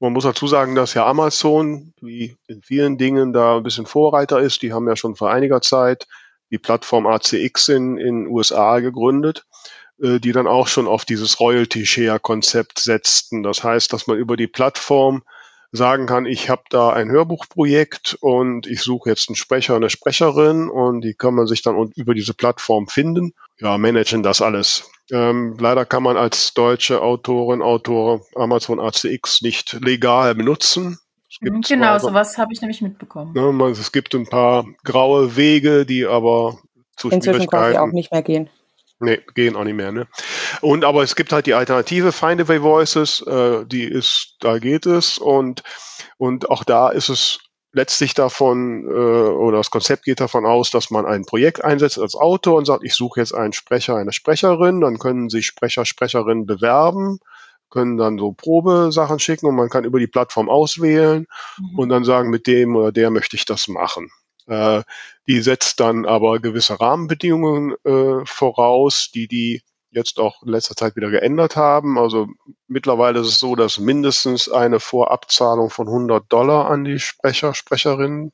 Man 0.02 0.14
muss 0.14 0.24
dazu 0.24 0.48
sagen, 0.48 0.74
dass 0.74 0.96
ja 0.96 1.06
Amazon, 1.06 1.94
wie 2.02 2.36
in 2.48 2.64
vielen 2.64 2.98
Dingen, 2.98 3.34
da 3.34 3.58
ein 3.58 3.64
bisschen 3.64 3.86
Vorreiter 3.86 4.40
ist. 4.40 4.64
Die 4.64 4.74
haben 4.74 4.88
ja 4.88 4.96
schon 4.96 5.16
vor 5.16 5.30
einiger 5.30 5.62
Zeit 5.62 6.08
die 6.50 6.58
Plattform 6.58 7.06
ACX 7.06 7.70
in 7.70 7.98
den 7.98 8.26
USA 8.26 8.80
gegründet, 8.80 9.46
äh, 10.02 10.20
die 10.20 10.32
dann 10.32 10.48
auch 10.48 10.68
schon 10.68 10.88
auf 10.88 11.06
dieses 11.06 11.40
Royalty-Share-Konzept 11.40 12.80
setzten. 12.80 13.44
Das 13.44 13.64
heißt, 13.64 13.94
dass 13.94 14.08
man 14.08 14.18
über 14.18 14.38
die 14.38 14.48
Plattform 14.48 15.22
sagen 15.72 16.08
kann, 16.08 16.26
ich 16.26 16.50
habe 16.50 16.64
da 16.72 16.90
ein 16.90 17.12
Hörbuchprojekt 17.12 18.18
und 18.22 18.66
ich 18.66 18.82
suche 18.82 19.08
jetzt 19.08 19.30
einen 19.30 19.36
Sprecher, 19.36 19.76
eine 19.76 19.92
Sprecherin 19.92 20.68
und 20.68 21.02
die 21.02 21.14
kann 21.14 21.36
man 21.36 21.46
sich 21.46 21.62
dann 21.62 21.92
über 21.96 22.16
diese 22.16 22.34
Plattform 22.34 22.88
finden. 22.88 23.34
Ja, 23.60 23.78
managen 23.78 24.24
das 24.24 24.42
alles. 24.42 24.90
Ähm, 25.12 25.58
leider 25.60 25.86
kann 25.86 26.04
man 26.04 26.16
als 26.18 26.54
deutsche 26.54 27.02
Autorin, 27.02 27.62
Autor 27.62 28.22
Amazon 28.36 28.80
ACX 28.80 29.42
nicht 29.42 29.74
legal 29.82 30.36
benutzen. 30.36 31.00
Mhm, 31.42 31.62
genau, 31.62 31.98
zwar, 31.98 32.00
sowas 32.00 32.38
habe 32.38 32.54
ich 32.54 32.62
nämlich 32.62 32.82
mitbekommen. 32.82 33.34
Ne, 33.34 33.52
man, 33.52 33.72
es 33.72 33.92
gibt 33.92 34.16
ein 34.16 34.28
paar 34.28 34.66
graue 34.84 35.36
Wege, 35.36 35.86
die 35.86 36.06
aber 36.06 36.58
zu 36.96 37.10
Inzwischen 37.10 37.48
quasi 37.48 37.78
auch 37.78 37.92
nicht 37.92 38.12
mehr 38.12 38.22
gehen. 38.22 38.50
Nee, 39.00 39.20
gehen 39.34 39.56
auch 39.56 39.64
nicht 39.64 39.76
mehr, 39.76 39.92
ne? 39.92 40.08
Und 40.62 40.86
aber 40.86 41.02
es 41.02 41.16
gibt 41.16 41.34
halt 41.34 41.48
die 41.48 41.56
Alternative 41.56 42.12
Find 42.12 42.42
Away 42.42 42.62
Voices, 42.62 43.22
äh, 43.26 43.66
die 43.66 43.84
ist, 43.84 44.36
da 44.40 44.60
geht 44.60 44.86
es 44.86 45.18
und 45.18 45.64
und 46.18 46.50
auch 46.52 46.64
da 46.64 46.90
ist 46.90 47.10
es 47.10 47.40
letztlich 47.74 48.14
davon, 48.14 48.86
äh, 48.86 48.90
oder 48.90 49.58
das 49.58 49.72
Konzept 49.72 50.04
geht 50.04 50.20
davon 50.20 50.46
aus, 50.46 50.72
dass 50.72 50.90
man 50.90 51.06
ein 51.06 51.26
Projekt 51.26 51.64
einsetzt 51.64 52.00
als 52.00 52.16
Autor 52.16 52.58
und 52.58 52.66
sagt, 52.66 52.84
ich 52.84 52.96
suche 52.96 53.20
jetzt 53.20 53.34
einen 53.34 53.54
Sprecher, 53.54 53.96
eine 53.96 54.12
Sprecherin, 54.12 54.82
dann 54.82 55.00
können 55.00 55.30
sich 55.30 55.46
Sprecher, 55.46 55.86
Sprecherinnen 55.86 56.46
bewerben, 56.46 57.20
können 57.70 57.98
dann 57.98 58.18
so 58.18 58.34
Probesachen 58.34 59.20
schicken 59.20 59.48
und 59.48 59.56
man 59.56 59.70
kann 59.70 59.86
über 59.86 60.00
die 60.00 60.08
Plattform 60.08 60.50
auswählen 60.50 61.26
mhm. 61.58 61.80
und 61.80 61.90
dann 61.90 62.04
sagen, 62.04 62.30
mit 62.30 62.48
dem 62.48 62.76
oder 62.76 62.92
der 62.92 63.10
möchte 63.10 63.36
ich 63.36 63.46
das 63.46 63.68
machen. 63.68 64.10
Äh, 64.48 64.84
die 65.28 65.42
setzt 65.42 65.80
dann 65.80 66.06
aber 66.06 66.40
gewisse 66.40 66.80
Rahmenbedingungen 66.80 67.76
äh, 67.86 68.26
voraus, 68.26 69.10
die 69.14 69.28
die 69.28 69.62
jetzt 69.92 70.20
auch 70.20 70.42
in 70.44 70.50
letzter 70.50 70.76
Zeit 70.76 70.96
wieder 70.96 71.10
geändert 71.10 71.56
haben. 71.56 71.98
Also 71.98 72.28
mittlerweile 72.68 73.20
ist 73.20 73.28
es 73.28 73.40
so, 73.40 73.56
dass 73.56 73.80
mindestens 73.80 74.50
eine 74.50 74.80
Vorabzahlung 74.80 75.70
von 75.70 75.88
100 75.88 76.32
Dollar 76.32 76.70
an 76.70 76.84
die 76.84 77.00
Sprecher, 77.00 77.54
Sprecherinnen 77.54 78.32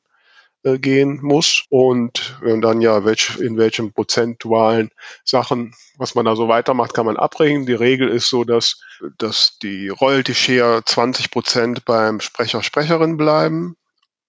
äh, 0.64 0.78
gehen 0.78 1.20
muss 1.22 1.64
und 1.68 2.38
äh, 2.44 2.58
dann 2.60 2.80
ja 2.80 3.04
welch, 3.04 3.38
in 3.38 3.58
welchem 3.58 3.92
prozentualen 3.92 4.90
Sachen, 5.24 5.74
was 5.98 6.14
man 6.14 6.24
da 6.24 6.36
so 6.36 6.48
weitermacht, 6.48 6.94
kann 6.94 7.06
man 7.06 7.16
abbringen. 7.16 7.66
Die 7.66 7.74
Regel 7.74 8.08
ist 8.08 8.28
so, 8.28 8.44
dass, 8.44 8.80
dass 9.18 9.58
die 9.62 9.88
Royalty 9.88 10.34
Share 10.34 10.82
20 10.84 11.30
Prozent 11.30 11.84
beim 11.84 12.20
Sprecher, 12.20 12.62
Sprecherin 12.62 13.16
bleiben 13.16 13.76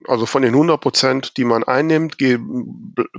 Also 0.08 0.26
von 0.26 0.42
den 0.42 0.54
100 0.54 0.80
Prozent, 0.80 1.38
die 1.38 1.44
man 1.44 1.64
einnimmt, 1.64 2.18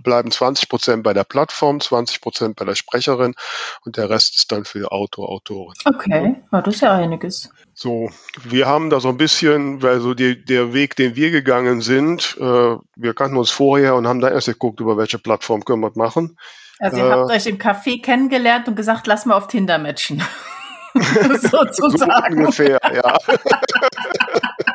bleiben 0.03 0.31
20 0.31 0.69
Prozent 0.69 1.03
bei 1.03 1.13
der 1.13 1.25
Plattform, 1.25 1.79
20 1.79 2.21
Prozent 2.21 2.57
bei 2.57 2.65
der 2.65 2.75
Sprecherin 2.75 3.35
und 3.85 3.97
der 3.99 4.09
Rest 4.09 4.37
ist 4.37 4.51
dann 4.51 4.65
für 4.65 4.91
Autor, 4.91 5.29
Autorin. 5.29 5.75
Okay, 5.85 6.37
ja, 6.51 6.63
das 6.63 6.77
ist 6.77 6.81
ja 6.81 6.95
einiges. 6.95 7.51
So, 7.75 8.11
wir 8.45 8.67
haben 8.67 8.89
da 8.89 9.01
so 9.01 9.09
ein 9.09 9.19
bisschen, 9.19 9.83
weil 9.83 10.01
so 10.01 10.15
die, 10.15 10.43
der 10.43 10.73
Weg, 10.73 10.97
den 10.97 11.17
wir 11.17 11.31
gegangen 11.31 11.83
sind, 11.83 12.37
äh, 12.41 12.77
wir 12.97 13.15
kannten 13.15 13.37
uns 13.37 13.51
vorher 13.51 13.95
und 13.95 14.07
haben 14.07 14.21
da 14.21 14.31
erst 14.31 14.47
geguckt, 14.47 14.81
über 14.81 14.97
welche 14.97 15.19
Plattform 15.19 15.65
können 15.65 15.83
wir 15.83 15.93
machen. 15.95 16.39
Also 16.79 16.97
ihr 16.97 17.07
äh, 17.07 17.11
habt 17.11 17.31
euch 17.31 17.47
im 17.47 17.59
Café 17.59 18.03
kennengelernt 18.03 18.69
und 18.69 18.75
gesagt, 18.75 19.07
lass 19.07 19.27
mal 19.27 19.37
auf 19.37 19.49
Tinder 19.49 19.79
matchen. 19.79 20.23
Sozusagen. 20.95 22.35
So 22.35 22.41
ungefähr, 22.41 22.81
ja. 22.93 23.17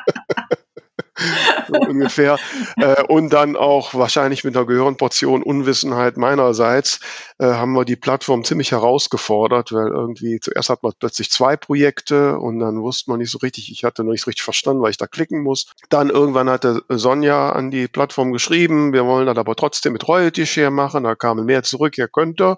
so 1.68 1.80
ungefähr. 1.80 2.38
Äh, 2.78 3.04
und 3.04 3.32
dann 3.32 3.56
auch 3.56 3.94
wahrscheinlich 3.94 4.44
mit 4.44 4.56
einer 4.56 4.66
gehörigen 4.66 4.98
Portion 4.98 5.44
Unwissenheit 5.44 6.18
meinerseits 6.18 7.00
äh, 7.40 7.46
haben 7.46 7.74
wir 7.74 7.86
die 7.86 7.96
Plattform 7.96 8.44
ziemlich 8.44 8.72
herausgefordert, 8.72 9.72
weil 9.72 9.88
irgendwie 9.88 10.40
zuerst 10.40 10.70
hat 10.70 10.84
man 10.84 10.94
plötzlich 11.00 11.32
zwei 11.32 11.56
Projekte 11.58 12.38
und 12.38 12.60
dann 12.60 12.82
wusste 12.82 13.10
man 13.10 13.20
nicht 13.20 13.32
so 13.32 13.38
richtig, 13.40 13.72
ich 13.72 13.84
hatte 13.84 14.04
noch 14.04 14.12
nicht 14.12 14.24
so 14.24 14.30
richtig 14.30 14.44
verstanden, 14.44 14.82
weil 14.82 14.92
ich 14.92 14.98
da 14.98 15.08
klicken 15.08 15.42
muss. 15.42 15.68
Dann 15.90 16.10
irgendwann 16.10 16.50
hatte 16.50 16.84
Sonja 16.90 17.52
an 17.52 17.72
die 17.72 17.88
Plattform 17.88 18.32
geschrieben, 18.32 18.94
wir 18.94 19.06
wollen 19.06 19.28
das 19.28 19.38
aber 19.38 19.56
trotzdem 19.56 19.94
mit 19.94 20.08
Royalty 20.08 20.46
Share 20.46 20.72
machen, 20.72 21.04
da 21.04 21.16
kamen 21.16 21.46
mehr 21.46 21.64
zurück, 21.64 21.98
ihr 21.98 22.08
könnt 22.08 22.42
ihr. 22.42 22.58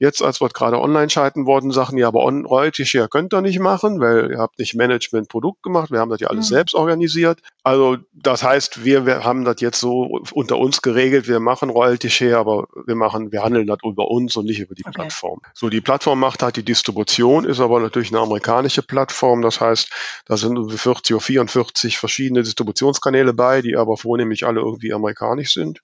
Jetzt, 0.00 0.22
als 0.22 0.40
wir 0.40 0.48
gerade 0.48 0.80
online 0.80 1.10
schalten 1.10 1.44
worden, 1.44 1.72
sagen, 1.72 1.98
ja, 1.98 2.06
aber 2.06 2.24
on 2.24 2.46
Royalty 2.46 2.86
Share 2.86 3.08
könnt 3.08 3.34
ihr 3.34 3.40
nicht 3.40 3.58
machen, 3.58 4.00
weil 4.00 4.30
ihr 4.30 4.38
habt 4.38 4.58
nicht 4.58 4.76
Management 4.76 5.28
Produkt 5.28 5.62
gemacht. 5.64 5.90
Wir 5.90 5.98
haben 5.98 6.10
das 6.10 6.20
ja 6.20 6.28
alles 6.28 6.50
mhm. 6.50 6.54
selbst 6.54 6.74
organisiert. 6.74 7.40
Also, 7.64 7.96
das 8.12 8.44
heißt, 8.44 8.84
wir, 8.84 9.06
wir 9.06 9.24
haben 9.24 9.44
das 9.44 9.60
jetzt 9.60 9.80
so 9.80 10.20
unter 10.32 10.58
uns 10.58 10.82
geregelt. 10.82 11.26
Wir 11.26 11.40
machen 11.40 11.70
Royalty 11.70 12.10
Share, 12.10 12.38
aber 12.38 12.68
wir 12.86 12.94
machen, 12.94 13.32
wir 13.32 13.42
handeln 13.42 13.66
das 13.66 13.78
über 13.84 14.08
uns 14.08 14.36
und 14.36 14.44
nicht 14.44 14.60
über 14.60 14.76
die 14.76 14.84
okay. 14.84 14.94
Plattform. 14.94 15.40
So, 15.52 15.68
die 15.68 15.80
Plattform 15.80 16.20
macht 16.20 16.44
halt 16.44 16.56
die 16.56 16.64
Distribution, 16.64 17.44
ist 17.44 17.58
aber 17.60 17.80
natürlich 17.80 18.12
eine 18.12 18.20
amerikanische 18.20 18.82
Plattform. 18.82 19.42
Das 19.42 19.60
heißt, 19.60 19.90
da 20.26 20.36
sind 20.36 20.70
40 20.70 21.16
oder 21.16 21.20
44 21.20 21.98
verschiedene 21.98 22.44
Distributionskanäle 22.44 23.34
bei, 23.34 23.62
die 23.62 23.76
aber 23.76 23.96
vornehmlich 23.96 24.46
alle 24.46 24.60
irgendwie 24.60 24.92
amerikanisch 24.92 25.52
sind. 25.54 25.80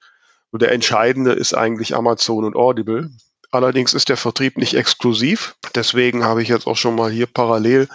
Und 0.52 0.62
der 0.62 0.70
entscheidende 0.70 1.32
ist 1.32 1.52
eigentlich 1.52 1.96
Amazon 1.96 2.44
und 2.44 2.54
Audible. 2.54 3.10
Allerdings 3.54 3.94
ist 3.94 4.08
der 4.08 4.16
Vertrieb 4.16 4.58
nicht 4.58 4.74
exklusiv. 4.74 5.54
Deswegen 5.76 6.24
habe 6.24 6.42
ich 6.42 6.48
jetzt 6.48 6.66
auch 6.66 6.76
schon 6.76 6.96
mal 6.96 7.10
hier 7.10 7.26
parallel 7.26 7.88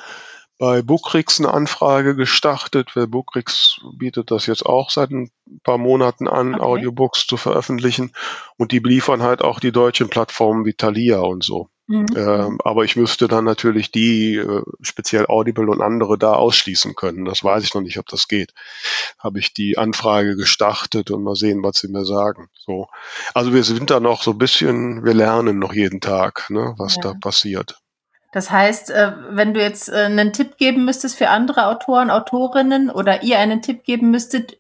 bei 0.57 0.81
Bookrix 0.81 1.39
eine 1.39 1.53
Anfrage 1.53 2.15
gestartet, 2.15 2.95
weil 2.95 3.07
Bookrix 3.07 3.81
bietet 3.93 4.31
das 4.31 4.45
jetzt 4.45 4.65
auch 4.65 4.89
seit 4.89 5.11
ein 5.11 5.31
paar 5.63 5.77
Monaten 5.77 6.29
an, 6.29 6.55
okay. 6.55 6.63
Audiobooks 6.63 7.27
zu 7.27 7.35
veröffentlichen. 7.35 8.13
Und 8.55 8.71
die 8.71 8.79
liefern 8.79 9.21
halt 9.21 9.41
auch 9.41 9.59
die 9.59 9.73
deutschen 9.73 10.09
Plattformen 10.09 10.65
wie 10.65 10.73
Thalia 10.73 11.19
und 11.19 11.43
so. 11.43 11.69
Mhm. 11.89 12.06
Ähm, 12.15 12.60
aber 12.63 12.84
ich 12.84 12.95
müsste 12.95 13.28
dann 13.28 13.45
natürlich 13.45 13.91
die, 13.91 14.36
äh, 14.36 14.62
speziell 14.80 15.25
Audible 15.25 15.71
und 15.71 15.82
andere 15.82 16.19
da 16.19 16.34
ausschließen 16.34 16.93
können. 16.93 17.25
Das 17.25 17.43
weiß 17.43 17.63
ich 17.63 17.73
noch 17.73 17.82
nicht, 17.82 17.97
ob 17.97 18.06
das 18.06 18.28
geht. 18.28 18.54
Habe 19.17 19.39
ich 19.39 19.56
die 19.56 19.80
Anfrage 19.80 20.36
gestartet 20.36 21.10
und 21.10 21.23
mal 21.23 21.34
sehen, 21.34 21.63
was 21.63 21.78
sie 21.80 21.88
mir 21.88 22.06
sagen. 22.06 22.49
So. 22.54 22.88
Also 23.34 23.56
wir 23.56 23.63
sind 23.63 23.89
da 23.89 23.99
noch 23.99 24.21
so 24.21 24.32
ein 24.32 24.38
bisschen, 24.38 25.04
wir 25.04 25.15
lernen 25.15 25.58
noch 25.58 25.73
jeden 25.73 25.99
Tag, 25.99 26.52
ne, 26.52 26.75
was 26.78 26.97
ja. 26.97 27.02
da 27.02 27.13
passiert. 27.19 27.80
Das 28.34 28.52
heißt, 28.52 28.91
äh, 28.91 29.13
wenn 29.32 29.56
du 29.56 29.60
jetzt 29.60 29.89
äh, 29.89 30.04
einen 30.04 30.32
Tipp 30.32 30.58
geben 30.58 30.86
müsstest 30.86 31.17
für 31.17 31.30
andere 31.30 31.65
Autoren, 31.65 32.12
Autorinnen 32.12 32.91
oder 32.91 33.23
ihr 33.23 33.39
einen 33.39 33.63
Tipp 33.63 33.84
geben 33.84 34.12
müsstet, 34.12 34.60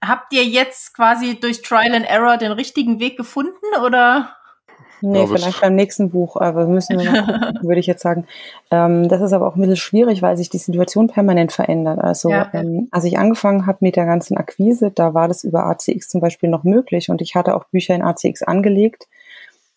habt 0.00 0.32
ihr 0.32 0.44
jetzt 0.44 0.94
quasi 0.94 1.40
durch 1.40 1.62
Trial 1.62 1.96
and 1.96 2.06
Error 2.08 2.36
den 2.36 2.52
richtigen 2.52 3.00
Weg 3.00 3.16
gefunden 3.16 3.74
oder? 3.84 4.36
Nee, 5.02 5.26
vielleicht 5.26 5.60
beim 5.60 5.74
nächsten 5.74 6.10
Buch, 6.10 6.36
aber 6.36 6.66
müssen 6.66 6.98
wir 6.98 7.10
noch 7.10 7.26
gucken, 7.26 7.68
würde 7.68 7.80
ich 7.80 7.86
jetzt 7.86 8.02
sagen. 8.02 8.26
Ähm, 8.70 9.08
das 9.08 9.20
ist 9.20 9.32
aber 9.32 9.46
auch 9.46 9.56
ein 9.56 9.60
bisschen 9.60 9.76
schwierig, 9.76 10.22
weil 10.22 10.36
sich 10.36 10.50
die 10.50 10.58
Situation 10.58 11.08
permanent 11.08 11.52
verändert. 11.52 11.98
Also 11.98 12.30
ja. 12.30 12.48
ähm, 12.52 12.88
als 12.90 13.04
ich 13.04 13.18
angefangen 13.18 13.66
habe 13.66 13.78
mit 13.80 13.96
der 13.96 14.06
ganzen 14.06 14.36
Akquise, 14.36 14.90
da 14.90 15.14
war 15.14 15.28
das 15.28 15.44
über 15.44 15.66
ACX 15.66 16.08
zum 16.08 16.20
Beispiel 16.20 16.48
noch 16.48 16.64
möglich 16.64 17.10
und 17.10 17.22
ich 17.22 17.34
hatte 17.34 17.54
auch 17.54 17.64
Bücher 17.64 17.94
in 17.94 18.02
ACX 18.02 18.42
angelegt. 18.42 19.08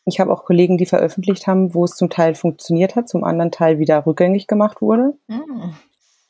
Ich 0.06 0.20
habe 0.20 0.34
auch 0.34 0.44
Kollegen, 0.44 0.78
die 0.78 0.86
veröffentlicht 0.86 1.48
haben, 1.48 1.74
wo 1.74 1.86
es 1.86 1.96
zum 1.96 2.10
Teil 2.10 2.36
funktioniert 2.36 2.96
hat, 2.96 3.08
zum 3.08 3.24
anderen 3.24 3.52
Teil 3.52 3.80
wieder 3.80 4.06
rückgängig 4.06 4.48
gemacht 4.48 4.82
wurde. 4.82 5.14
Mhm. 5.28 5.76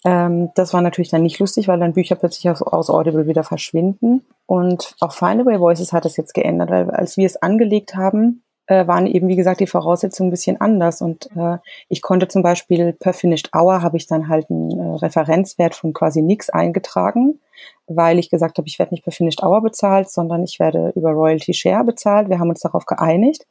Ähm, 0.05 0.49
das 0.55 0.73
war 0.73 0.81
natürlich 0.81 1.09
dann 1.09 1.23
nicht 1.23 1.39
lustig, 1.39 1.67
weil 1.67 1.79
dann 1.79 1.93
Bücher 1.93 2.15
plötzlich 2.15 2.49
aus, 2.49 2.61
aus 2.61 2.89
Audible 2.89 3.27
wieder 3.27 3.43
verschwinden. 3.43 4.25
Und 4.45 4.95
auch 4.99 5.13
Findaway 5.13 5.59
Voices 5.59 5.93
hat 5.93 6.05
das 6.05 6.17
jetzt 6.17 6.33
geändert, 6.33 6.69
weil 6.69 6.91
als 6.91 7.17
wir 7.17 7.25
es 7.25 7.41
angelegt 7.41 7.95
haben, 7.95 8.43
äh, 8.67 8.87
waren 8.87 9.07
eben, 9.07 9.27
wie 9.27 9.35
gesagt, 9.35 9.59
die 9.59 9.67
Voraussetzungen 9.67 10.29
ein 10.29 10.31
bisschen 10.31 10.61
anders. 10.61 11.01
Und 11.01 11.29
äh, 11.35 11.57
ich 11.89 12.01
konnte 12.01 12.27
zum 12.27 12.43
Beispiel 12.43 12.93
per 12.93 13.13
Finished 13.13 13.49
Hour 13.53 13.81
habe 13.81 13.97
ich 13.97 14.07
dann 14.07 14.29
halt 14.29 14.49
einen 14.49 14.71
äh, 14.71 14.95
Referenzwert 14.97 15.75
von 15.75 15.93
quasi 15.93 16.21
nix 16.21 16.49
eingetragen, 16.49 17.39
weil 17.87 18.19
ich 18.19 18.29
gesagt 18.29 18.57
habe, 18.57 18.67
ich 18.67 18.79
werde 18.79 18.93
nicht 18.93 19.03
per 19.03 19.13
Finished 19.13 19.43
Hour 19.43 19.61
bezahlt, 19.61 20.09
sondern 20.09 20.43
ich 20.43 20.59
werde 20.59 20.93
über 20.95 21.11
Royalty 21.11 21.53
Share 21.53 21.83
bezahlt. 21.83 22.29
Wir 22.29 22.39
haben 22.39 22.49
uns 22.49 22.61
darauf 22.61 22.85
geeinigt. 22.85 23.45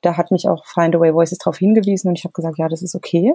Da 0.00 0.16
hat 0.16 0.30
mich 0.30 0.48
auch 0.48 0.66
Findaway 0.66 1.14
Voices 1.14 1.38
darauf 1.38 1.58
hingewiesen 1.58 2.08
und 2.08 2.18
ich 2.18 2.24
habe 2.24 2.32
gesagt, 2.32 2.58
ja, 2.58 2.68
das 2.68 2.82
ist 2.82 2.94
okay. 2.94 3.34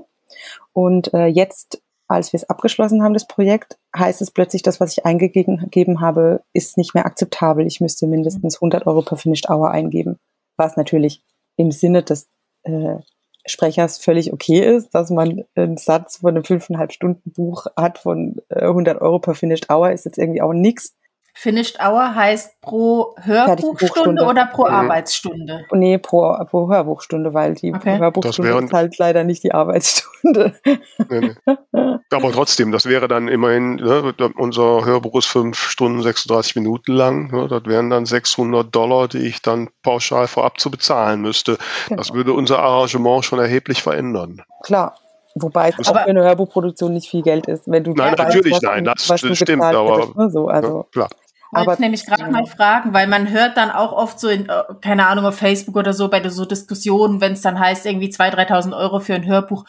Und 0.71 1.13
äh, 1.13 1.25
jetzt, 1.25 1.81
als 2.07 2.31
wir 2.31 2.37
es 2.37 2.49
abgeschlossen 2.49 3.03
haben, 3.03 3.13
das 3.13 3.27
Projekt, 3.27 3.77
heißt 3.97 4.21
es 4.21 4.31
plötzlich, 4.31 4.61
das, 4.61 4.79
was 4.79 4.91
ich 4.91 5.05
eingegeben 5.05 5.99
habe, 5.99 6.41
ist 6.53 6.77
nicht 6.77 6.93
mehr 6.93 7.05
akzeptabel. 7.05 7.65
Ich 7.65 7.81
müsste 7.81 8.05
mindestens 8.05 8.57
100 8.57 8.85
Euro 8.85 9.01
per 9.01 9.17
Finished 9.17 9.49
Hour 9.49 9.71
eingeben 9.71 10.19
was 10.57 10.75
natürlich 10.75 11.23
im 11.55 11.71
Sinne 11.71 12.03
des 12.03 12.29
äh, 12.63 12.97
Sprechers 13.45 13.97
völlig 13.97 14.33
okay 14.33 14.59
ist, 14.59 14.93
dass 14.93 15.09
man 15.09 15.45
einen 15.55 15.77
Satz 15.77 16.17
von 16.17 16.31
einem 16.31 16.43
fünfeinhalb 16.43 16.91
Stunden 16.91 17.31
Buch 17.31 17.67
hat 17.77 17.97
von 17.97 18.41
äh, 18.49 18.61
100 18.61 19.01
Euro 19.01 19.19
per 19.19 19.35
Finished 19.35 19.69
Hour, 19.69 19.91
ist 19.91 20.05
jetzt 20.05 20.17
irgendwie 20.17 20.41
auch 20.41 20.53
nix. 20.53 20.96
Finished 21.39 21.77
Hour 21.79 22.15
heißt 22.15 22.61
pro 22.61 23.15
Hörbuchstunde 23.21 24.23
oder 24.23 24.47
pro 24.47 24.65
Arbeitsstunde? 24.65 25.67
Nee, 25.71 25.99
pro, 25.99 26.35
pro 26.45 26.67
Hörbuchstunde, 26.67 27.31
weil 27.31 27.53
die 27.53 27.75
okay. 27.75 27.99
Hörbuchstunde 27.99 28.65
ist 28.65 28.73
halt 28.73 28.97
leider 28.97 29.23
nicht 29.23 29.43
die 29.43 29.53
Arbeitsstunde. 29.53 30.55
Nee, 30.63 30.75
nee. 31.19 31.35
Aber 32.09 32.31
trotzdem, 32.31 32.71
das 32.71 32.87
wäre 32.87 33.07
dann 33.07 33.27
immerhin, 33.27 33.75
ne, 33.75 34.15
unser 34.35 34.83
Hörbuch 34.83 35.19
ist 35.19 35.27
fünf 35.27 35.59
Stunden 35.59 36.01
36 36.01 36.55
Minuten 36.55 36.93
lang. 36.93 37.31
Ne, 37.31 37.47
das 37.47 37.65
wären 37.65 37.91
dann 37.91 38.07
600 38.07 38.73
Dollar, 38.75 39.07
die 39.07 39.19
ich 39.19 39.43
dann 39.43 39.69
pauschal 39.83 40.25
vorab 40.25 40.59
zu 40.59 40.71
bezahlen 40.71 41.21
müsste. 41.21 41.59
Genau. 41.87 41.99
Das 41.99 42.13
würde 42.13 42.33
unser 42.33 42.57
Arrangement 42.57 43.23
schon 43.23 43.37
erheblich 43.37 43.83
verändern. 43.83 44.41
Klar, 44.63 44.97
Wobei 45.39 45.69
es 45.69 45.87
auch 45.87 45.93
für 45.93 45.99
eine 46.07 46.23
Hörbuchproduktion 46.23 46.93
nicht 46.93 47.11
viel 47.11 47.21
Geld 47.21 47.47
ist, 47.47 47.67
wenn 47.67 47.83
du 47.83 47.93
Nein, 47.93 48.17
weißt, 48.17 48.17
natürlich, 48.17 48.59
nein, 48.61 48.85
das, 48.85 49.05
das 49.05 49.37
stimmt, 49.37 49.61
aber 49.61 50.11
ne, 50.15 50.31
so, 50.31 50.47
also. 50.47 50.77
Ja, 50.77 50.83
klar. 50.91 51.09
Aber 51.51 51.73
ich 51.73 51.79
nämlich 51.79 52.05
gerade 52.05 52.29
mal 52.29 52.45
fragen, 52.45 52.93
weil 52.93 53.07
man 53.07 53.29
hört 53.29 53.57
dann 53.57 53.71
auch 53.71 53.93
oft 53.93 54.19
so 54.19 54.27
in, 54.27 54.49
äh, 54.49 54.63
keine 54.81 55.07
Ahnung, 55.07 55.25
auf 55.25 55.37
Facebook 55.37 55.75
oder 55.75 55.93
so 55.93 56.09
bei 56.09 56.27
so 56.29 56.45
Diskussionen, 56.45 57.21
wenn 57.21 57.33
es 57.33 57.41
dann 57.41 57.59
heißt, 57.59 57.85
irgendwie 57.85 58.09
2.000, 58.09 58.47
3.000 58.47 58.77
Euro 58.77 58.99
für 58.99 59.15
ein 59.15 59.25
Hörbuch. 59.25 59.63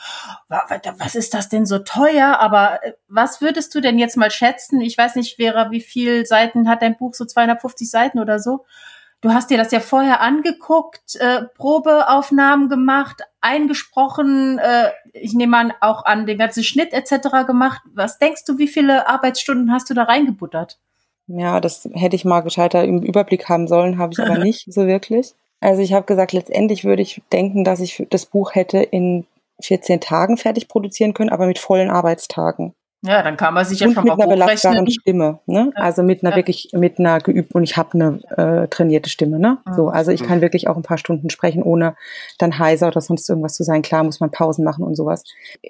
Was 0.49 1.15
ist 1.15 1.35
das 1.35 1.49
denn 1.49 1.67
so 1.67 1.79
teuer? 1.79 2.41
Aber 2.41 2.83
äh, 2.83 2.95
was 3.07 3.41
würdest 3.41 3.75
du 3.75 3.81
denn 3.81 3.99
jetzt 3.99 4.17
mal 4.17 4.31
schätzen? 4.31 4.81
Ich 4.81 4.99
weiß 4.99 5.15
nicht, 5.15 5.37
Vera, 5.37 5.71
wie 5.71 5.81
viel 5.81 6.27
Seiten 6.27 6.69
hat 6.69 6.83
dein 6.83 6.97
Buch? 6.97 7.15
So 7.15 7.25
250 7.25 7.91
Seiten 7.91 8.19
oder 8.19 8.39
so? 8.39 8.65
Du 9.21 9.33
hast 9.33 9.51
dir 9.51 9.59
das 9.59 9.73
ja 9.73 9.81
vorher 9.81 10.21
angeguckt, 10.21 11.17
äh, 11.17 11.43
Probeaufnahmen 11.57 12.69
gemacht, 12.69 13.23
eingesprochen, 13.41 14.59
äh, 14.59 14.93
ich 15.13 15.35
nehme 15.35 15.57
an, 15.57 15.73
auch 15.81 16.05
an 16.05 16.27
den 16.27 16.39
ganzen 16.39 16.63
Schnitt 16.63 16.93
etc. 16.93 17.45
gemacht. 17.45 17.83
Was 17.93 18.19
denkst 18.19 18.45
du, 18.45 18.59
wie 18.59 18.69
viele 18.69 19.09
Arbeitsstunden 19.09 19.73
hast 19.73 19.91
du 19.91 19.95
da 19.95 20.05
reingebuttert? 20.05 20.79
Ja, 21.29 21.61
das 21.61 21.89
hätte 21.93 22.17
ich 22.17 22.25
mal 22.25 22.41
gescheiter 22.41 22.85
im 22.85 23.03
Überblick 23.03 23.49
haben 23.49 23.69
sollen, 23.69 23.99
habe 23.99 24.13
ich 24.13 24.19
aber 24.19 24.39
nicht 24.45 24.73
so 24.73 24.87
wirklich. 24.87 25.35
Also 25.61 25.83
ich 25.83 25.93
habe 25.93 26.07
gesagt, 26.07 26.33
letztendlich 26.33 26.85
würde 26.85 27.03
ich 27.03 27.23
denken, 27.33 27.65
dass 27.65 27.81
ich 27.81 28.07
das 28.11 28.27
Buch 28.27 28.55
hätte 28.55 28.79
in 28.79 29.27
14 29.61 30.01
Tagen 30.01 30.37
fertig 30.37 30.69
produzieren 30.69 31.15
können, 31.15 31.31
aber 31.31 31.47
mit 31.47 31.59
vollen 31.59 31.91
Arbeitstagen. 31.91 32.75
Ja, 33.03 33.23
dann 33.23 33.37
kann 33.37 33.55
man 33.55 33.65
sich 33.65 33.79
ja 33.79 33.87
und 33.87 33.95
schon 33.95 34.03
mit 34.03 34.17
mal 34.17 34.25
einer 34.25 34.35
belastbaren 34.35 34.91
Stimme, 34.91 35.39
ne? 35.47 35.71
Ja. 35.77 35.83
Also 35.83 36.03
mit 36.03 36.25
einer 36.25 36.33
ja. 36.33 36.37
wirklich 36.37 36.71
mit 36.73 36.99
einer 36.99 37.21
geübt 37.21 37.55
und 37.55 37.63
ich 37.63 37.77
habe 37.77 37.95
eine 37.95 38.19
äh, 38.37 38.67
trainierte 38.67 39.09
Stimme, 39.09 39.39
ne? 39.39 39.59
Mhm. 39.65 39.75
So, 39.75 39.89
also 39.89 40.11
ich 40.11 40.25
kann 40.25 40.41
wirklich 40.41 40.67
auch 40.67 40.77
ein 40.77 40.83
paar 40.83 40.99
Stunden 40.99 41.31
sprechen, 41.31 41.63
ohne 41.63 41.95
dann 42.39 42.59
heiser 42.59 42.89
oder 42.89 43.01
sonst 43.01 43.29
irgendwas 43.29 43.55
zu 43.55 43.63
sein. 43.63 43.83
Klar 43.83 44.03
muss 44.03 44.19
man 44.19 44.33
Pausen 44.33 44.65
machen 44.65 44.83
und 44.83 44.97
sowas. 44.97 45.23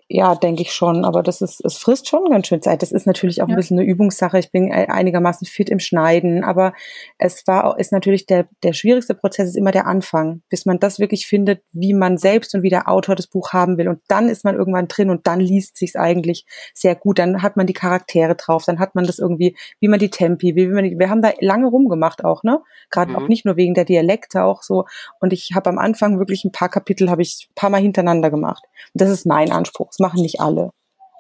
Ja, 0.08 0.36
denke 0.36 0.62
ich 0.62 0.72
schon, 0.72 1.04
aber 1.04 1.22
das 1.22 1.42
ist 1.42 1.62
es 1.62 1.76
frisst 1.76 2.08
schon 2.08 2.30
ganz 2.30 2.46
schön 2.46 2.62
Zeit. 2.62 2.80
Das 2.80 2.92
ist 2.92 3.07
natürlich 3.07 3.42
auch 3.42 3.48
ja. 3.48 3.55
ein 3.55 3.57
bisschen 3.57 3.78
eine 3.78 3.86
Übungssache. 3.86 4.38
Ich 4.38 4.50
bin 4.50 4.72
einigermaßen 4.72 5.46
fit 5.46 5.68
im 5.68 5.80
Schneiden, 5.80 6.44
aber 6.44 6.72
es 7.18 7.46
war 7.46 7.78
ist 7.78 7.92
natürlich 7.92 8.24
der 8.24 8.46
der 8.62 8.72
schwierigste 8.72 9.14
Prozess 9.14 9.50
ist 9.50 9.57
immer 9.57 9.72
der 9.72 9.86
Anfang, 9.86 10.40
bis 10.48 10.64
man 10.64 10.78
das 10.78 10.98
wirklich 10.98 11.26
findet, 11.26 11.62
wie 11.72 11.92
man 11.92 12.16
selbst 12.16 12.55
und 12.55 12.62
wie 12.62 12.70
der 12.70 12.88
Autor 12.88 13.16
das 13.16 13.26
Buch 13.26 13.53
haben 13.53 13.76
will 13.76 13.88
und 13.88 14.00
dann 14.09 14.30
ist 14.30 14.44
man 14.44 14.57
irgendwann 14.57 14.88
drin 14.88 15.11
und 15.11 15.26
dann 15.26 15.40
liest 15.40 15.76
sich's 15.76 15.94
eigentlich 15.94 16.46
sehr 16.72 16.94
gut 16.94 17.17
gut, 17.18 17.34
dann 17.34 17.42
hat 17.42 17.56
man 17.56 17.66
die 17.66 17.72
Charaktere 17.72 18.34
drauf, 18.34 18.64
dann 18.64 18.78
hat 18.78 18.94
man 18.94 19.04
das 19.04 19.18
irgendwie, 19.18 19.56
wie 19.80 19.88
man 19.88 19.98
die 19.98 20.10
Tempi, 20.10 20.54
wie 20.56 20.68
man 20.68 20.84
die, 20.84 20.98
wir 20.98 21.10
haben 21.10 21.22
da 21.22 21.32
lange 21.40 21.66
rumgemacht 21.66 22.24
auch, 22.24 22.42
ne? 22.42 22.60
Gerade 22.90 23.12
mhm. 23.12 23.16
auch 23.16 23.28
nicht 23.28 23.44
nur 23.44 23.56
wegen 23.56 23.74
der 23.74 23.84
Dialekte 23.84 24.44
auch 24.44 24.62
so. 24.62 24.84
Und 25.20 25.32
ich 25.32 25.52
habe 25.54 25.70
am 25.70 25.78
Anfang 25.78 26.18
wirklich 26.18 26.44
ein 26.44 26.52
paar 26.52 26.68
Kapitel, 26.68 27.10
habe 27.10 27.22
ich 27.22 27.48
ein 27.50 27.54
paar 27.54 27.70
Mal 27.70 27.80
hintereinander 27.80 28.30
gemacht. 28.30 28.64
Und 28.94 29.02
das 29.02 29.10
ist 29.10 29.26
mein 29.26 29.52
Anspruch. 29.52 29.88
Das 29.88 29.98
machen 29.98 30.22
nicht 30.22 30.40
alle. 30.40 30.70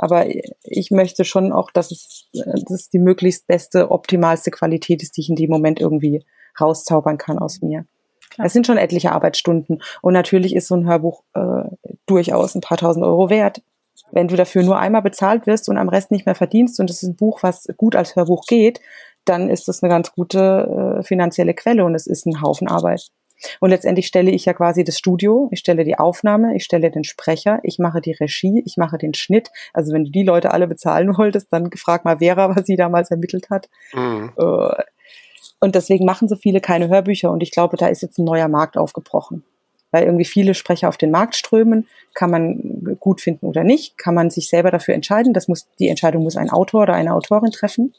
Aber 0.00 0.26
ich 0.62 0.90
möchte 0.92 1.24
schon 1.24 1.52
auch, 1.52 1.72
dass 1.72 1.90
es, 1.90 2.28
dass 2.32 2.70
es 2.70 2.88
die 2.88 3.00
möglichst 3.00 3.48
beste, 3.48 3.90
optimalste 3.90 4.52
Qualität 4.52 5.02
ist, 5.02 5.16
die 5.16 5.22
ich 5.22 5.28
in 5.28 5.34
dem 5.34 5.50
Moment 5.50 5.80
irgendwie 5.80 6.24
rauszaubern 6.60 7.18
kann 7.18 7.38
aus 7.38 7.62
mir. 7.62 7.84
Es 8.40 8.52
sind 8.52 8.66
schon 8.66 8.76
etliche 8.76 9.10
Arbeitsstunden. 9.10 9.82
Und 10.00 10.12
natürlich 10.12 10.54
ist 10.54 10.68
so 10.68 10.76
ein 10.76 10.86
Hörbuch 10.86 11.24
äh, 11.34 11.64
durchaus 12.06 12.54
ein 12.54 12.60
paar 12.60 12.76
tausend 12.76 13.04
Euro 13.04 13.30
wert. 13.30 13.62
Wenn 14.12 14.28
du 14.28 14.36
dafür 14.36 14.62
nur 14.62 14.78
einmal 14.78 15.02
bezahlt 15.02 15.46
wirst 15.46 15.68
und 15.68 15.78
am 15.78 15.88
Rest 15.88 16.10
nicht 16.10 16.26
mehr 16.26 16.34
verdienst 16.34 16.80
und 16.80 16.90
es 16.90 17.02
ist 17.02 17.08
ein 17.08 17.16
Buch, 17.16 17.42
was 17.42 17.68
gut 17.76 17.96
als 17.96 18.16
Hörbuch 18.16 18.46
geht, 18.46 18.80
dann 19.24 19.50
ist 19.50 19.68
das 19.68 19.82
eine 19.82 19.90
ganz 19.90 20.12
gute 20.12 20.98
äh, 20.98 21.02
finanzielle 21.02 21.54
Quelle 21.54 21.84
und 21.84 21.94
es 21.94 22.06
ist 22.06 22.26
ein 22.26 22.40
Haufen 22.40 22.68
Arbeit. 22.68 23.08
Und 23.60 23.70
letztendlich 23.70 24.06
stelle 24.06 24.30
ich 24.30 24.46
ja 24.46 24.52
quasi 24.52 24.82
das 24.84 24.98
Studio, 24.98 25.48
ich 25.52 25.60
stelle 25.60 25.84
die 25.84 25.98
Aufnahme, 25.98 26.56
ich 26.56 26.64
stelle 26.64 26.90
den 26.90 27.04
Sprecher, 27.04 27.60
ich 27.62 27.78
mache 27.78 28.00
die 28.00 28.12
Regie, 28.12 28.62
ich 28.64 28.76
mache 28.76 28.98
den 28.98 29.14
Schnitt. 29.14 29.50
Also 29.72 29.92
wenn 29.92 30.04
du 30.04 30.10
die 30.10 30.24
Leute 30.24 30.50
alle 30.50 30.66
bezahlen 30.66 31.08
wolltest, 31.18 31.48
dann 31.50 31.70
frag 31.72 32.04
mal 32.04 32.18
Vera, 32.18 32.54
was 32.54 32.66
sie 32.66 32.76
damals 32.76 33.10
ermittelt 33.10 33.50
hat. 33.50 33.68
Mhm. 33.92 34.32
Äh, 34.36 34.82
und 35.60 35.74
deswegen 35.74 36.04
machen 36.04 36.28
so 36.28 36.36
viele 36.36 36.60
keine 36.60 36.88
Hörbücher 36.88 37.30
und 37.30 37.42
ich 37.42 37.50
glaube, 37.50 37.76
da 37.76 37.88
ist 37.88 38.02
jetzt 38.02 38.18
ein 38.18 38.24
neuer 38.24 38.48
Markt 38.48 38.76
aufgebrochen. 38.76 39.44
Weil 39.90 40.04
irgendwie 40.04 40.24
viele 40.24 40.54
Sprecher 40.54 40.88
auf 40.88 40.98
den 40.98 41.10
Markt 41.10 41.34
strömen, 41.34 41.86
kann 42.14 42.30
man 42.30 42.96
gut 43.00 43.20
finden 43.20 43.46
oder 43.46 43.64
nicht, 43.64 43.96
kann 43.96 44.14
man 44.14 44.30
sich 44.30 44.48
selber 44.48 44.70
dafür 44.70 44.94
entscheiden. 44.94 45.32
Das 45.32 45.48
muss, 45.48 45.66
die 45.78 45.88
Entscheidung 45.88 46.22
muss 46.22 46.36
ein 46.36 46.50
Autor 46.50 46.82
oder 46.82 46.94
eine 46.94 47.14
Autorin 47.14 47.50
treffen, 47.50 47.94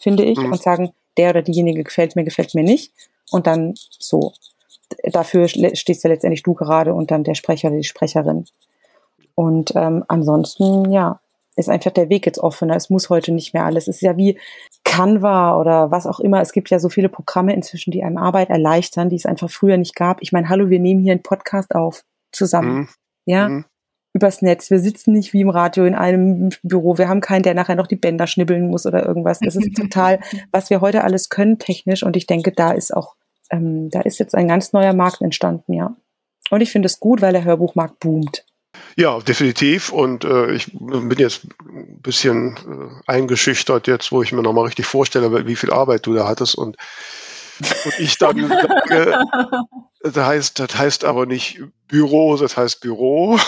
finde 0.00 0.24
ich, 0.24 0.38
mhm. 0.38 0.52
und 0.52 0.62
sagen, 0.62 0.92
der 1.16 1.30
oder 1.30 1.42
diejenige 1.42 1.84
gefällt 1.84 2.16
mir, 2.16 2.24
gefällt 2.24 2.54
mir 2.54 2.64
nicht. 2.64 2.92
Und 3.30 3.46
dann 3.46 3.74
so. 3.90 4.32
Dafür 5.04 5.48
stehst 5.48 6.04
ja 6.04 6.10
letztendlich 6.10 6.42
du 6.42 6.54
gerade 6.54 6.94
und 6.94 7.10
dann 7.10 7.24
der 7.24 7.34
Sprecher 7.34 7.68
oder 7.68 7.78
die 7.78 7.84
Sprecherin. 7.84 8.44
Und 9.34 9.72
ähm, 9.74 10.04
ansonsten, 10.08 10.92
ja, 10.92 11.20
ist 11.56 11.68
einfach 11.68 11.92
der 11.92 12.08
Weg 12.08 12.26
jetzt 12.26 12.38
offener. 12.38 12.76
Es 12.76 12.90
muss 12.90 13.10
heute 13.10 13.32
nicht 13.32 13.54
mehr 13.54 13.64
alles. 13.64 13.88
Es 13.88 13.96
ist 13.96 14.02
ja 14.02 14.16
wie 14.16 14.38
Canva 14.84 15.58
oder 15.58 15.90
was 15.90 16.06
auch 16.06 16.20
immer. 16.20 16.40
Es 16.40 16.52
gibt 16.52 16.70
ja 16.70 16.78
so 16.78 16.88
viele 16.88 17.08
Programme 17.08 17.54
inzwischen, 17.54 17.90
die 17.90 18.02
einem 18.02 18.18
Arbeit 18.18 18.50
erleichtern, 18.50 19.08
die 19.08 19.16
es 19.16 19.26
einfach 19.26 19.50
früher 19.50 19.76
nicht 19.76 19.94
gab. 19.94 20.20
Ich 20.22 20.32
meine, 20.32 20.48
hallo, 20.48 20.68
wir 20.68 20.80
nehmen 20.80 21.00
hier 21.00 21.12
einen 21.12 21.22
Podcast 21.22 21.74
auf 21.74 22.04
zusammen. 22.32 22.74
Mhm. 22.76 22.88
Ja. 23.26 23.48
Mhm. 23.48 23.64
Übers 24.16 24.42
Netz. 24.42 24.70
Wir 24.70 24.78
sitzen 24.78 25.12
nicht 25.12 25.32
wie 25.32 25.40
im 25.40 25.48
Radio 25.48 25.84
in 25.86 25.96
einem 25.96 26.50
Büro. 26.62 26.98
Wir 26.98 27.08
haben 27.08 27.20
keinen, 27.20 27.42
der 27.42 27.54
nachher 27.54 27.74
noch 27.74 27.88
die 27.88 27.96
Bänder 27.96 28.28
schnibbeln 28.28 28.70
muss 28.70 28.86
oder 28.86 29.04
irgendwas. 29.04 29.40
Das 29.40 29.56
ist 29.56 29.74
total, 29.76 30.20
was 30.52 30.70
wir 30.70 30.80
heute 30.80 31.02
alles 31.02 31.30
können 31.30 31.58
technisch. 31.58 32.04
Und 32.04 32.16
ich 32.16 32.26
denke, 32.26 32.52
da 32.52 32.70
ist 32.70 32.94
auch, 32.94 33.16
ähm, 33.50 33.90
da 33.90 34.02
ist 34.02 34.18
jetzt 34.18 34.36
ein 34.36 34.46
ganz 34.46 34.72
neuer 34.72 34.92
Markt 34.92 35.20
entstanden, 35.20 35.72
ja. 35.72 35.96
Und 36.50 36.60
ich 36.60 36.70
finde 36.70 36.86
es 36.86 37.00
gut, 37.00 37.22
weil 37.22 37.32
der 37.32 37.44
Hörbuchmarkt 37.44 37.98
boomt. 37.98 38.44
Ja, 38.96 39.18
definitiv. 39.18 39.92
Und 39.92 40.24
äh, 40.24 40.52
ich 40.52 40.72
bin 40.72 41.18
jetzt 41.18 41.46
ein 41.60 42.00
bisschen 42.00 42.56
äh, 42.56 43.10
eingeschüchtert 43.10 43.86
jetzt, 43.86 44.12
wo 44.12 44.22
ich 44.22 44.32
mir 44.32 44.42
nochmal 44.42 44.66
richtig 44.66 44.86
vorstelle, 44.86 45.46
wie 45.46 45.56
viel 45.56 45.72
Arbeit 45.72 46.06
du 46.06 46.14
da 46.14 46.28
hattest. 46.28 46.54
Und, 46.54 46.76
und 47.58 47.98
ich 47.98 48.18
dann 48.18 48.48
sage, 48.48 49.18
das 50.02 50.16
heißt, 50.16 50.60
das 50.60 50.78
heißt 50.78 51.04
aber 51.04 51.26
nicht 51.26 51.60
Büro, 51.88 52.36
das 52.36 52.56
heißt 52.56 52.80
Büro. 52.80 53.38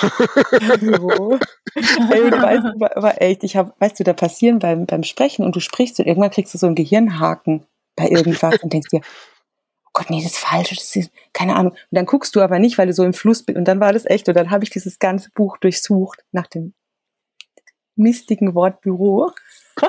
Büro. 0.80 1.39
Ey, 1.74 2.30
du 2.30 2.43
weißt, 2.43 2.97
aber 2.97 3.22
echt, 3.22 3.45
ich 3.45 3.57
habe, 3.57 3.72
weißt 3.78 4.01
du, 4.01 4.05
da 4.05 4.12
passieren 4.12 4.59
beim, 4.59 4.87
beim 4.87 5.05
Sprechen 5.05 5.45
und 5.45 5.55
du 5.55 5.61
sprichst 5.61 5.99
und 6.01 6.07
irgendwann 6.07 6.30
kriegst 6.30 6.55
du 6.55 6.59
so 6.59 6.66
einen 6.66 6.74
Gehirnhaken 6.74 7.66
bei 7.95 8.09
irgendwas 8.09 8.62
und 8.62 8.72
denkst 8.72 8.91
dir, 8.91 9.01
Gott, 9.97 10.11
nee, 10.11 10.22
das 10.22 10.32
ist 10.32 10.38
falsch, 10.38 10.68
das 10.68 10.94
ist, 10.94 11.11
keine 11.32 11.57
Ahnung. 11.57 11.72
Und 11.72 11.80
dann 11.90 12.05
guckst 12.05 12.36
du 12.36 12.42
aber 12.42 12.59
nicht, 12.59 12.76
weil 12.76 12.86
du 12.86 12.92
so 12.92 13.03
im 13.03 13.14
Fluss 13.14 13.42
bist. 13.42 13.57
Und 13.57 13.66
dann 13.66 13.80
war 13.80 13.94
das 13.94 14.05
echt. 14.05 14.28
Und 14.28 14.34
dann 14.34 14.51
habe 14.51 14.62
ich 14.62 14.68
dieses 14.68 14.99
ganze 14.99 15.30
Buch 15.30 15.57
durchsucht 15.57 16.22
nach 16.32 16.47
dem 16.49 16.74
mistigen 17.94 18.55
Wort 18.55 18.82
Büro. 18.82 19.30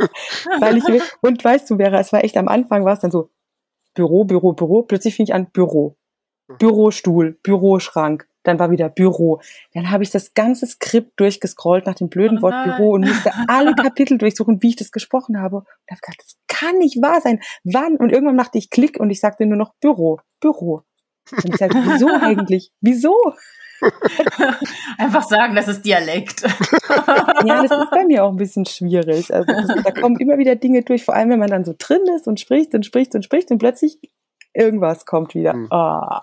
weil 0.61 0.77
ich, 0.77 0.85
und 1.19 1.43
weißt 1.43 1.69
du, 1.69 1.75
Vera, 1.75 1.99
es 1.99 2.13
war 2.13 2.23
echt 2.23 2.37
am 2.37 2.47
Anfang 2.47 2.85
war 2.85 2.93
es 2.93 3.01
dann 3.01 3.11
so 3.11 3.31
Büro, 3.95 4.23
Büro, 4.23 4.53
Büro. 4.53 4.83
Plötzlich 4.83 5.13
fing 5.13 5.25
ich 5.25 5.33
an 5.33 5.51
Büro. 5.51 5.97
Bürostuhl, 6.57 7.37
Büroschrank, 7.43 8.29
dann 8.43 8.59
war 8.59 8.71
wieder 8.71 8.89
Büro. 8.89 9.41
Dann 9.73 9.91
habe 9.91 10.03
ich 10.03 10.11
das 10.11 10.33
ganze 10.33 10.65
Skript 10.65 11.19
durchgescrollt 11.19 11.85
nach 11.85 11.95
dem 11.95 12.09
blöden 12.09 12.39
oh 12.39 12.43
Wort 12.43 12.63
Büro 12.63 12.91
und 12.91 13.07
musste 13.07 13.31
alle 13.47 13.75
Kapitel 13.75 14.17
durchsuchen, 14.17 14.61
wie 14.61 14.69
ich 14.69 14.75
das 14.75 14.91
gesprochen 14.91 15.39
habe. 15.39 15.57
Und 15.57 15.65
habe 15.91 16.01
gedacht, 16.01 16.21
das 16.23 16.37
kann 16.47 16.77
nicht 16.77 17.01
wahr 17.01 17.21
sein. 17.21 17.41
Wann? 17.63 17.97
Und 17.97 18.11
irgendwann 18.11 18.35
machte 18.35 18.57
ich 18.57 18.69
Klick 18.69 18.99
und 18.99 19.09
ich 19.09 19.19
sagte 19.19 19.45
nur 19.45 19.57
noch 19.57 19.73
Büro, 19.81 20.19
Büro. 20.39 20.83
Und 21.31 21.49
ich 21.49 21.57
sagte, 21.57 21.77
wieso 21.83 22.07
eigentlich? 22.21 22.71
Wieso? 22.81 23.15
Einfach 24.97 25.23
sagen, 25.23 25.55
das 25.55 25.67
ist 25.67 25.85
Dialekt. 25.85 26.41
ja, 26.41 27.61
das 27.61 27.71
ist 27.71 27.91
bei 27.91 28.05
mir 28.05 28.23
auch 28.23 28.31
ein 28.31 28.37
bisschen 28.37 28.65
schwierig. 28.65 29.31
Also 29.33 29.51
das, 29.51 29.83
da 29.83 29.91
kommen 29.91 30.17
immer 30.19 30.37
wieder 30.37 30.55
Dinge 30.55 30.81
durch, 30.81 31.05
vor 31.05 31.15
allem 31.15 31.29
wenn 31.29 31.39
man 31.39 31.49
dann 31.49 31.65
so 31.65 31.75
drin 31.77 32.01
ist 32.15 32.27
und 32.27 32.39
spricht 32.39 32.73
und 32.73 32.85
spricht 32.85 33.13
und 33.13 33.23
spricht 33.23 33.51
und 33.51 33.59
plötzlich 33.59 33.99
irgendwas 34.53 35.05
kommt 35.05 35.35
wieder. 35.35 35.53
Mhm. 35.53 35.67
Oh. 35.69 36.19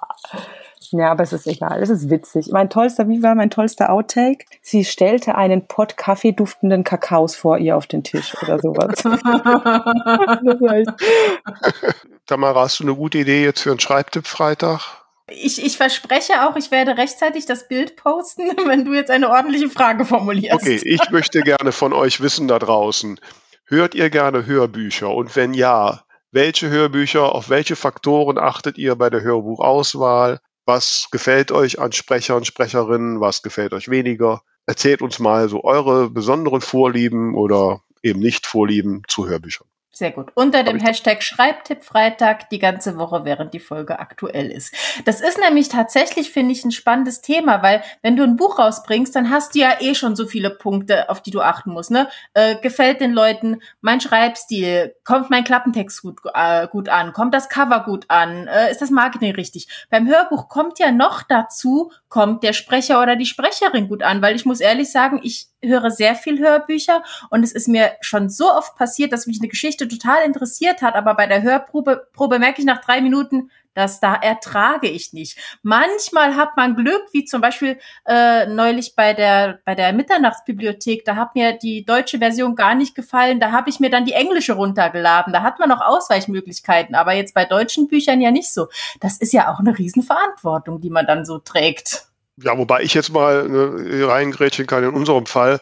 Ja, 0.97 1.11
aber 1.11 1.25
es 1.25 1.33
ist 1.33 1.49
egal. 1.49 1.83
Es 1.83 1.91
ist 1.91 2.09
witzig. 2.09 2.51
Mein 2.53 2.71
tollster, 2.71 3.09
wie 3.09 3.21
war 3.21 3.35
mein 3.35 3.51
tollster 3.51 3.91
Outtake? 3.91 4.45
Sie 4.63 4.85
stellte 4.85 5.35
einen 5.35 5.67
Pott 5.67 5.97
kaffeeduftenden 5.97 6.85
Kakaos 6.85 7.35
vor 7.35 7.59
ihr 7.59 7.77
auf 7.77 7.89
den 7.89 8.05
Tisch 8.05 8.33
oder 8.41 8.61
sowas. 8.61 9.03
Tamara, 12.27 12.61
hast 12.61 12.79
du 12.79 12.85
eine 12.85 12.95
gute 12.95 13.19
Idee 13.19 13.43
jetzt 13.43 13.63
für 13.63 13.71
einen 13.71 13.81
Schreibtipp 13.81 14.29
Freitag? 14.29 15.03
Ich, 15.27 15.65
ich 15.65 15.77
verspreche 15.77 16.47
auch, 16.47 16.55
ich 16.55 16.71
werde 16.71 16.97
rechtzeitig 16.97 17.47
das 17.47 17.67
Bild 17.67 17.97
posten, 17.97 18.43
wenn 18.67 18.85
du 18.85 18.95
jetzt 18.95 19.11
eine 19.11 19.31
ordentliche 19.31 19.69
Frage 19.69 20.05
formulierst. 20.05 20.55
Okay, 20.55 20.81
ich 20.85 21.11
möchte 21.11 21.41
gerne 21.41 21.73
von 21.73 21.93
euch 21.93 22.21
wissen 22.21 22.47
da 22.47 22.61
draußen. 22.61 23.19
Hört 23.65 23.97
ihr 23.97 24.11
gerne 24.11 24.47
Hörbücher? 24.47 25.13
Und 25.13 25.35
wenn 25.35 25.55
ja, 25.55 26.05
welche 26.31 26.71
Hörbücher, 26.71 27.35
auf 27.35 27.49
welche 27.49 27.75
Faktoren 27.75 28.39
achtet 28.39 28.79
ihr 28.79 28.95
bei 28.95 29.11
der 29.11 29.23
Hörbuchauswahl? 29.23 30.39
Was 30.67 31.09
gefällt 31.11 31.53
euch 31.53 31.79
an 31.79 31.93
Sprechern, 31.93 32.45
Sprecherinnen? 32.45 33.21
Was 33.21 33.43
gefällt 33.43 33.75
euch 33.75 33.89
weniger? 33.89 34.43
Erzählt 34.67 35.03
uns 35.03 35.19
mal 35.19 35.49
so 35.49 35.63
eure 35.63 36.09
besonderen 36.11 36.63
Vorlieben 36.63 37.35
oder 37.35 37.83
eben 38.03 38.21
nicht 38.21 38.47
Vorlieben 38.47 39.03
zu 39.07 39.27
Hörbüchern. 39.29 39.69
Sehr 39.97 40.11
gut. 40.11 40.33
Unter 40.35 40.65
dem 40.65 40.81
Hashtag 40.81 41.23
Schreibtipp-Freitag 41.23 42.51
die 42.51 42.59
ganze 42.59 42.99
Woche, 42.99 43.25
während 43.25 43.55
die 43.55 43.61
Folge 43.61 44.01
aktuell 44.01 44.51
ist. 44.51 44.75
Das 45.05 45.21
ist 45.21 45.39
nämlich 45.39 45.69
tatsächlich, 45.69 46.33
finde 46.33 46.51
ich, 46.51 46.65
ein 46.65 46.73
spannendes 46.73 47.21
Thema, 47.21 47.63
weil 47.63 47.81
wenn 48.03 48.17
du 48.17 48.25
ein 48.25 48.35
Buch 48.35 48.59
rausbringst, 48.59 49.15
dann 49.15 49.31
hast 49.31 49.55
du 49.55 49.61
ja 49.61 49.77
eh 49.79 49.95
schon 49.95 50.17
so 50.17 50.27
viele 50.27 50.51
Punkte, 50.51 51.09
auf 51.11 51.23
die 51.23 51.31
du 51.31 51.41
achten 51.41 51.71
musst. 51.71 51.93
Ne? 51.93 52.09
Äh, 52.33 52.57
gefällt 52.57 53.01
den 53.01 53.13
Leuten 53.13 53.61
mein 53.83 54.01
Schreibstil? 54.01 54.97
Kommt 55.05 55.31
mein 55.31 55.45
Klappentext 55.45 56.03
gut, 56.03 56.19
äh, 56.35 56.67
gut 56.67 56.89
an? 56.89 57.13
Kommt 57.13 57.33
das 57.33 57.49
Cover 57.49 57.85
gut 57.85 58.07
an? 58.09 58.49
Äh, 58.49 58.73
ist 58.73 58.83
das 58.83 58.91
Marketing 58.91 59.37
richtig? 59.37 59.69
Beim 59.91 60.09
Hörbuch 60.09 60.49
kommt 60.49 60.81
ja 60.81 60.91
noch 60.91 61.23
dazu, 61.23 61.93
kommt 62.09 62.43
der 62.43 62.53
Sprecher 62.53 63.01
oder 63.01 63.15
die 63.15 63.27
Sprecherin 63.27 63.87
gut 63.87 64.03
an, 64.03 64.23
weil 64.23 64.35
ich 64.35 64.45
muss 64.45 64.59
ehrlich 64.59 64.91
sagen, 64.91 65.21
ich 65.23 65.51
höre 65.69 65.91
sehr 65.91 66.15
viel 66.15 66.39
Hörbücher 66.39 67.03
und 67.31 67.43
es 67.43 67.53
ist 67.53 67.69
mir 67.69 67.93
schon 68.01 68.29
so 68.29 68.53
oft 68.53 68.77
passiert, 68.77 69.13
dass 69.13 69.27
mich 69.27 69.41
eine 69.41 69.49
Geschichte 69.49 69.84
total 69.89 70.25
interessiert 70.25 70.83
hat, 70.83 70.95
aber 70.95 71.15
bei 71.15 71.27
der 71.27 71.43
Hörprobe 71.43 72.09
Probe 72.13 72.39
merke 72.39 72.61
ich 72.61 72.67
nach 72.67 72.81
drei 72.81 73.01
Minuten, 73.01 73.51
dass 73.75 74.01
da 74.01 74.15
ertrage 74.15 74.89
ich 74.89 75.13
nicht. 75.13 75.39
Manchmal 75.63 76.37
hat 76.37 76.57
man 76.57 76.77
Glück, 76.77 77.03
wie 77.13 77.25
zum 77.25 77.41
Beispiel 77.41 77.79
äh, 78.07 78.47
neulich 78.47 78.95
bei 78.95 79.13
der 79.13 79.59
bei 79.65 79.75
der 79.75 79.93
Mitternachtsbibliothek, 79.93 81.05
da 81.05 81.17
hat 81.17 81.35
mir 81.35 81.59
die 81.59 81.85
deutsche 81.85 82.19
Version 82.19 82.55
gar 82.55 82.75
nicht 82.75 82.95
gefallen, 82.95 83.41
da 83.41 83.51
habe 83.51 83.71
ich 83.71 83.81
mir 83.81 83.91
dann 83.91 84.05
die 84.05 84.13
englische 84.13 84.55
runtergeladen. 84.55 85.33
Da 85.33 85.43
hat 85.43 85.59
man 85.59 85.69
noch 85.69 85.81
Ausweichmöglichkeiten, 85.81 86.95
aber 86.95 87.13
jetzt 87.13 87.35
bei 87.35 87.45
deutschen 87.45 87.89
Büchern 87.89 88.21
ja 88.21 88.31
nicht 88.31 88.53
so. 88.53 88.69
Das 89.01 89.19
ist 89.19 89.33
ja 89.33 89.53
auch 89.53 89.59
eine 89.59 89.77
Riesenverantwortung, 89.77 90.81
die 90.81 90.91
man 90.91 91.07
dann 91.07 91.25
so 91.25 91.39
trägt. 91.39 92.07
Ja, 92.37 92.57
wobei 92.59 92.83
ich 92.83 92.95
jetzt 92.95 93.13
mal 93.13 93.49
ne, 93.49 94.09
reingrätschen 94.09 94.67
kann 94.67 94.85
in 94.85 94.91
unserem 94.91 95.27
Fall. 95.27 95.61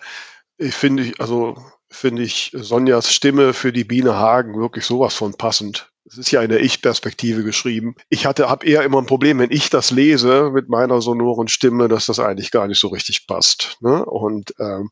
Ich 0.56 0.74
finde, 0.74 1.12
also 1.18 1.56
finde 1.92 2.22
ich 2.22 2.50
Sonjas 2.54 3.12
Stimme 3.12 3.52
für 3.52 3.72
die 3.72 3.84
Biene 3.84 4.16
Hagen 4.16 4.58
wirklich 4.60 4.84
sowas 4.84 5.14
von 5.14 5.34
passend. 5.34 5.90
Es 6.04 6.18
ist 6.18 6.30
ja 6.32 6.42
in 6.42 6.50
der 6.50 6.60
Ich-Perspektive 6.60 7.44
geschrieben. 7.44 7.94
Ich 8.08 8.26
hatte, 8.26 8.48
habe 8.48 8.66
eher 8.66 8.82
immer 8.82 8.98
ein 8.98 9.06
Problem, 9.06 9.38
wenn 9.38 9.52
ich 9.52 9.70
das 9.70 9.90
lese 9.90 10.50
mit 10.50 10.68
meiner 10.68 11.00
sonoren 11.00 11.48
Stimme, 11.48 11.88
dass 11.88 12.06
das 12.06 12.18
eigentlich 12.18 12.50
gar 12.50 12.66
nicht 12.66 12.80
so 12.80 12.88
richtig 12.88 13.26
passt. 13.26 13.76
Ne? 13.80 14.04
Und 14.04 14.52
ähm, 14.58 14.90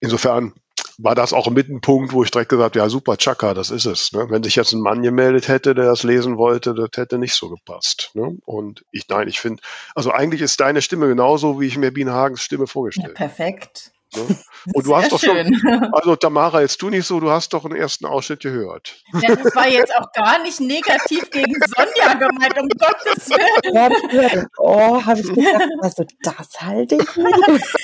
insofern 0.00 0.54
war 0.96 1.14
das 1.14 1.32
auch 1.32 1.50
mit 1.50 1.68
ein 1.68 1.80
Punkt, 1.80 2.12
wo 2.12 2.22
ich 2.22 2.30
direkt 2.30 2.50
gesagt 2.50 2.76
habe, 2.76 2.84
ja 2.84 2.88
super, 2.88 3.16
Chaka, 3.16 3.52
das 3.54 3.70
ist 3.70 3.84
es. 3.84 4.12
Ne? 4.12 4.26
Wenn 4.30 4.42
sich 4.42 4.56
jetzt 4.56 4.72
ein 4.72 4.80
Mann 4.80 5.02
gemeldet 5.02 5.48
hätte, 5.48 5.74
der 5.74 5.86
das 5.86 6.02
lesen 6.02 6.36
wollte, 6.36 6.74
das 6.74 6.90
hätte 6.94 7.18
nicht 7.18 7.34
so 7.34 7.48
gepasst. 7.48 8.10
Ne? 8.14 8.36
Und 8.44 8.84
ich, 8.92 9.08
nein, 9.08 9.28
ich 9.28 9.40
finde, 9.40 9.62
also 9.94 10.12
eigentlich 10.12 10.40
ist 10.40 10.60
deine 10.60 10.82
Stimme 10.82 11.08
genauso, 11.08 11.60
wie 11.60 11.66
ich 11.66 11.76
mir 11.78 11.92
Biene 11.92 12.12
Hagens 12.12 12.42
Stimme 12.42 12.66
vorgestellt 12.66 13.18
habe. 13.18 13.24
Ja, 13.24 13.28
perfekt. 13.28 13.92
Ne? 14.16 14.36
Und 14.74 14.86
du 14.86 14.96
hast 14.96 15.12
doch 15.12 15.20
schön. 15.20 15.54
schon, 15.58 15.84
also 15.94 16.16
Tamara, 16.16 16.60
jetzt 16.60 16.78
tu 16.78 16.90
nicht 16.90 17.06
so, 17.06 17.20
du 17.20 17.30
hast 17.30 17.52
doch 17.52 17.64
einen 17.64 17.76
ersten 17.76 18.06
Ausschnitt 18.06 18.40
gehört. 18.40 18.96
Ja, 19.20 19.34
das 19.34 19.54
war 19.54 19.68
jetzt 19.68 19.94
auch 19.94 20.10
gar 20.12 20.42
nicht 20.42 20.60
negativ 20.60 21.30
gegen 21.30 21.54
Sonja 21.54 22.14
gemeint, 22.14 22.58
um 22.58 22.68
Gottes 22.78 23.30
Willen. 23.30 24.46
oh, 24.58 25.04
habe 25.04 25.20
ich 25.20 25.28
gedacht, 25.28 25.70
also 25.80 26.04
das 26.22 26.48
halte 26.60 26.96
ich 26.96 27.16
nicht. 27.16 27.76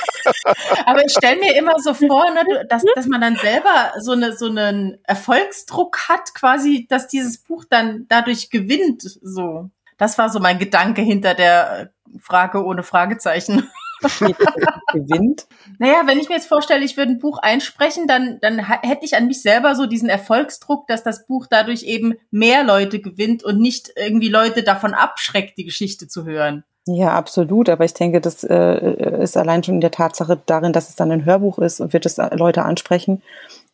Aber 0.87 1.05
ich 1.05 1.13
stelle 1.13 1.41
mir 1.41 1.57
immer 1.57 1.79
so 1.79 1.95
vor, 1.95 2.31
ne, 2.31 2.67
dass, 2.69 2.83
dass 2.95 3.07
man 3.07 3.21
dann 3.21 3.37
selber 3.37 3.93
so, 4.01 4.13
eine, 4.13 4.37
so 4.37 4.47
einen 4.47 4.99
Erfolgsdruck 5.05 6.09
hat, 6.09 6.35
quasi, 6.35 6.87
dass 6.89 7.09
dieses 7.09 7.43
Buch 7.43 7.65
dann 7.69 8.07
dadurch 8.09 8.51
gewinnt. 8.51 9.03
So. 9.03 9.71
Das 9.99 10.19
war 10.19 10.29
so 10.29 10.41
mein 10.41 10.59
Gedanke 10.59 11.03
hinter 11.03 11.35
der 11.35 11.93
Frage 12.21 12.65
ohne 12.65 12.83
Fragezeichen. 12.83 13.71
gewinnt? 14.93 15.47
Naja, 15.79 16.03
wenn 16.07 16.19
ich 16.19 16.29
mir 16.29 16.37
jetzt 16.37 16.49
vorstelle, 16.49 16.85
ich 16.85 16.97
würde 16.97 17.13
ein 17.13 17.19
Buch 17.19 17.39
einsprechen, 17.39 18.07
dann, 18.07 18.39
dann 18.41 18.59
hätte 18.59 19.05
ich 19.05 19.17
an 19.17 19.27
mich 19.27 19.43
selber 19.43 19.75
so 19.75 19.87
diesen 19.87 20.09
Erfolgsdruck, 20.09 20.87
dass 20.87 21.03
das 21.03 21.27
Buch 21.27 21.47
dadurch 21.49 21.83
eben 21.85 22.15
mehr 22.31 22.65
Leute 22.65 23.01
gewinnt 23.01 23.43
und 23.45 23.59
nicht 23.59 23.93
irgendwie 23.97 24.29
Leute 24.29 24.63
davon 24.63 24.95
abschreckt, 24.95 25.59
die 25.59 25.65
Geschichte 25.65 26.09
zu 26.09 26.25
hören. 26.25 26.65
Ja, 26.87 27.15
absolut. 27.15 27.69
Aber 27.69 27.85
ich 27.85 27.95
denke, 27.95 28.21
das 28.21 28.45
äh, 28.45 29.23
ist 29.23 29.37
allein 29.37 29.65
schon 29.65 29.77
in 29.77 29.81
der 29.81 29.91
Tatsache 29.91 30.41
darin, 30.45 30.73
dass 30.73 30.91
es 30.91 30.97
dann 30.97 31.11
ein 31.11 31.25
Hörbuch 31.25 31.59
ist 31.59 31.81
und 31.81 31.93
wird 31.93 32.05
es 32.05 32.19
Leute 32.33 32.63
ansprechen. 32.63 33.23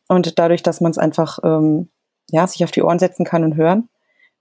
Und 0.06 0.38
dadurch, 0.38 0.62
dass 0.62 0.80
man 0.80 0.92
es 0.92 0.98
einfach 0.98 1.38
ähm, 1.42 1.88
ja, 2.30 2.46
sich 2.46 2.62
auf 2.64 2.70
die 2.70 2.82
Ohren 2.82 2.98
setzen 2.98 3.24
kann 3.24 3.44
und 3.44 3.56
hören, 3.56 3.88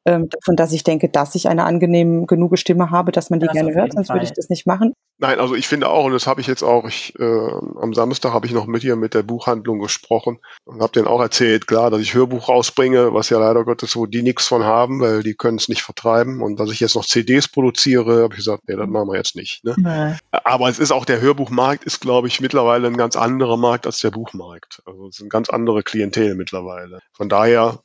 ähm, 0.06 0.30
davon, 0.30 0.56
dass 0.56 0.72
ich 0.72 0.84
denke, 0.84 1.10
dass 1.10 1.36
ich 1.36 1.48
eine 1.48 1.66
angenehm 1.66 2.26
genug 2.26 2.58
Stimme 2.58 2.90
habe, 2.92 3.12
dass 3.12 3.30
man 3.30 3.40
die 3.40 3.48
das 3.48 3.54
gerne 3.54 3.74
hört, 3.74 3.94
sonst 3.94 4.08
Fall. 4.08 4.18
würde 4.18 4.26
ich 4.26 4.34
das 4.34 4.50
nicht 4.50 4.66
machen. 4.66 4.94
Nein, 5.22 5.40
also 5.40 5.54
ich 5.54 5.68
finde 5.68 5.90
auch, 5.90 6.06
und 6.06 6.14
das 6.14 6.28
habe 6.28 6.40
ich 6.40 6.48
jetzt 6.48 6.64
auch, 6.64 6.88
ich, 6.88 7.14
äh, 7.20 7.50
am 7.82 7.94
Samstag 7.94 8.32
habe 8.32 8.46
ich 8.46 8.54
noch 8.54 8.68
mit 8.68 8.86
ihr 8.86 8.96
mit 8.96 9.14
der 9.14 9.24
Buchhandlung 9.24 9.80
gesprochen 9.80 10.40
und 10.64 10.82
habe 10.82 10.94
denen 10.94 11.08
auch 11.08 11.20
erzählt, 11.20 11.68
klar, 11.68 11.92
dass 11.92 12.00
ich 12.00 12.14
Hörbuch 12.14 12.48
rausbringe, 12.48 13.14
was 13.14 13.30
ja 13.30 13.38
leider 13.38 13.66
Gottes 13.66 13.92
so 13.92 14.06
die 14.06 14.22
nichts 14.22 14.48
von 14.48 14.64
haben, 14.64 15.02
weil 15.02 15.22
die 15.22 15.34
können 15.34 15.58
es 15.58 15.68
nicht 15.68 15.82
vertreiben. 15.82 16.42
Und 16.42 16.58
dass 16.58 16.72
ich 16.72 16.80
jetzt 16.80 16.96
noch 16.96 17.06
CDs 17.06 17.50
produziere, 17.50 18.24
habe 18.24 18.34
ich 18.34 18.38
gesagt, 18.38 18.64
nee, 18.68 18.78
das 18.78 18.88
machen 18.88 19.10
wir 19.10 19.18
jetzt 19.18 19.36
nicht. 19.36 19.66
Ne? 19.66 19.76
Nee. 19.78 20.16
Aber 20.32 20.70
es 20.70 20.80
ist 20.80 20.92
auch 20.92 21.04
der 21.04 21.20
Hörbuchmarkt 21.20 21.84
ist, 21.84 22.00
glaube 22.00 22.30
ich, 22.30 22.40
mittlerweile 22.40 22.88
ein 22.88 22.96
ganz 22.96 23.18
anderer 23.18 23.58
Markt 23.58 23.86
als 23.86 24.00
der 24.00 24.12
Buchmarkt. 24.12 24.82
Also 24.86 25.08
es 25.10 25.18
sind 25.18 25.30
ganz 25.30 25.50
andere 25.50 25.84
Klientel 25.84 26.36
mittlerweile. 26.36 27.00
Von 27.12 27.28
daher 27.28 27.80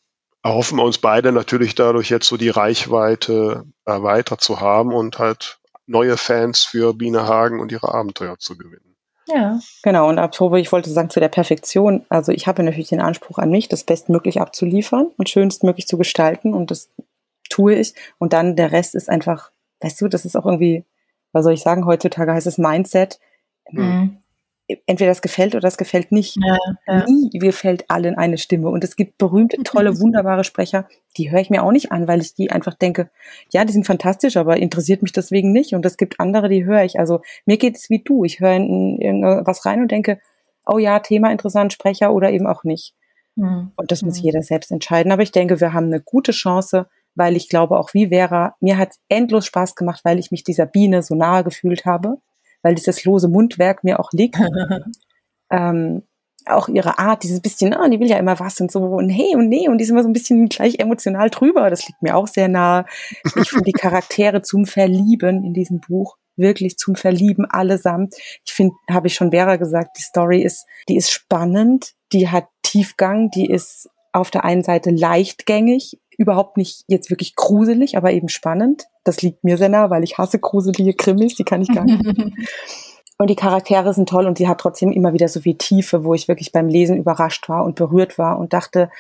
erhoffen 0.45 0.76
wir 0.78 0.84
uns 0.84 0.99
beide 0.99 1.32
natürlich 1.32 1.74
dadurch 1.74 2.11
jetzt 2.11 2.28
so 2.28 2.36
die 2.36 2.51
Reichweite 2.51 3.64
erweitert 3.86 4.42
zu 4.42 4.61
haben 4.61 4.92
und 4.92 5.18
halt 5.18 5.59
neue 5.86 6.16
Fans 6.16 6.62
für 6.62 6.95
Biene 6.95 7.26
Hagen 7.26 7.61
und 7.61 7.72
ihre 7.72 7.92
Abenteuer 7.92 8.38
zu 8.38 8.57
gewinnen. 8.57 8.95
Ja. 9.26 9.59
Genau, 9.82 10.09
und 10.09 10.18
apropos, 10.18 10.59
ich 10.59 10.70
wollte 10.70 10.90
sagen, 10.90 11.09
zu 11.09 11.18
der 11.18 11.30
Perfektion, 11.30 12.05
also 12.11 12.30
ich 12.30 12.47
habe 12.47 12.62
natürlich 12.62 12.90
den 12.90 13.01
Anspruch 13.01 13.38
an 13.38 13.51
mich, 13.51 13.68
das 13.68 13.84
bestmöglich 13.84 14.38
abzuliefern 14.38 15.11
und 15.16 15.30
schönstmöglich 15.30 15.86
zu 15.86 15.97
gestalten 15.97 16.53
und 16.53 16.70
das 16.70 16.90
tue 17.49 17.74
ich. 17.74 17.95
Und 18.18 18.34
dann 18.34 18.55
der 18.55 18.70
Rest 18.70 18.95
ist 18.95 19.09
einfach, 19.09 19.51
weißt 19.80 19.99
du, 20.03 20.09
das 20.09 20.26
ist 20.26 20.36
auch 20.36 20.45
irgendwie, 20.45 20.84
was 21.32 21.45
soll 21.45 21.55
ich 21.55 21.62
sagen, 21.62 21.86
heutzutage 21.86 22.34
heißt 22.34 22.47
es 22.47 22.59
Mindset. 22.59 23.18
Mhm 23.70 24.18
entweder 24.87 25.11
das 25.11 25.23
gefällt 25.23 25.55
oder 25.55 25.61
das 25.61 25.77
gefällt 25.77 26.11
nicht. 26.11 26.37
Ja, 26.43 26.57
ja. 26.87 27.05
Nie 27.07 27.31
gefällt 27.39 27.91
allen 27.91 28.17
eine 28.17 28.39
Stimme. 28.39 28.69
Und 28.69 28.83
es 28.83 28.97
gibt 28.97 29.19
berühmte, 29.19 29.57
tolle, 29.65 30.01
wunderbare 30.01 30.45
Sprecher, 30.45 30.89
die 31.17 31.31
höre 31.31 31.41
ich 31.41 31.51
mir 31.51 31.62
auch 31.62 31.73
nicht 31.73 31.93
an, 31.93 32.09
weil 32.09 32.21
ich 32.21 32.35
die 32.35 32.51
einfach 32.51 32.75
denke, 32.75 33.11
ja, 33.53 33.65
die 33.65 33.73
sind 33.73 33.87
fantastisch, 33.87 34.37
aber 34.37 34.57
interessiert 34.57 35.03
mich 35.03 35.12
deswegen 35.12 35.53
nicht. 35.53 35.75
Und 35.75 35.85
es 35.85 35.97
gibt 35.97 36.19
andere, 36.19 36.49
die 36.49 36.65
höre 36.65 36.85
ich. 36.85 36.99
Also 36.99 37.21
mir 37.45 37.59
geht 37.59 37.77
es 37.77 37.91
wie 37.91 38.03
du. 38.03 38.25
Ich 38.25 38.41
höre 38.41 38.57
in 38.57 39.01
irgendwas 39.01 39.67
rein 39.67 39.81
und 39.81 39.91
denke, 39.91 40.19
oh 40.67 40.79
ja, 40.79 40.99
Thema 41.01 41.31
interessant, 41.31 41.73
Sprecher 41.73 42.12
oder 42.12 42.31
eben 42.31 42.47
auch 42.47 42.65
nicht. 42.65 42.95
Mhm. 43.37 43.73
Und 43.77 43.93
das 43.93 44.03
muss 44.03 44.19
mhm. 44.19 44.25
jeder 44.25 44.43
selbst 44.43 44.71
entscheiden. 44.71 45.12
Aber 45.12 45.23
ich 45.23 45.33
denke, 45.33 45.61
wir 45.61 45.75
haben 45.75 45.87
eine 45.87 46.01
gute 46.01 46.33
Chance, 46.33 46.89
weil 47.15 47.37
ich 47.37 47.51
glaube, 47.51 47.79
auch 47.79 47.93
wie 47.93 48.09
Vera, 48.09 48.57
mir 48.61 48.79
hat 48.79 48.95
endlos 49.09 49.45
Spaß 49.45 49.75
gemacht, 49.75 50.01
weil 50.05 50.19
ich 50.19 50.31
mich 50.31 50.43
dieser 50.43 50.67
Biene 50.67 51.03
so 51.03 51.15
nahe 51.15 51.45
gefühlt 51.45 51.85
habe 51.85 52.19
weil 52.65 52.75
dieses 52.75 53.05
lose 53.05 53.29
Mundwerk 53.29 53.85
mir 53.85 54.01
auch 54.01 54.11
liegt. 54.12 54.39
ähm, 55.51 56.03
auch 56.47 56.69
ihre 56.69 56.99
Art, 56.99 57.23
dieses 57.23 57.41
bisschen, 57.41 57.73
ah, 57.73 57.89
die 57.89 58.01
will 58.01 58.09
ja 58.09 58.19
immer 58.19 58.39
was 58.39 58.61
und 58.61 58.71
so 58.71 58.81
und 58.81 59.09
hey 59.09 59.35
und 59.35 59.49
nee 59.49 59.69
und 59.69 59.79
die 59.79 59.85
ist 59.85 59.91
immer 59.91 60.03
so 60.03 60.09
ein 60.09 60.12
bisschen 60.12 60.47
gleich 60.49 60.79
emotional 60.79 61.31
drüber. 61.31 61.71
Das 61.71 61.87
liegt 61.87 62.03
mir 62.03 62.17
auch 62.17 62.27
sehr 62.27 62.49
nahe. 62.49 62.85
Ich 63.37 63.51
finde 63.51 63.65
die 63.65 63.73
Charaktere 63.73 64.43
zum 64.43 64.67
Verlieben 64.67 65.45
in 65.45 65.55
diesem 65.55 65.81
Buch 65.81 66.17
wirklich 66.37 66.77
zum 66.79 66.97
Verlieben 66.97 67.45
allesamt. 67.47 68.15
Ich 68.45 68.53
finde, 68.53 68.75
habe 68.91 69.07
ich 69.07 69.15
schon 69.15 69.31
Vera 69.31 69.57
gesagt, 69.57 69.97
die 69.99 70.03
Story 70.03 70.43
ist, 70.43 70.67
die 70.89 70.97
ist 70.97 71.11
spannend, 71.11 71.93
die 72.12 72.29
hat 72.29 72.47
Tiefgang, 72.62 73.31
die 73.31 73.49
ist 73.49 73.89
auf 74.12 74.31
der 74.31 74.45
einen 74.45 74.62
Seite 74.62 74.91
leichtgängig, 74.91 75.99
überhaupt 76.19 76.57
nicht 76.57 76.85
jetzt 76.87 77.11
wirklich 77.11 77.37
gruselig, 77.37 77.97
aber 77.97 78.12
eben 78.12 78.29
spannend. 78.29 78.85
Das 79.05 79.23
liegt 79.23 79.45
mir 79.45 79.59
sehr 79.59 79.69
nah, 79.69 79.91
weil 79.91 80.05
ich 80.05 80.19
hasse 80.19 80.39
gruselige 80.39 80.95
Krimis, 80.95 81.35
die 81.35 81.45
kann 81.45 81.62
ich 81.62 81.73
gar 81.73 81.85
nicht. 81.85 82.03
und 83.19 83.31
die 83.31 83.37
Charaktere 83.37 83.93
sind 83.95 84.09
toll 84.09 84.27
und 84.27 84.39
sie 84.39 84.49
hat 84.49 84.61
trotzdem 84.61 84.93
immer 84.93 85.12
wieder 85.12 85.29
so 85.29 85.41
viel 85.41 85.57
Tiefe, 85.57 86.05
wo 86.05 86.15
ich 86.15 86.29
wirklich 86.29 86.53
beim 86.53 86.69
Lesen 86.69 86.97
überrascht 86.97 87.49
war 87.49 87.65
und 87.65 87.77
berührt 87.77 88.19
war 88.19 88.39
und 88.39 88.53
dachte, 88.53 88.91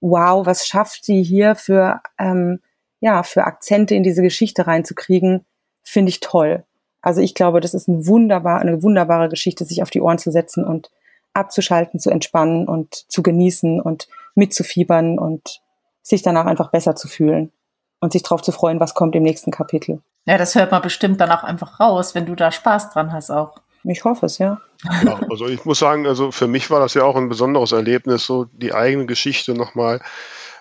wow, 0.00 0.44
was 0.44 0.66
schafft 0.66 1.04
sie 1.04 1.22
hier 1.22 1.54
für, 1.54 2.00
ähm, 2.18 2.60
ja, 3.00 3.22
für 3.22 3.44
Akzente 3.44 3.94
in 3.94 4.02
diese 4.02 4.22
Geschichte 4.22 4.66
reinzukriegen, 4.66 5.44
finde 5.82 6.10
ich 6.10 6.20
toll. 6.20 6.64
Also 7.00 7.20
ich 7.20 7.34
glaube, 7.34 7.60
das 7.60 7.74
ist 7.74 7.88
ein 7.88 8.06
wunderbar, 8.06 8.60
eine 8.60 8.82
wunderbare 8.82 9.28
Geschichte, 9.28 9.64
sich 9.64 9.82
auf 9.82 9.90
die 9.90 10.00
Ohren 10.00 10.18
zu 10.18 10.30
setzen 10.30 10.64
und 10.64 10.90
abzuschalten, 11.34 11.98
zu 11.98 12.10
entspannen 12.10 12.68
und 12.68 12.94
zu 12.94 13.22
genießen 13.22 13.80
und 13.80 14.08
mitzufiebern 14.34 15.18
und 15.18 15.62
sich 16.02 16.22
danach 16.22 16.46
einfach 16.46 16.70
besser 16.70 16.96
zu 16.96 17.08
fühlen 17.08 17.52
und 18.00 18.12
sich 18.12 18.22
darauf 18.22 18.42
zu 18.42 18.52
freuen, 18.52 18.80
was 18.80 18.94
kommt 18.94 19.14
im 19.14 19.22
nächsten 19.22 19.50
Kapitel. 19.50 20.02
Ja, 20.26 20.38
das 20.38 20.54
hört 20.54 20.70
man 20.70 20.82
bestimmt 20.82 21.20
dann 21.20 21.30
auch 21.30 21.44
einfach 21.44 21.80
raus, 21.80 22.14
wenn 22.14 22.26
du 22.26 22.34
da 22.34 22.52
Spaß 22.52 22.90
dran 22.90 23.12
hast 23.12 23.30
auch. 23.30 23.60
Ich 23.84 24.04
hoffe 24.04 24.26
es, 24.26 24.38
ja. 24.38 24.60
ja. 25.04 25.18
Also 25.28 25.48
ich 25.48 25.64
muss 25.64 25.80
sagen, 25.80 26.06
also 26.06 26.30
für 26.30 26.46
mich 26.46 26.70
war 26.70 26.80
das 26.80 26.94
ja 26.94 27.02
auch 27.02 27.16
ein 27.16 27.28
besonderes 27.28 27.72
Erlebnis, 27.72 28.24
so 28.24 28.44
die 28.52 28.74
eigene 28.74 29.06
Geschichte 29.06 29.54
nochmal 29.54 30.00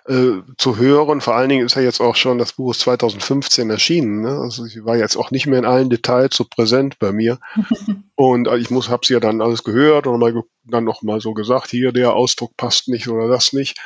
äh, 0.05 0.41
zu 0.57 0.77
hören. 0.77 1.21
Vor 1.21 1.35
allen 1.35 1.49
Dingen 1.49 1.65
ist 1.65 1.75
ja 1.75 1.83
jetzt 1.83 2.01
auch 2.01 2.15
schon 2.15 2.39
das 2.39 2.53
Buch 2.53 2.75
2015 2.75 3.69
erschienen. 3.69 4.21
Ne? 4.21 4.39
Also 4.39 4.65
sie 4.65 4.83
war 4.85 4.97
jetzt 4.97 5.15
auch 5.15 5.29
nicht 5.29 5.45
mehr 5.45 5.59
in 5.59 5.65
allen 5.65 5.91
Details 5.91 6.35
so 6.35 6.45
präsent 6.45 6.97
bei 6.97 7.11
mir. 7.11 7.37
und 8.15 8.47
äh, 8.47 8.57
ich 8.57 8.71
muss, 8.71 8.89
habe 8.89 9.05
sie 9.05 9.13
ja 9.13 9.19
dann 9.19 9.41
alles 9.41 9.63
gehört 9.63 10.07
und 10.07 10.19
mal, 10.19 10.33
dann 10.63 10.83
noch 10.83 11.03
mal 11.03 11.21
so 11.21 11.33
gesagt, 11.33 11.69
hier 11.69 11.91
der 11.91 12.13
Ausdruck 12.13 12.57
passt 12.57 12.87
nicht 12.87 13.07
oder 13.07 13.27
das 13.27 13.53
nicht. 13.53 13.77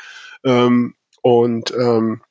Ähm, 0.45 0.95
und, 1.26 1.71
ähm, 1.71 2.21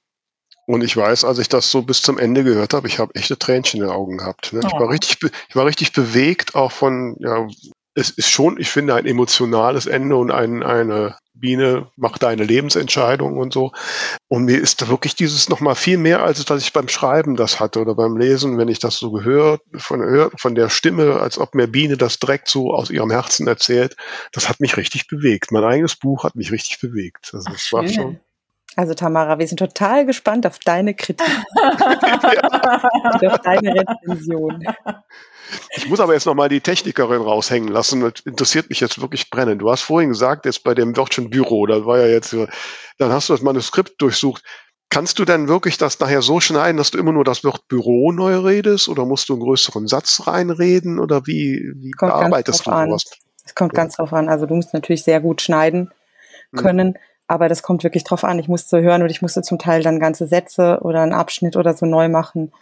und 0.68 0.84
ich 0.84 0.96
weiß, 0.96 1.24
als 1.24 1.40
ich 1.40 1.48
das 1.48 1.68
so 1.68 1.82
bis 1.82 2.00
zum 2.00 2.16
Ende 2.16 2.44
gehört 2.44 2.74
habe, 2.74 2.86
ich 2.86 3.00
habe 3.00 3.12
echte 3.16 3.36
Tränchen 3.36 3.80
in 3.80 3.88
den 3.88 3.92
Augen 3.92 4.18
gehabt. 4.18 4.52
Ne? 4.52 4.60
Oh. 4.62 4.68
Ich, 4.68 4.72
war 4.74 4.88
richtig, 4.88 5.18
ich 5.48 5.56
war 5.56 5.66
richtig 5.66 5.92
bewegt, 5.92 6.54
auch 6.54 6.70
von, 6.70 7.16
ja, 7.18 7.44
es 7.96 8.10
ist 8.10 8.30
schon, 8.30 8.60
ich 8.60 8.70
finde, 8.70 8.94
ein 8.94 9.06
emotionales 9.06 9.86
Ende 9.86 10.14
und 10.14 10.30
ein, 10.30 10.62
eine 10.62 11.16
Biene 11.34 11.90
macht 11.96 12.22
deine 12.22 12.44
Lebensentscheidung 12.44 13.36
und 13.36 13.52
so. 13.52 13.72
Und 14.28 14.44
mir 14.44 14.60
ist 14.60 14.80
da 14.80 14.86
wirklich 14.86 15.16
dieses 15.16 15.48
nochmal 15.48 15.74
viel 15.74 15.98
mehr, 15.98 16.22
als 16.22 16.44
dass 16.44 16.62
ich 16.62 16.72
beim 16.72 16.86
Schreiben 16.86 17.34
das 17.34 17.58
hatte 17.58 17.80
oder 17.80 17.96
beim 17.96 18.16
Lesen, 18.16 18.58
wenn 18.58 18.68
ich 18.68 18.78
das 18.78 18.96
so 18.98 19.10
gehört, 19.10 19.60
von, 19.76 20.30
von 20.36 20.54
der 20.54 20.68
Stimme, 20.68 21.20
als 21.20 21.36
ob 21.38 21.56
mir 21.56 21.66
Biene 21.66 21.96
das 21.96 22.20
direkt 22.20 22.46
so 22.46 22.72
aus 22.72 22.90
ihrem 22.90 23.10
Herzen 23.10 23.48
erzählt. 23.48 23.96
Das 24.30 24.48
hat 24.48 24.60
mich 24.60 24.76
richtig 24.76 25.08
bewegt. 25.08 25.50
Mein 25.50 25.64
eigenes 25.64 25.96
Buch 25.96 26.22
hat 26.22 26.36
mich 26.36 26.52
richtig 26.52 26.78
bewegt. 26.80 27.32
Also, 27.32 27.50
das 27.50 27.72
war 27.72 27.88
schon, 27.88 28.20
also 28.76 28.94
Tamara, 28.94 29.38
wir 29.38 29.46
sind 29.46 29.58
total 29.58 30.06
gespannt 30.06 30.46
auf 30.46 30.58
deine 30.58 30.94
Kritik 30.94 31.26
und 31.56 33.26
auf 33.26 33.38
deine 33.40 33.74
Rezension. 33.74 34.64
Ich 35.76 35.88
muss 35.88 36.00
aber 36.00 36.14
jetzt 36.14 36.26
nochmal 36.26 36.48
die 36.48 36.60
Technikerin 36.60 37.22
raushängen 37.22 37.68
lassen. 37.68 38.00
Das 38.00 38.20
interessiert 38.24 38.70
mich 38.70 38.80
jetzt 38.80 39.00
wirklich 39.00 39.30
brennend. 39.30 39.62
Du 39.62 39.70
hast 39.70 39.82
vorhin 39.82 40.08
gesagt, 40.08 40.46
jetzt 40.46 40.64
bei 40.64 40.74
dem 40.74 40.96
Wörtchen 40.96 41.30
Büro, 41.30 41.66
da 41.66 41.86
war 41.86 41.98
ja 41.98 42.06
jetzt, 42.06 42.34
dann 42.98 43.12
hast 43.12 43.28
du 43.28 43.34
das 43.34 43.42
Manuskript 43.42 44.00
durchsucht. 44.00 44.42
Kannst 44.90 45.18
du 45.18 45.24
denn 45.24 45.48
wirklich 45.48 45.78
das 45.78 45.98
nachher 46.00 46.22
so 46.22 46.40
schneiden, 46.40 46.76
dass 46.76 46.90
du 46.90 46.98
immer 46.98 47.12
nur 47.12 47.24
das 47.24 47.44
Wort 47.44 47.66
Büro 47.68 48.12
neu 48.12 48.38
redest 48.38 48.88
oder 48.88 49.04
musst 49.04 49.28
du 49.28 49.34
einen 49.34 49.42
größeren 49.42 49.86
Satz 49.86 50.26
reinreden 50.26 51.00
oder 51.00 51.26
wie, 51.26 51.72
wie 51.76 51.92
bearbeitest 51.98 52.66
du 52.66 52.70
sowas? 52.70 53.04
Es 53.44 53.54
kommt 53.54 53.72
ja. 53.74 53.82
ganz 53.82 53.96
drauf 53.96 54.12
an. 54.12 54.28
Also 54.28 54.46
du 54.46 54.54
musst 54.54 54.72
natürlich 54.72 55.02
sehr 55.04 55.20
gut 55.20 55.42
schneiden 55.42 55.90
hm. 56.52 56.58
können. 56.58 56.88
Hm 56.94 57.00
aber 57.26 57.48
das 57.48 57.62
kommt 57.62 57.84
wirklich 57.84 58.04
drauf 58.04 58.24
an. 58.24 58.38
Ich 58.38 58.48
musste 58.48 58.82
hören 58.82 59.02
und 59.02 59.10
ich 59.10 59.22
musste 59.22 59.42
zum 59.42 59.58
Teil 59.58 59.82
dann 59.82 60.00
ganze 60.00 60.26
Sätze 60.26 60.80
oder 60.82 61.02
einen 61.02 61.12
Abschnitt 61.12 61.56
oder 61.56 61.74
so 61.74 61.86
neu 61.86 62.08
machen. 62.08 62.52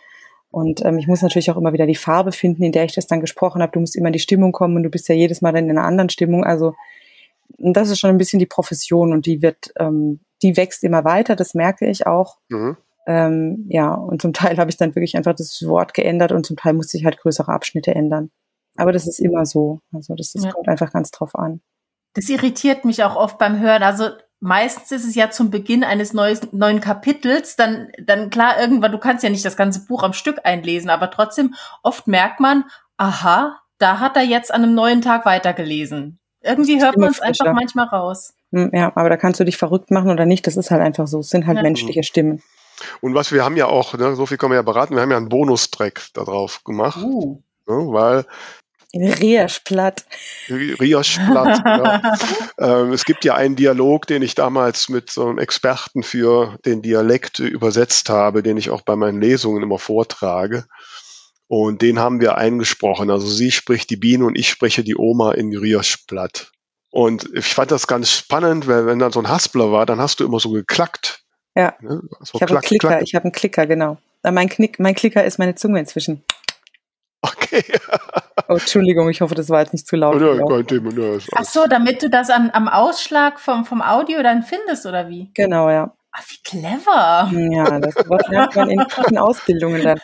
Und 0.50 0.84
ähm, 0.84 0.98
ich 0.98 1.08
muss 1.08 1.22
natürlich 1.22 1.50
auch 1.50 1.56
immer 1.56 1.72
wieder 1.72 1.86
die 1.86 1.94
Farbe 1.94 2.30
finden, 2.30 2.62
in 2.62 2.72
der 2.72 2.84
ich 2.84 2.94
das 2.94 3.06
dann 3.06 3.20
gesprochen 3.20 3.62
habe. 3.62 3.72
Du 3.72 3.80
musst 3.80 3.96
immer 3.96 4.08
in 4.08 4.12
die 4.12 4.18
Stimmung 4.18 4.52
kommen 4.52 4.76
und 4.76 4.82
du 4.82 4.90
bist 4.90 5.08
ja 5.08 5.14
jedes 5.14 5.40
Mal 5.40 5.52
dann 5.52 5.64
in 5.64 5.70
einer 5.70 5.86
anderen 5.86 6.10
Stimmung. 6.10 6.44
Also 6.44 6.74
das 7.58 7.90
ist 7.90 7.98
schon 7.98 8.10
ein 8.10 8.18
bisschen 8.18 8.38
die 8.38 8.46
Profession 8.46 9.12
und 9.12 9.26
die 9.26 9.42
wird, 9.42 9.72
ähm, 9.78 10.20
die 10.42 10.56
wächst 10.56 10.84
immer 10.84 11.04
weiter, 11.04 11.36
das 11.36 11.54
merke 11.54 11.88
ich 11.88 12.06
auch. 12.06 12.38
Mhm. 12.48 12.76
Ähm, 13.06 13.66
ja, 13.68 13.94
und 13.94 14.22
zum 14.22 14.32
Teil 14.32 14.58
habe 14.58 14.70
ich 14.70 14.76
dann 14.76 14.94
wirklich 14.94 15.16
einfach 15.16 15.34
das 15.34 15.66
Wort 15.66 15.94
geändert 15.94 16.32
und 16.32 16.46
zum 16.46 16.56
Teil 16.56 16.74
musste 16.74 16.96
ich 16.96 17.04
halt 17.04 17.18
größere 17.18 17.50
Abschnitte 17.50 17.94
ändern. 17.94 18.30
Aber 18.76 18.92
das 18.92 19.06
ist 19.06 19.18
immer 19.18 19.44
so. 19.44 19.80
Also 19.92 20.14
das, 20.14 20.32
das 20.32 20.44
ja. 20.44 20.52
kommt 20.52 20.68
einfach 20.68 20.92
ganz 20.92 21.10
drauf 21.10 21.34
an. 21.34 21.60
Das 22.14 22.28
irritiert 22.28 22.84
mich 22.84 23.02
auch 23.04 23.16
oft 23.16 23.38
beim 23.38 23.58
Hören. 23.58 23.82
Also 23.82 24.10
meistens 24.42 24.90
ist 24.90 25.08
es 25.08 25.14
ja 25.14 25.30
zum 25.30 25.50
Beginn 25.50 25.84
eines 25.84 26.12
neues, 26.12 26.40
neuen 26.52 26.80
Kapitels, 26.80 27.54
dann, 27.54 27.88
dann 28.04 28.28
klar, 28.28 28.60
irgendwann, 28.60 28.90
du 28.90 28.98
kannst 28.98 29.22
ja 29.22 29.30
nicht 29.30 29.44
das 29.44 29.56
ganze 29.56 29.86
Buch 29.86 30.02
am 30.02 30.12
Stück 30.12 30.40
einlesen, 30.44 30.90
aber 30.90 31.10
trotzdem, 31.10 31.54
oft 31.82 32.08
merkt 32.08 32.40
man, 32.40 32.64
aha, 32.96 33.60
da 33.78 34.00
hat 34.00 34.16
er 34.16 34.24
jetzt 34.24 34.52
an 34.52 34.64
einem 34.64 34.74
neuen 34.74 35.00
Tag 35.00 35.24
weitergelesen. 35.24 36.18
Irgendwie 36.42 36.82
hört 36.82 36.96
man 36.96 37.10
es 37.10 37.20
einfach 37.20 37.52
manchmal 37.52 37.86
raus. 37.86 38.34
Hm, 38.50 38.70
ja, 38.74 38.90
aber 38.96 39.08
da 39.08 39.16
kannst 39.16 39.38
du 39.38 39.44
dich 39.44 39.56
verrückt 39.56 39.92
machen 39.92 40.10
oder 40.10 40.26
nicht, 40.26 40.46
das 40.46 40.56
ist 40.56 40.72
halt 40.72 40.82
einfach 40.82 41.06
so. 41.06 41.20
Es 41.20 41.30
sind 41.30 41.46
halt 41.46 41.58
ja. 41.58 41.62
menschliche 41.62 42.02
Stimmen. 42.02 42.42
Und 43.00 43.14
was 43.14 43.30
wir 43.30 43.44
haben 43.44 43.56
ja 43.56 43.66
auch, 43.66 43.94
ne, 43.94 44.16
so 44.16 44.26
viel 44.26 44.38
können 44.38 44.52
wir 44.52 44.56
ja 44.56 44.62
beraten, 44.62 44.96
wir 44.96 45.02
haben 45.02 45.10
ja 45.12 45.18
einen 45.18 45.28
Bonustrack 45.28 46.08
da 46.14 46.24
drauf 46.24 46.64
gemacht. 46.64 47.00
Uh. 47.00 47.40
Ne, 47.68 47.74
weil 47.74 48.24
Rierschplatt. 48.94 50.04
Rierschplatt, 50.48 51.62
ja. 51.64 52.02
ähm, 52.82 52.92
es 52.92 53.04
gibt 53.04 53.24
ja 53.24 53.34
einen 53.34 53.56
Dialog, 53.56 54.06
den 54.06 54.22
ich 54.22 54.34
damals 54.34 54.88
mit 54.88 55.10
so 55.10 55.26
einem 55.26 55.38
Experten 55.38 56.02
für 56.02 56.58
den 56.66 56.82
Dialekt 56.82 57.38
übersetzt 57.38 58.10
habe, 58.10 58.42
den 58.42 58.56
ich 58.56 58.70
auch 58.70 58.82
bei 58.82 58.96
meinen 58.96 59.20
Lesungen 59.20 59.62
immer 59.62 59.78
vortrage. 59.78 60.66
Und 61.48 61.82
den 61.82 61.98
haben 61.98 62.20
wir 62.20 62.36
eingesprochen. 62.36 63.10
Also 63.10 63.26
sie 63.26 63.50
spricht 63.50 63.90
die 63.90 63.96
Biene 63.96 64.24
und 64.24 64.38
ich 64.38 64.48
spreche 64.48 64.84
die 64.84 64.96
Oma 64.96 65.32
in 65.32 65.56
Rierschplatt. 65.56 66.50
Und 66.90 67.28
ich 67.34 67.46
fand 67.46 67.70
das 67.70 67.86
ganz 67.86 68.10
spannend, 68.10 68.66
weil 68.68 68.86
wenn 68.86 68.98
dann 68.98 69.12
so 69.12 69.20
ein 69.20 69.28
Haspler 69.28 69.72
war, 69.72 69.86
dann 69.86 70.00
hast 70.00 70.20
du 70.20 70.24
immer 70.24 70.40
so 70.40 70.50
geklackt. 70.50 71.22
Ja. 71.54 71.74
Ne? 71.80 72.02
So 72.20 72.36
ich 72.36 72.42
habe 72.42 72.52
einen 72.52 72.60
Klicker, 72.62 72.88
klack. 72.88 73.02
ich 73.02 73.14
habe 73.14 73.24
einen 73.24 73.32
Klicker, 73.32 73.66
genau. 73.66 73.98
Mein, 74.22 74.48
Knick, 74.48 74.78
mein 74.78 74.94
Klicker 74.94 75.24
ist 75.24 75.38
meine 75.38 75.54
Zunge 75.54 75.80
inzwischen. 75.80 76.22
Okay. 77.52 77.64
oh, 78.48 78.52
Entschuldigung, 78.54 79.08
ich 79.10 79.20
hoffe, 79.20 79.34
das 79.34 79.48
war 79.50 79.60
jetzt 79.60 79.72
nicht 79.72 79.86
zu 79.86 79.96
laut. 79.96 80.20
Ja, 80.20 80.44
kein 80.46 80.66
Thema. 80.66 80.92
Ja, 80.92 81.18
Ach 81.32 81.44
so, 81.44 81.66
damit 81.68 82.02
du 82.02 82.08
das 82.08 82.30
an, 82.30 82.50
am 82.52 82.68
Ausschlag 82.68 83.38
vom, 83.38 83.64
vom 83.64 83.82
Audio 83.82 84.22
dann 84.22 84.42
findest, 84.42 84.86
oder 84.86 85.08
wie? 85.08 85.30
Genau, 85.34 85.70
ja. 85.70 85.94
Ach, 86.12 86.22
wie 86.28 86.42
clever. 86.44 87.30
Ja, 87.32 87.80
das 87.80 87.94
lernt 88.28 88.54
man 88.54 88.70
in 88.70 88.84
vielen 88.88 89.18
Ausbildungen. 89.18 89.82
Dann. 89.82 90.00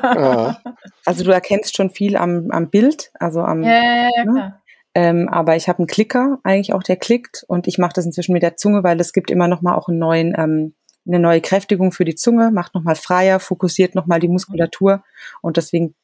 Ja. 0.00 0.60
Also 1.04 1.22
du 1.22 1.30
erkennst 1.32 1.76
schon 1.76 1.90
viel 1.90 2.16
am, 2.16 2.50
am 2.50 2.70
Bild, 2.70 3.10
also 3.18 3.40
am. 3.40 3.62
Ja, 3.62 3.82
ja, 3.82 4.10
ja, 4.16 4.24
ne? 4.24 4.60
Ähm, 4.94 5.28
aber 5.28 5.56
ich 5.56 5.68
habe 5.68 5.80
einen 5.80 5.88
Klicker, 5.88 6.38
eigentlich 6.44 6.72
auch, 6.72 6.82
der 6.82 6.96
klickt 6.96 7.44
und 7.48 7.66
ich 7.66 7.78
mache 7.78 7.92
das 7.94 8.06
inzwischen 8.06 8.32
mit 8.32 8.44
der 8.44 8.56
Zunge, 8.56 8.84
weil 8.84 9.00
es 9.00 9.12
gibt 9.12 9.30
immer 9.30 9.48
noch 9.48 9.60
mal 9.60 9.74
auch 9.74 9.88
einen 9.88 9.98
neuen, 9.98 10.34
ähm, 10.38 10.74
eine 11.06 11.18
neue 11.18 11.40
Kräftigung 11.40 11.90
für 11.90 12.04
die 12.04 12.14
Zunge, 12.14 12.52
macht 12.52 12.74
noch 12.74 12.84
mal 12.84 12.94
freier, 12.94 13.40
fokussiert 13.40 13.96
noch 13.96 14.06
mal 14.06 14.20
die 14.20 14.28
Muskulatur 14.28 15.02
und 15.42 15.56
deswegen 15.56 15.94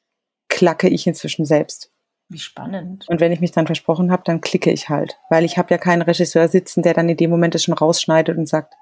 klacke 0.61 0.91
ich 0.91 1.07
inzwischen 1.07 1.47
selbst. 1.47 1.91
Wie 2.29 2.39
spannend. 2.39 3.07
Und 3.09 3.19
wenn 3.19 3.33
ich 3.33 3.41
mich 3.41 3.51
dann 3.51 3.65
versprochen 3.65 4.13
habe, 4.13 4.25
dann 4.27 4.43
klicke 4.43 4.71
ich 4.71 4.91
halt, 4.91 5.17
weil 5.31 5.47
ich 5.47 5.57
habe 5.57 5.71
ja 5.71 5.79
keinen 5.79 6.03
Regisseur 6.03 6.49
sitzen, 6.49 6.83
der 6.83 6.93
dann 6.93 7.09
in 7.09 7.17
dem 7.17 7.31
Moment 7.31 7.55
es 7.55 7.65
schon 7.65 7.73
rausschneidet 7.73 8.37
und 8.37 8.47
sagt, 8.47 8.75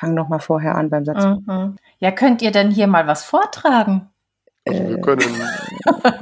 fang 0.00 0.14
noch 0.14 0.30
mal 0.30 0.38
vorher 0.38 0.76
an 0.76 0.88
beim 0.88 1.04
Satz. 1.04 1.22
Mhm. 1.46 1.76
Ja, 1.98 2.10
könnt 2.10 2.40
ihr 2.40 2.52
denn 2.52 2.70
hier 2.70 2.86
mal 2.86 3.06
was 3.06 3.22
vortragen? 3.22 4.08
Also 4.66 4.88
wir 4.88 4.98
können 5.02 5.22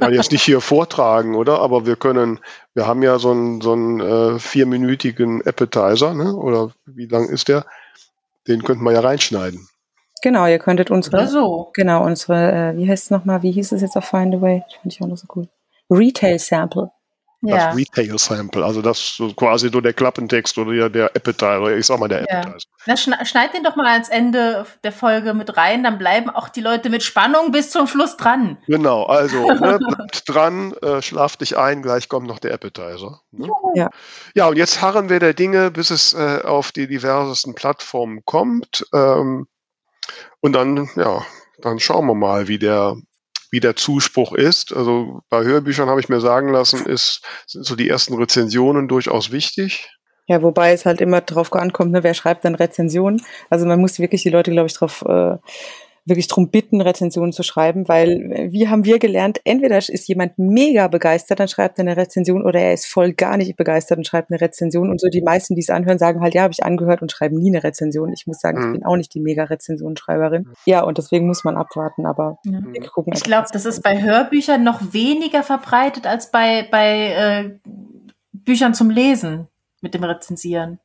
ja, 0.01 0.09
jetzt 0.09 0.33
nicht 0.33 0.43
hier 0.43 0.59
vortragen, 0.59 1.35
oder? 1.35 1.59
Aber 1.61 1.85
wir 1.85 1.95
können, 1.95 2.41
wir 2.73 2.85
haben 2.85 3.01
ja 3.03 3.19
so 3.19 3.31
einen, 3.31 3.61
so 3.61 3.71
einen 3.71 4.01
äh, 4.01 4.37
vierminütigen 4.37 5.47
Appetizer, 5.47 6.13
ne? 6.13 6.35
oder 6.35 6.71
wie 6.85 7.05
lang 7.05 7.29
ist 7.29 7.47
der? 7.47 7.65
Den 8.49 8.63
könnten 8.63 8.83
wir 8.83 8.91
ja 8.91 8.99
reinschneiden. 8.99 9.65
Genau, 10.21 10.45
ihr 10.47 10.59
könntet 10.59 10.91
unsere, 10.91 11.27
so. 11.27 11.69
genau, 11.73 12.03
unsere, 12.03 12.51
äh, 12.51 12.77
wie 12.77 12.89
heißt 12.89 13.05
es 13.05 13.11
nochmal, 13.11 13.43
wie 13.43 13.51
hieß 13.51 13.71
es 13.73 13.81
jetzt 13.81 13.95
auf 13.95 14.05
Find 14.05 14.33
Away? 14.33 14.63
Das 14.65 14.79
finde 14.81 14.95
ich 14.95 15.01
auch 15.01 15.07
noch 15.07 15.17
so 15.17 15.27
cool. 15.35 15.47
Retail 15.89 16.39
Sample. 16.39 16.91
Ja. 17.41 17.67
Das 17.67 17.77
Retail 17.77 18.17
Sample, 18.17 18.65
also 18.65 18.81
das 18.81 19.15
so 19.17 19.31
quasi 19.33 19.69
so 19.69 19.79
der 19.79 19.93
Klappentext 19.93 20.57
oder 20.57 20.89
der 20.89 21.15
Appetizer, 21.15 21.77
ich 21.77 21.85
sag 21.85 21.99
mal 21.99 22.07
der 22.07 22.25
ja. 22.27 22.39
Appetizer. 22.39 22.67
Na, 22.87 23.25
schneid 23.25 23.53
den 23.53 23.63
doch 23.63 23.75
mal 23.75 23.85
ans 23.85 24.09
Ende 24.09 24.65
der 24.83 24.91
Folge 24.91 25.33
mit 25.33 25.55
rein, 25.55 25.83
dann 25.83 25.99
bleiben 25.99 26.29
auch 26.29 26.49
die 26.49 26.61
Leute 26.61 26.89
mit 26.89 27.03
Spannung 27.03 27.51
bis 27.51 27.69
zum 27.69 27.87
Schluss 27.87 28.17
dran. 28.17 28.57
Genau, 28.67 29.03
also 29.03 29.51
ne, 29.51 29.77
bleibt 29.77 30.23
dran, 30.27 30.73
äh, 30.81 31.01
schlaf 31.01 31.37
dich 31.37 31.57
ein, 31.57 31.83
gleich 31.83 32.09
kommt 32.09 32.27
noch 32.27 32.39
der 32.39 32.53
Appetizer. 32.53 33.21
Ne? 33.31 33.47
Ja. 33.75 33.89
ja, 34.33 34.47
und 34.47 34.57
jetzt 34.57 34.81
harren 34.81 35.09
wir 35.09 35.19
der 35.19 35.33
Dinge, 35.35 35.69
bis 35.69 35.91
es 35.91 36.13
äh, 36.13 36.41
auf 36.43 36.71
die 36.71 36.87
diversesten 36.87 37.53
Plattformen 37.53 38.23
kommt. 38.25 38.87
Ähm, 38.91 39.47
und 40.41 40.53
dann, 40.53 40.89
ja, 40.95 41.25
dann 41.59 41.79
schauen 41.79 42.05
wir 42.07 42.15
mal, 42.15 42.47
wie 42.47 42.59
der, 42.59 42.97
wie 43.51 43.59
der 43.59 43.75
Zuspruch 43.75 44.33
ist. 44.33 44.73
Also 44.73 45.21
bei 45.29 45.43
Hörbüchern 45.43 45.89
habe 45.89 45.99
ich 45.99 46.09
mir 46.09 46.19
sagen 46.19 46.49
lassen, 46.49 46.85
ist, 46.85 47.21
sind 47.47 47.65
so 47.65 47.75
die 47.75 47.89
ersten 47.89 48.15
Rezensionen 48.15 48.87
durchaus 48.87 49.31
wichtig. 49.31 49.89
Ja, 50.27 50.41
wobei 50.41 50.71
es 50.71 50.85
halt 50.85 51.01
immer 51.01 51.21
drauf 51.21 51.53
ankommt, 51.53 51.91
ne, 51.91 52.03
wer 52.03 52.15
schreibt 52.15 52.45
dann 52.45 52.55
Rezensionen. 52.55 53.21
Also 53.49 53.67
man 53.67 53.79
muss 53.79 53.99
wirklich 53.99 54.23
die 54.23 54.29
Leute, 54.29 54.51
glaube 54.51 54.67
ich, 54.67 54.73
drauf 54.73 55.03
äh, 55.07 55.37
wirklich 56.05 56.27
drum 56.27 56.49
bitten, 56.49 56.81
Rezensionen 56.81 57.33
zu 57.33 57.43
schreiben, 57.43 57.87
weil 57.87 58.31
äh, 58.31 58.51
wie 58.51 58.69
haben 58.69 58.85
wir 58.85 58.99
gelernt, 58.99 59.41
entweder 59.43 59.77
ist 59.77 60.07
jemand 60.07 60.37
mega 60.37 60.87
begeistert, 60.87 61.39
dann 61.39 61.47
schreibt 61.47 61.79
er 61.79 61.81
eine 61.81 61.97
Rezension 61.97 62.43
oder 62.43 62.59
er 62.59 62.73
ist 62.73 62.85
voll 62.85 63.13
gar 63.13 63.37
nicht 63.37 63.55
begeistert 63.55 63.97
und 63.97 64.05
schreibt 64.05 64.29
eine 64.29 64.39
Rezension 64.39 64.89
und 64.89 65.01
so 65.01 65.07
die 65.09 65.23
meisten, 65.23 65.55
die 65.55 65.61
es 65.61 65.69
anhören, 65.69 65.97
sagen 65.97 66.21
halt, 66.21 66.35
ja, 66.35 66.43
habe 66.43 66.53
ich 66.53 66.63
angehört 66.63 67.01
und 67.01 67.11
schreiben 67.11 67.37
nie 67.37 67.49
eine 67.49 67.63
Rezension. 67.63 68.13
Ich 68.13 68.27
muss 68.27 68.39
sagen, 68.39 68.59
mhm. 68.59 68.65
ich 68.65 68.79
bin 68.79 68.85
auch 68.85 68.95
nicht 68.95 69.13
die 69.13 69.19
mega 69.19 69.45
Rezensionsschreiberin. 69.45 70.49
Ja, 70.65 70.83
und 70.83 70.99
deswegen 70.99 71.25
muss 71.25 71.43
man 71.43 71.57
abwarten, 71.57 72.05
aber 72.05 72.37
ja. 72.45 72.59
wir 72.63 72.81
gucken. 72.87 73.13
Ich 73.15 73.23
glaube, 73.23 73.47
das 73.51 73.65
ist 73.65 73.81
bei 73.81 74.01
Hörbüchern 74.01 74.63
noch 74.63 74.93
weniger 74.93 75.41
verbreitet 75.41 76.05
als 76.05 76.29
bei, 76.29 76.67
bei 76.69 77.13
äh, 77.13 77.69
Büchern 78.31 78.75
zum 78.75 78.91
Lesen 78.91 79.47
mit 79.81 79.95
dem 79.95 80.03
Rezensieren. 80.03 80.79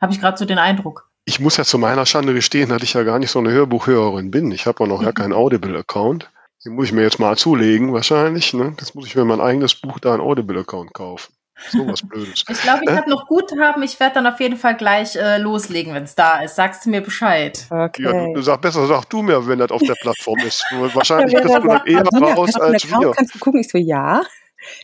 Habe 0.00 0.12
ich 0.12 0.20
gerade 0.20 0.38
so 0.38 0.46
den 0.46 0.58
Eindruck 0.58 1.09
ich 1.24 1.40
muss 1.40 1.56
ja 1.56 1.64
zu 1.64 1.78
meiner 1.78 2.06
Schande 2.06 2.34
gestehen, 2.34 2.70
dass 2.70 2.82
ich 2.82 2.94
ja 2.94 3.02
gar 3.02 3.18
nicht 3.18 3.30
so 3.30 3.38
eine 3.38 3.50
Hörbuchhörerin 3.50 4.30
bin. 4.30 4.50
Ich 4.52 4.66
habe 4.66 4.82
auch 4.82 4.88
noch 4.88 5.02
ja 5.02 5.12
keinen 5.12 5.32
Audible-Account. 5.32 6.30
Den 6.64 6.74
muss 6.74 6.86
ich 6.86 6.92
mir 6.92 7.02
jetzt 7.02 7.18
mal 7.18 7.36
zulegen, 7.36 7.92
wahrscheinlich. 7.92 8.52
Ne? 8.52 8.74
Jetzt 8.78 8.94
muss 8.94 9.06
ich 9.06 9.16
mir 9.16 9.24
mein 9.24 9.40
eigenes 9.40 9.74
Buch 9.74 9.98
da 9.98 10.12
einen 10.12 10.20
Audible-Account 10.20 10.92
kaufen. 10.92 11.32
So 11.68 11.86
was 11.86 12.00
Blödes. 12.02 12.44
ich 12.48 12.62
glaube, 12.62 12.80
ich 12.84 12.90
äh? 12.90 12.96
habe 12.96 13.10
noch 13.10 13.26
Guthaben. 13.26 13.82
Ich 13.82 14.00
werde 14.00 14.14
dann 14.14 14.26
auf 14.26 14.40
jeden 14.40 14.56
Fall 14.56 14.76
gleich 14.76 15.14
äh, 15.16 15.38
loslegen, 15.38 15.94
wenn 15.94 16.04
es 16.04 16.14
da 16.14 16.40
ist. 16.40 16.56
Sagst 16.56 16.86
du 16.86 16.90
mir 16.90 17.02
Bescheid. 17.02 17.66
Okay. 17.68 18.02
Ja, 18.02 18.32
du, 18.32 18.40
sag 18.40 18.62
besser, 18.62 18.86
sag 18.86 19.04
du 19.10 19.22
mir, 19.22 19.46
wenn 19.46 19.58
das 19.58 19.70
auf 19.70 19.82
der 19.82 19.94
Plattform 19.94 20.38
ist. 20.40 20.64
Wahrscheinlich 20.94 21.34
kriegst 21.36 21.54
du 21.54 21.68
dann 21.68 21.86
eher 21.86 22.02
raus 22.02 22.54
als 22.56 22.84
Account, 22.84 23.04
wir. 23.04 23.12
Kannst 23.12 23.34
du 23.34 23.38
gucken? 23.38 23.60
Ich 23.60 23.68
so, 23.68 23.78
ja. 23.78 24.22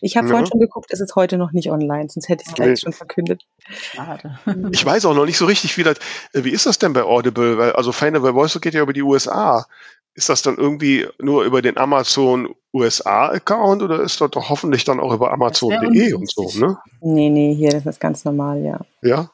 Ich 0.01 0.17
habe 0.17 0.27
ja. 0.27 0.31
vorhin 0.33 0.47
schon 0.47 0.61
geguckt, 0.61 0.87
es 0.91 1.01
ist 1.01 1.15
heute 1.17 1.39
noch 1.39 1.53
nicht 1.53 1.71
online, 1.71 2.09
sonst 2.09 2.29
hätte 2.29 2.43
ich 2.43 2.49
es 2.49 2.55
gleich 2.55 2.69
nee. 2.69 2.77
schon 2.77 2.93
verkündet. 2.93 3.43
Schade. 3.69 4.39
Ich 4.73 4.85
weiß 4.85 5.05
auch 5.07 5.15
noch 5.15 5.27
nicht 5.27 5.39
so 5.39 5.47
richtig, 5.47 5.77
wie 5.77 5.83
das, 5.83 5.99
äh, 6.33 6.45
wie 6.45 6.51
ist 6.51 6.67
das 6.67 6.79
denn 6.79 6.93
bei 6.93 7.03
Audible? 7.03 7.59
Weil, 7.59 7.73
also 7.73 7.93
Feine 7.93 8.21
bei 8.21 8.33
Voice 8.33 8.61
geht 8.61 8.75
ja 8.75 8.83
über 8.83 8.93
die 8.93 9.03
USA. 9.03 9.67
Ist 10.15 10.31
das 10.31 10.41
dann 10.41 10.57
irgendwie 10.57 11.07
nur 11.19 11.45
über 11.45 11.61
den 11.61 11.77
Amazon 11.77 12.55
USA-Account 12.73 13.83
oder 13.83 14.01
ist 14.01 14.21
das 14.21 14.31
doch 14.31 14.49
hoffentlich 14.49 14.85
dann 14.85 15.01
auch 15.01 15.13
über 15.13 15.33
Amazon.de 15.33 16.15
und 16.15 16.31
so, 16.31 16.51
ne? 16.59 16.79
Nee, 17.01 17.29
nee, 17.29 17.55
hier, 17.55 17.71
das 17.71 17.87
ist 17.87 18.01
ganz 18.01 18.25
normal, 18.25 18.63
ja. 18.63 18.81
Ja? 19.03 19.31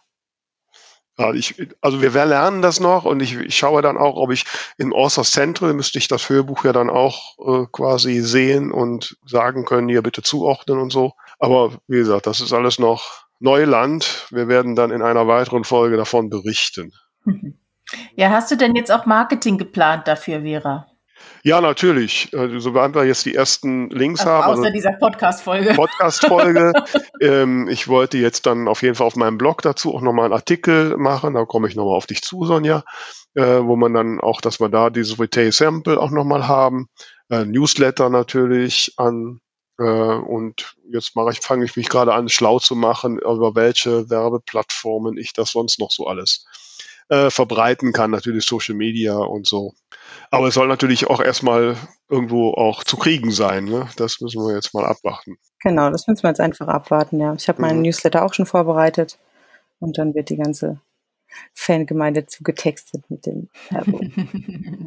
Ja, 1.19 1.35
ich, 1.35 1.69
also 1.83 2.01
wir, 2.01 2.11
lernen 2.25 2.63
das 2.63 2.81
noch 2.81 3.05
und 3.05 3.21
ich, 3.21 3.37
ich 3.37 3.57
schaue 3.57 3.83
dann 3.83 3.99
auch, 3.99 4.17
ob 4.17 4.31
ich 4.33 4.47
im 4.79 4.95
Authors 4.95 5.31
Central 5.31 5.75
müsste 5.75 5.99
ich 5.99 6.09
das 6.09 6.31
Hörbuch 6.31 6.65
ja 6.65 6.73
dann 6.73 6.89
auch 6.89 7.37
äh, 7.39 7.67
quasi 7.71 8.21
sehen 8.21 8.73
und 8.73 9.19
sagen 9.27 9.67
können, 9.67 9.89
hier 9.89 10.03
bitte 10.03 10.23
zuordnen 10.23 10.79
und 10.79 10.91
so. 10.91 11.13
Aber 11.39 11.73
wie 11.87 11.99
gesagt, 11.99 12.27
das 12.27 12.41
ist 12.41 12.55
alles 12.55 12.79
noch 12.79 13.27
Neuland. 13.41 14.27
Wir 14.31 14.49
werden 14.49 14.75
dann 14.75 14.91
in 14.91 15.03
einer 15.03 15.27
weiteren 15.29 15.65
Folge 15.65 15.97
davon 15.97 16.31
berichten. 16.31 16.93
Ja, 18.15 18.31
hast 18.31 18.51
du 18.51 18.57
denn 18.57 18.75
jetzt 18.75 18.91
auch 18.91 19.05
Marketing 19.05 19.59
geplant 19.59 20.09
dafür, 20.09 20.43
Vera? 20.43 20.87
Ja, 21.45 21.61
natürlich. 21.61 22.31
Also, 22.37 22.59
sobald 22.61 22.95
wir 22.95 23.05
jetzt 23.05 23.27
die 23.27 23.35
ersten 23.35 23.91
Links 23.91 24.21
also 24.21 24.33
haben. 24.33 24.45
Außer 24.45 24.63
also 24.63 24.73
dieser 24.73 24.93
Podcast-Folge. 24.93 25.75
Podcast-Folge. 25.75 26.73
ähm, 27.21 27.69
ich 27.69 27.89
wollte 27.89 28.19
jetzt 28.19 28.47
dann 28.47 28.69
auf 28.69 28.83
jeden 28.83 28.95
Fall 28.95 29.07
auf 29.07 29.17
meinem 29.17 29.39
Blog 29.39 29.63
dazu 29.63 29.95
auch 29.95 30.01
nochmal 30.01 30.27
einen 30.27 30.35
Artikel 30.35 30.97
machen. 30.97 31.35
Da 31.35 31.45
komme 31.45 31.69
ich 31.69 31.75
nochmal 31.75 31.97
auf 31.97 32.07
dich 32.07 32.23
zu, 32.23 32.45
Sonja. 32.45 32.85
Äh, 33.35 33.65
wo 33.65 33.77
man 33.77 33.95
dann 33.95 34.21
auch, 34.21 34.41
dass 34.41 34.61
wir 34.61 34.69
da 34.69 34.91
dieses 34.91 35.19
Retail 35.19 35.53
Sample 35.53 35.99
auch 35.99 36.11
nochmal 36.11 36.47
haben. 36.47 36.89
Äh, 37.31 37.45
Newsletter 37.45 38.09
natürlich 38.09 38.93
an. 38.99 39.41
Äh, 39.79 39.85
und 39.85 40.75
jetzt 40.93 41.17
mache 41.17 41.31
ich, 41.33 41.41
fange 41.41 41.65
ich 41.65 41.75
mich 41.77 41.89
gerade 41.89 42.13
an, 42.13 42.29
schlau 42.29 42.59
zu 42.59 42.77
machen, 42.77 43.19
über 43.19 43.55
welche 43.55 44.11
Werbeplattformen 44.11 45.17
ich 45.17 45.33
das 45.33 45.53
sonst 45.53 45.81
noch 45.81 45.91
so 45.91 46.07
alles 46.07 46.45
äh, 47.13 47.31
verbreiten 47.31 47.93
kann. 47.93 48.11
Natürlich 48.11 48.47
Social 48.47 48.75
Media 48.75 49.15
und 49.17 49.47
so. 49.47 49.75
Aber 50.31 50.49
es 50.49 50.55
soll 50.55 50.67
natürlich 50.67 51.09
auch 51.09 51.21
erstmal 51.21 51.77
irgendwo 52.09 52.53
auch 52.55 52.85
zu 52.85 52.97
kriegen 52.97 53.31
sein. 53.31 53.67
Ne? 53.67 53.87
Das 53.97 54.21
müssen 54.21 54.41
wir 54.41 54.55
jetzt 54.55 54.73
mal 54.73 54.87
abwarten. 54.87 55.37
Genau, 55.63 55.91
das 55.91 56.07
müssen 56.07 56.23
wir 56.23 56.31
jetzt 56.31 56.41
einfach 56.41 56.69
abwarten, 56.69 57.21
ja. 57.21 57.35
Ich 57.35 57.49
habe 57.49 57.61
meinen 57.61 57.79
mhm. 57.79 57.83
Newsletter 57.83 58.25
auch 58.25 58.33
schon 58.33 58.47
vorbereitet 58.47 59.19
und 59.79 59.99
dann 59.99 60.15
wird 60.15 60.31
die 60.31 60.37
ganze 60.37 60.81
Fangemeinde 61.55 62.25
zugetextet 62.27 63.05
mit 63.11 63.27
dem 63.27 63.51
Werbung. 63.69 64.11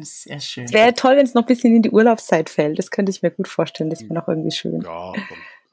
Sehr 0.02 0.40
schön. 0.40 0.64
Es 0.64 0.72
wäre 0.72 0.94
toll, 0.94 1.16
wenn 1.16 1.26
es 1.26 1.34
noch 1.34 1.42
ein 1.42 1.46
bisschen 1.48 1.76
in 1.76 1.82
die 1.82 1.90
Urlaubszeit 1.90 2.50
fällt. 2.50 2.78
Das 2.78 2.90
könnte 2.90 3.10
ich 3.10 3.22
mir 3.22 3.30
gut 3.30 3.46
vorstellen. 3.46 3.90
Das 3.90 4.02
wäre 4.02 4.14
noch 4.14 4.26
irgendwie 4.26 4.50
schön. 4.50 4.80
Ja, 4.80 5.12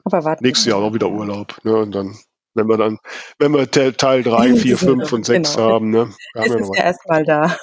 Aber 0.04 0.24
warte. 0.24 0.44
Nächstes 0.44 0.66
Jahr 0.66 0.78
auch 0.78 0.94
wieder 0.94 1.10
Urlaub. 1.10 1.58
Ne? 1.64 1.76
Und 1.76 1.92
dann, 1.94 2.16
wenn 2.54 2.68
wir 2.68 2.76
dann, 2.76 2.98
wenn 3.38 3.52
wir 3.52 3.70
Teil 3.70 4.22
3, 4.22 4.54
4, 4.56 4.78
5 4.78 5.12
und 5.12 5.26
6 5.26 5.54
genau. 5.54 5.68
haben, 5.68 5.90
ne? 5.90 6.10
Es 6.34 6.54
ist 6.54 6.74
ja 6.76 6.84
erstmal 6.84 7.24
da. 7.24 7.56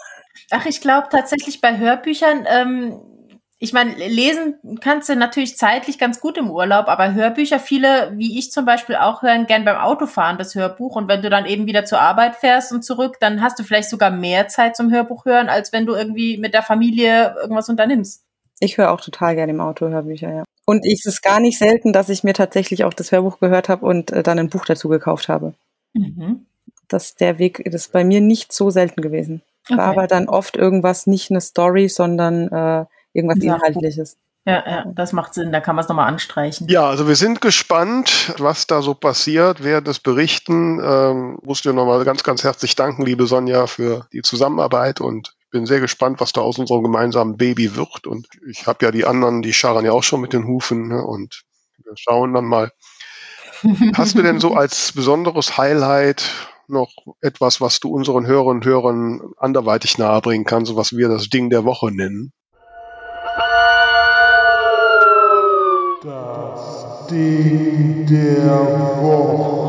Ach, 0.51 0.65
ich 0.65 0.81
glaube 0.81 1.07
tatsächlich 1.09 1.61
bei 1.61 1.77
Hörbüchern, 1.77 2.45
ähm, 2.47 2.99
ich 3.63 3.73
meine, 3.73 3.93
lesen 3.93 4.55
kannst 4.81 5.07
du 5.07 5.15
natürlich 5.15 5.55
zeitlich 5.55 5.99
ganz 5.99 6.19
gut 6.19 6.35
im 6.39 6.49
Urlaub, 6.49 6.87
aber 6.87 7.13
Hörbücher, 7.13 7.59
viele, 7.59 8.11
wie 8.15 8.39
ich 8.39 8.51
zum 8.51 8.65
Beispiel 8.65 8.95
auch, 8.95 9.21
hören 9.21 9.45
gern 9.45 9.65
beim 9.65 9.77
Autofahren 9.77 10.39
das 10.39 10.55
Hörbuch. 10.55 10.95
Und 10.95 11.07
wenn 11.07 11.21
du 11.21 11.29
dann 11.29 11.45
eben 11.45 11.67
wieder 11.67 11.85
zur 11.85 12.01
Arbeit 12.01 12.35
fährst 12.35 12.71
und 12.71 12.83
zurück, 12.83 13.17
dann 13.19 13.39
hast 13.39 13.59
du 13.59 13.63
vielleicht 13.63 13.91
sogar 13.91 14.09
mehr 14.09 14.47
Zeit 14.47 14.75
zum 14.75 14.91
Hörbuch 14.91 15.25
hören, 15.25 15.47
als 15.47 15.71
wenn 15.71 15.85
du 15.85 15.93
irgendwie 15.93 16.37
mit 16.37 16.55
der 16.55 16.63
Familie 16.63 17.35
irgendwas 17.39 17.69
unternimmst. 17.69 18.23
Ich 18.59 18.79
höre 18.79 18.91
auch 18.91 18.99
total 18.99 19.35
gerne 19.35 19.51
im 19.51 19.61
Auto 19.61 19.89
Hörbücher, 19.89 20.33
ja. 20.33 20.43
Und 20.65 20.85
es 20.85 21.05
ist 21.05 21.21
gar 21.21 21.39
nicht 21.39 21.57
selten, 21.57 21.93
dass 21.93 22.09
ich 22.09 22.23
mir 22.23 22.33
tatsächlich 22.33 22.83
auch 22.83 22.93
das 22.93 23.11
Hörbuch 23.11 23.39
gehört 23.39 23.69
habe 23.69 23.85
und 23.85 24.11
äh, 24.11 24.23
dann 24.23 24.39
ein 24.39 24.49
Buch 24.49 24.65
dazu 24.65 24.89
gekauft 24.89 25.27
habe. 25.27 25.53
Mhm. 25.93 26.45
Das 26.87 27.15
der 27.15 27.39
Weg 27.39 27.61
das 27.65 27.85
ist 27.85 27.91
bei 27.91 28.03
mir 28.03 28.21
nicht 28.21 28.53
so 28.53 28.69
selten 28.69 29.01
gewesen. 29.01 29.41
Okay. 29.67 29.77
War 29.77 29.87
aber 29.87 30.07
dann 30.07 30.27
oft 30.27 30.57
irgendwas, 30.57 31.07
nicht 31.07 31.31
eine 31.31 31.41
Story, 31.41 31.89
sondern 31.89 32.47
äh, 32.49 32.85
irgendwas 33.13 33.43
ja. 33.43 33.55
Inhaltliches. 33.55 34.17
Ja, 34.45 34.63
ja, 34.67 34.85
das 34.95 35.13
macht 35.13 35.35
Sinn, 35.35 35.51
da 35.51 35.59
kann 35.61 35.75
man 35.75 35.83
es 35.83 35.89
nochmal 35.89 36.07
anstreichen. 36.07 36.67
Ja, 36.67 36.89
also 36.89 37.07
wir 37.07 37.15
sind 37.15 37.41
gespannt, 37.41 38.33
was 38.39 38.65
da 38.65 38.81
so 38.81 38.95
passiert, 38.95 39.63
wer 39.63 39.81
das 39.81 39.99
berichten. 39.99 40.81
Ähm, 40.83 41.37
musst 41.43 41.63
dir 41.63 41.73
nochmal 41.73 42.03
ganz, 42.05 42.23
ganz 42.23 42.43
herzlich 42.43 42.75
danken, 42.75 43.05
liebe 43.05 43.27
Sonja, 43.27 43.67
für 43.67 44.07
die 44.13 44.23
Zusammenarbeit 44.23 44.99
und 44.99 45.35
ich 45.37 45.40
bin 45.51 45.65
sehr 45.65 45.79
gespannt, 45.79 46.19
was 46.19 46.31
da 46.31 46.41
aus 46.41 46.57
unserem 46.57 46.83
gemeinsamen 46.83 47.37
Baby 47.37 47.75
wird. 47.75 48.07
Und 48.07 48.27
ich 48.49 48.65
habe 48.65 48.85
ja 48.85 48.91
die 48.91 49.05
anderen, 49.05 49.41
die 49.41 49.53
scharren 49.53 49.85
ja 49.85 49.91
auch 49.91 50.03
schon 50.03 50.21
mit 50.21 50.33
den 50.33 50.47
Hufen 50.47 50.87
ne? 50.87 51.05
und 51.05 51.43
wir 51.83 51.93
schauen 51.95 52.33
dann 52.33 52.45
mal. 52.45 52.71
Hast 53.95 54.17
du 54.17 54.23
denn 54.23 54.39
so 54.39 54.55
als 54.55 54.91
besonderes 54.95 55.57
Highlight 55.57 56.31
noch 56.67 56.91
etwas, 57.19 57.61
was 57.61 57.79
du 57.79 57.89
unseren 57.89 58.25
Hörern 58.25 58.57
und 58.57 58.65
Hörern 58.65 59.21
anderweitig 59.37 59.97
nahebringen 59.97 60.45
kannst, 60.45 60.71
so 60.71 60.77
was 60.77 60.95
wir 60.95 61.09
das 61.09 61.29
Ding 61.29 61.49
der 61.49 61.65
Woche 61.65 61.91
nennen? 61.91 62.31
Das 66.01 67.07
Ding 67.07 68.05
der 68.07 69.01
Woche. 69.01 69.60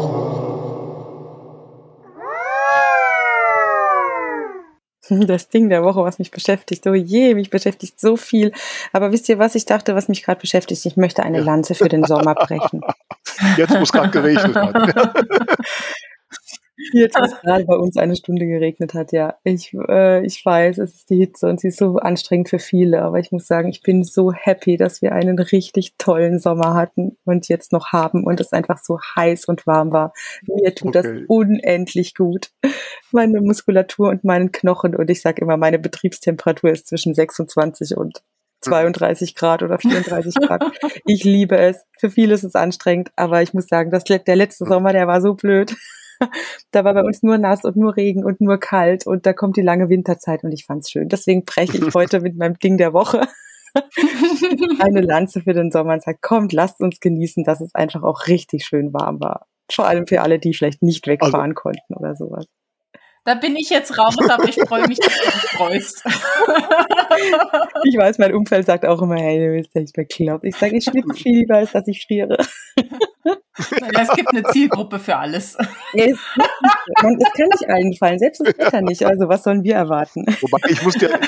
Das 5.27 5.49
Ding 5.49 5.69
der 5.69 5.83
Woche, 5.85 6.03
was 6.03 6.19
mich 6.19 6.31
beschäftigt. 6.31 6.87
Oh 6.87 6.95
je, 6.95 7.35
mich 7.35 7.51
beschäftigt 7.51 8.01
so 8.01 8.17
viel. 8.17 8.53
Aber 8.93 9.13
wisst 9.13 9.29
ihr, 9.29 9.39
was 9.39 9.55
ich 9.55 9.65
dachte, 9.65 9.95
was 9.95 10.09
mich 10.09 10.23
gerade 10.23 10.41
beschäftigt? 10.41 10.85
Ich 10.87 10.97
möchte 10.97 11.23
eine 11.23 11.41
Lanze 11.41 11.75
für 11.75 11.89
den 11.89 12.05
Sommer 12.05 12.35
brechen. 12.35 12.83
Jetzt, 13.57 13.75
es 13.75 13.93
gerade 13.93 14.11
geregnet 14.11 14.57
hat. 14.57 14.75
Es 16.93 17.41
gerade 17.41 17.65
bei 17.65 17.77
uns 17.77 17.97
eine 17.97 18.17
Stunde 18.17 18.47
geregnet 18.47 18.95
hat, 18.95 19.13
ja. 19.13 19.37
Ich, 19.45 19.75
äh, 19.89 20.25
ich 20.25 20.45
weiß, 20.45 20.79
es 20.79 20.95
ist 20.95 21.11
die 21.11 21.17
Hitze 21.17 21.49
und 21.49 21.61
sie 21.61 21.69
ist 21.69 21.79
so 21.79 21.97
anstrengend 21.97 22.49
für 22.49 22.59
viele, 22.59 23.03
aber 23.03 23.19
ich 23.19 23.33
muss 23.33 23.47
sagen, 23.47 23.69
ich 23.69 23.83
bin 23.83 24.05
so 24.05 24.33
happy, 24.33 24.77
dass 24.77 25.03
wir 25.03 25.13
einen 25.13 25.39
richtig 25.39 25.95
tollen 25.99 26.39
Sommer 26.39 26.75
hatten 26.75 27.17
und 27.25 27.49
jetzt 27.49 27.73
noch 27.73 27.93
haben 27.93 28.25
und 28.25 28.41
es 28.41 28.53
einfach 28.53 28.79
so 28.79 28.99
heiß 29.17 29.47
und 29.47 29.67
warm 29.67 29.93
war. 29.93 30.13
Mir 30.47 30.75
tut 30.75 30.97
okay. 30.97 31.03
das 31.03 31.23
unendlich 31.29 32.15
gut. 32.15 32.51
Meine 33.11 33.41
Muskulatur 33.41 34.09
und 34.09 34.25
meinen 34.25 34.53
Knochen 34.53 34.97
und 34.97 35.11
ich 35.11 35.21
sage 35.21 35.43
immer, 35.43 35.57
meine 35.57 35.79
Betriebstemperatur 35.79 36.71
ist 36.71 36.87
zwischen 36.87 37.15
26 37.15 37.97
und 37.97 38.23
32 38.63 39.35
Grad 39.35 39.63
oder 39.63 39.79
34 39.79 40.35
Grad. 40.37 40.65
Ich 41.05 41.25
liebe 41.25 41.59
es. 41.59 41.85
Für 41.99 42.11
viele 42.11 42.35
ist 42.35 42.45
es 42.45 42.55
anstrengend, 42.55 43.11
aber 43.17 43.43
ich 43.43 43.55
muss 43.55 43.67
sagen, 43.67 43.91
das, 43.91 44.05
der 44.05 44.37
letzte 44.37 44.65
Sommer, 44.65 44.93
der 44.93 45.07
war 45.07 45.21
so 45.21 45.35
blöd. 45.35 45.75
Da 46.71 46.85
war 46.85 46.95
bei 46.95 47.03
uns 47.03 47.23
nur 47.23 47.39
nass 47.39 47.65
und 47.65 47.77
nur 47.77 47.97
Regen 47.97 48.25
und 48.25 48.41
nur 48.41 48.59
kalt 48.59 49.07
und 49.07 49.27
da 49.27 49.33
kommt 49.33 49.57
die 49.57 49.63
lange 49.63 49.89
Winterzeit 49.89 50.45
und 50.45 50.53
ich 50.53 50.65
fand's 50.65 50.91
schön. 50.91 51.09
Deswegen 51.09 51.45
breche 51.45 51.79
ich 51.79 51.83
heute 51.95 52.21
mit 52.21 52.37
meinem 52.37 52.59
Ding 52.59 52.79
der 52.79 52.93
Woche 52.93 53.23
eine 54.81 55.01
Lanze 55.01 55.41
für 55.41 55.55
den 55.55 55.71
Sommer 55.71 55.95
und 55.95 56.03
sage, 56.03 56.19
kommt, 56.21 56.53
lasst 56.53 56.81
uns 56.81 57.01
genießen, 57.01 57.45
dass 57.45 57.61
es 57.61 57.75
einfach 57.75 58.03
auch 58.03 58.27
richtig 58.27 58.65
schön 58.65 58.93
warm 58.93 59.21
war. 59.21 59.47
Vor 59.71 59.87
allem 59.87 60.07
für 60.07 60.21
alle, 60.21 60.39
die 60.39 60.55
vielleicht 60.55 60.83
nicht 60.83 61.07
wegfahren 61.07 61.53
also, 61.53 61.55
konnten 61.55 61.95
oder 61.95 62.15
sowas. 62.15 62.47
Da 63.25 63.35
bin 63.35 63.55
ich 63.55 63.71
jetzt 63.71 63.97
raus, 63.97 64.17
aber 64.29 64.49
ich 64.49 64.57
freue 64.57 64.87
mich, 64.89 64.99
dass 64.99 65.15
du 65.15 65.31
dich 65.31 65.51
freust. 65.51 66.03
ich 67.85 67.97
weiß, 67.97 68.19
mein 68.19 68.35
Umfeld 68.35 68.67
sagt 68.67 68.85
auch 68.85 69.01
immer, 69.01 69.15
hey, 69.15 69.39
du 69.39 69.57
bist 69.57 69.77
echt 69.77 69.95
bekloppt. 69.95 70.45
Ich 70.45 70.57
sage, 70.57 70.77
ich 70.77 70.85
schwitze 70.85 71.15
viel 71.15 71.39
lieber, 71.39 71.57
als 71.57 71.71
dass 71.71 71.87
ich 71.87 72.05
friere. 72.05 72.37
Ja, 73.25 73.37
es 74.03 74.11
gibt 74.17 74.31
eine 74.31 74.43
Zielgruppe 74.45 74.99
für 74.99 75.17
alles. 75.17 75.57
Es, 75.95 76.19
man, 77.03 77.17
es 77.21 77.33
kann 77.35 77.49
nicht 77.53 77.69
allen 77.69 77.91
gefallen, 77.91 78.19
selbst 78.19 78.41
das 78.41 78.49
Wetter 78.59 78.81
nicht. 78.81 79.05
Also 79.05 79.29
was 79.29 79.45
sollen 79.45 79.63
wir 79.63 79.75
erwarten? 79.75 80.25
Wobei 80.41 80.59
ich 80.69 80.83
muss 80.83 80.95
dir, 80.95 81.21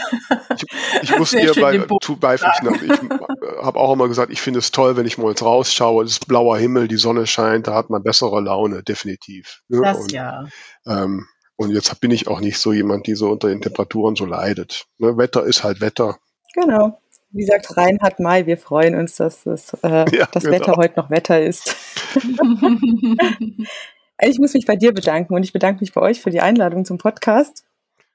ich, 0.57 0.65
ich 1.03 1.19
muss 1.19 1.31
dir 1.31 1.53
bei, 1.61 1.87
zu 2.01 2.17
beipflichten. 2.17 2.75
Ich 2.85 3.65
habe 3.65 3.79
auch 3.79 3.93
immer 3.93 4.09
gesagt, 4.09 4.33
ich 4.33 4.41
finde 4.41 4.59
es 4.59 4.71
toll, 4.71 4.97
wenn 4.97 5.07
ich 5.07 5.19
mal 5.19 5.33
rausschaue, 5.33 6.05
es 6.05 6.13
ist 6.13 6.27
blauer 6.27 6.59
Himmel, 6.59 6.89
die 6.89 6.97
Sonne 6.97 7.27
scheint, 7.27 7.67
da 7.67 7.75
hat 7.75 7.91
man 7.91 8.03
bessere 8.03 8.41
Laune, 8.41 8.83
definitiv. 8.83 9.63
Ne? 9.69 9.81
Das 9.83 9.99
Und, 9.99 10.13
ja. 10.13 10.45
Ähm, 10.87 11.27
und 11.57 11.71
jetzt 11.71 12.01
bin 12.01 12.11
ich 12.11 12.27
auch 12.27 12.41
nicht 12.41 12.59
so 12.59 12.73
jemand, 12.73 13.07
die 13.07 13.15
so 13.15 13.31
unter 13.31 13.49
den 13.49 13.61
Temperaturen 13.61 14.17
so 14.17 14.25
leidet. 14.25 14.87
Ne? 14.99 15.17
Wetter 15.17 15.45
ist 15.45 15.63
halt 15.63 15.81
Wetter. 15.81 16.19
Genau. 16.55 17.01
Wie 17.35 17.45
sagt 17.45 17.76
Reinhard 17.76 18.20
Mai, 18.20 18.47
wir 18.47 18.57
freuen 18.57 18.95
uns, 18.95 19.16
dass 19.16 19.43
das, 19.43 19.74
äh, 19.82 20.05
ja, 20.16 20.28
das 20.30 20.45
genau. 20.45 20.55
Wetter 20.55 20.76
heute 20.76 21.01
noch 21.01 21.11
Wetter 21.11 21.43
ist. 21.43 21.74
ich 24.20 24.39
muss 24.39 24.55
mich 24.55 24.66
bei 24.66 24.76
dir 24.76 24.95
bedanken 24.95 25.35
und 25.35 25.43
ich 25.43 25.53
bedanke 25.53 25.80
mich 25.80 25.93
bei 25.93 26.01
euch 26.01 26.20
für 26.20 26.30
die 26.30 26.41
Einladung 26.41 26.85
zum 26.85 26.97
Podcast. 26.97 27.64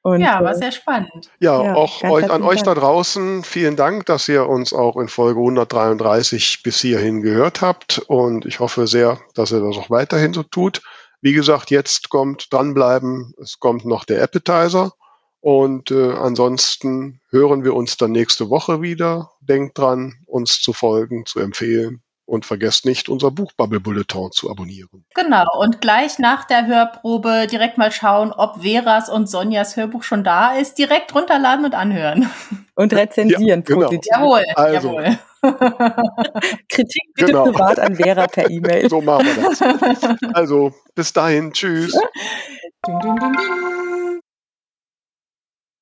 Und, 0.02 0.22
ja, 0.22 0.42
war 0.42 0.54
äh, 0.54 0.56
sehr 0.56 0.72
spannend. 0.72 1.30
Ja, 1.42 1.62
ja 1.62 1.76
auch 1.76 2.02
euch, 2.04 2.32
an 2.32 2.44
euch 2.44 2.64
Dank. 2.64 2.76
da 2.76 2.82
draußen 2.82 3.44
vielen 3.44 3.76
Dank, 3.76 4.06
dass 4.06 4.30
ihr 4.30 4.48
uns 4.48 4.72
auch 4.72 4.96
in 4.96 5.10
Folge 5.10 5.42
133 5.42 6.64
bis 6.64 6.80
hierhin 6.80 7.22
gehört 7.22 7.60
habt. 7.60 8.00
Und 8.08 8.46
ich 8.46 8.62
hoffe 8.62 8.88
sehr, 8.88 9.20
dass 9.36 9.52
ihr 9.52 9.60
das 9.60 9.76
auch 9.76 9.90
weiterhin 9.90 10.34
so 10.34 10.44
tut. 10.44 10.82
Wie 11.20 11.34
gesagt, 11.34 11.70
jetzt 11.72 12.10
kommt 12.10 12.54
dranbleiben, 12.54 13.34
es 13.42 13.60
kommt 13.60 13.84
noch 13.84 14.06
der 14.06 14.24
Appetizer. 14.24 14.94
Und 15.42 15.92
äh, 15.92 16.12
ansonsten 16.14 17.22
hören 17.30 17.64
wir 17.64 17.74
uns 17.74 17.98
dann 17.98 18.12
nächste 18.12 18.50
Woche 18.50 18.82
wieder. 18.82 19.32
Denkt 19.42 19.78
dran, 19.78 20.16
uns 20.26 20.62
zu 20.62 20.74
folgen, 20.74 21.26
zu 21.26 21.40
empfehlen. 21.40 22.02
Und 22.26 22.46
vergesst 22.46 22.86
nicht, 22.86 23.10
unser 23.10 23.32
Buchbubble 23.32 23.80
Bulletin 23.80 24.30
zu 24.32 24.52
abonnieren. 24.52 25.04
Genau. 25.16 25.46
Und 25.60 25.82
gleich 25.82 26.20
nach 26.20 26.46
der 26.46 26.68
Hörprobe 26.68 27.48
direkt 27.50 27.80
mal 27.80 27.92
schauen, 27.92 28.32
ob 28.32 28.62
Veras 28.62 29.10
und 29.10 29.28
Sonjas 29.28 29.76
Hörbuch 29.76 30.04
schon 30.04 30.24
da 30.24 30.54
ist. 30.54 30.78
Direkt 30.78 31.16
runterladen 31.16 31.66
und 31.66 31.74
anhören. 31.74 32.30
Und 32.76 32.94
rezensieren. 32.94 33.64
Ja, 33.68 33.76
genau. 33.76 33.92
Jawohl. 33.92 34.44
Also. 34.56 35.00
Jawohl. 35.00 35.20
Kritik 36.70 37.14
bitte 37.16 37.28
genau. 37.32 37.46
privat 37.46 37.80
an 37.80 37.96
Vera 37.96 38.28
per 38.28 38.50
E-Mail. 38.50 38.90
So 38.90 39.02
machen 39.02 39.26
wir 39.26 39.50
das. 39.50 40.18
Also, 40.34 40.74
bis 40.94 41.12
dahin. 41.14 41.52
Tschüss. 41.52 41.98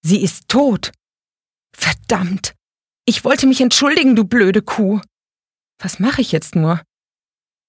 Sie 0.09 0.23
ist 0.23 0.47
tot. 0.47 0.93
Verdammt. 1.75 2.53
Ich 3.03 3.25
wollte 3.25 3.45
mich 3.45 3.59
entschuldigen, 3.59 4.15
du 4.15 4.23
blöde 4.23 4.61
Kuh. 4.61 5.01
Was 5.79 5.99
mache 5.99 6.21
ich 6.21 6.31
jetzt 6.31 6.55
nur? 6.55 6.81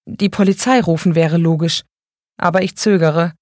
Die 0.07 0.29
Polizei 0.29 0.81
rufen 0.81 1.17
wäre 1.17 1.37
logisch. 1.37 1.83
Aber 2.37 2.63
ich 2.63 2.77
zögere. 2.77 3.35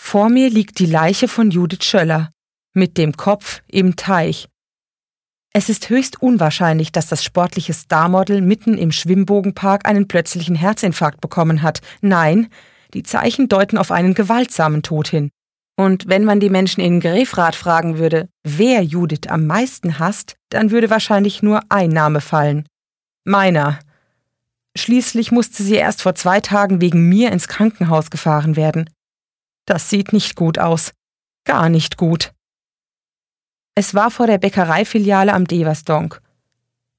Vor 0.00 0.30
mir 0.30 0.48
liegt 0.48 0.78
die 0.78 0.86
Leiche 0.86 1.28
von 1.28 1.50
Judith 1.50 1.84
Schöller. 1.84 2.32
Mit 2.72 2.96
dem 2.96 3.14
Kopf 3.14 3.60
im 3.66 3.94
Teich. 3.94 4.48
Es 5.52 5.68
ist 5.68 5.90
höchst 5.90 6.22
unwahrscheinlich, 6.22 6.92
dass 6.92 7.08
das 7.08 7.22
sportliche 7.22 7.74
Starmodel 7.74 8.40
mitten 8.40 8.78
im 8.78 8.90
Schwimmbogenpark 8.90 9.86
einen 9.86 10.08
plötzlichen 10.08 10.54
Herzinfarkt 10.54 11.20
bekommen 11.20 11.60
hat. 11.60 11.82
Nein, 12.00 12.48
die 12.94 13.02
Zeichen 13.02 13.48
deuten 13.48 13.76
auf 13.76 13.90
einen 13.90 14.14
gewaltsamen 14.14 14.82
Tod 14.82 15.08
hin. 15.08 15.30
Und 15.78 16.08
wenn 16.08 16.24
man 16.24 16.40
die 16.40 16.50
Menschen 16.50 16.80
in 16.80 16.98
Grefrath 16.98 17.54
fragen 17.54 17.98
würde, 17.98 18.28
wer 18.42 18.82
Judith 18.82 19.28
am 19.28 19.46
meisten 19.46 20.00
hasst, 20.00 20.34
dann 20.48 20.72
würde 20.72 20.90
wahrscheinlich 20.90 21.40
nur 21.40 21.60
ein 21.68 21.90
Name 21.90 22.20
fallen. 22.20 22.66
Meiner. 23.24 23.78
Schließlich 24.76 25.30
musste 25.30 25.62
sie 25.62 25.76
erst 25.76 26.02
vor 26.02 26.16
zwei 26.16 26.40
Tagen 26.40 26.80
wegen 26.80 27.08
mir 27.08 27.30
ins 27.30 27.46
Krankenhaus 27.46 28.10
gefahren 28.10 28.56
werden. 28.56 28.90
Das 29.66 29.88
sieht 29.88 30.12
nicht 30.12 30.34
gut 30.34 30.58
aus. 30.58 30.90
Gar 31.44 31.68
nicht 31.68 31.96
gut. 31.96 32.32
Es 33.76 33.94
war 33.94 34.10
vor 34.10 34.26
der 34.26 34.38
Bäckereifiliale 34.38 35.32
am 35.32 35.46
Devasdonk. 35.46 36.20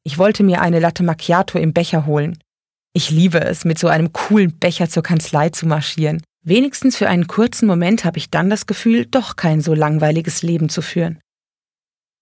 Ich 0.05 0.17
wollte 0.17 0.43
mir 0.43 0.61
eine 0.61 0.79
Latte 0.79 1.03
Macchiato 1.03 1.59
im 1.59 1.73
Becher 1.73 2.05
holen. 2.05 2.39
Ich 2.93 3.09
liebe 3.09 3.41
es, 3.41 3.65
mit 3.65 3.77
so 3.77 3.89
einem 3.89 4.13
coolen 4.13 4.57
Becher 4.57 4.87
zur 4.89 5.03
Kanzlei 5.03 5.49
zu 5.49 5.67
marschieren. 5.67 6.23
Wenigstens 6.41 6.95
für 6.95 7.09
einen 7.09 7.27
kurzen 7.27 7.67
Moment 7.67 8.05
habe 8.05 8.17
ich 8.17 8.29
dann 8.29 8.49
das 8.49 8.65
Gefühl, 8.65 9.05
doch 9.05 9.35
kein 9.35 9.61
so 9.61 9.73
langweiliges 9.73 10.41
Leben 10.41 10.69
zu 10.69 10.81
führen. 10.81 11.19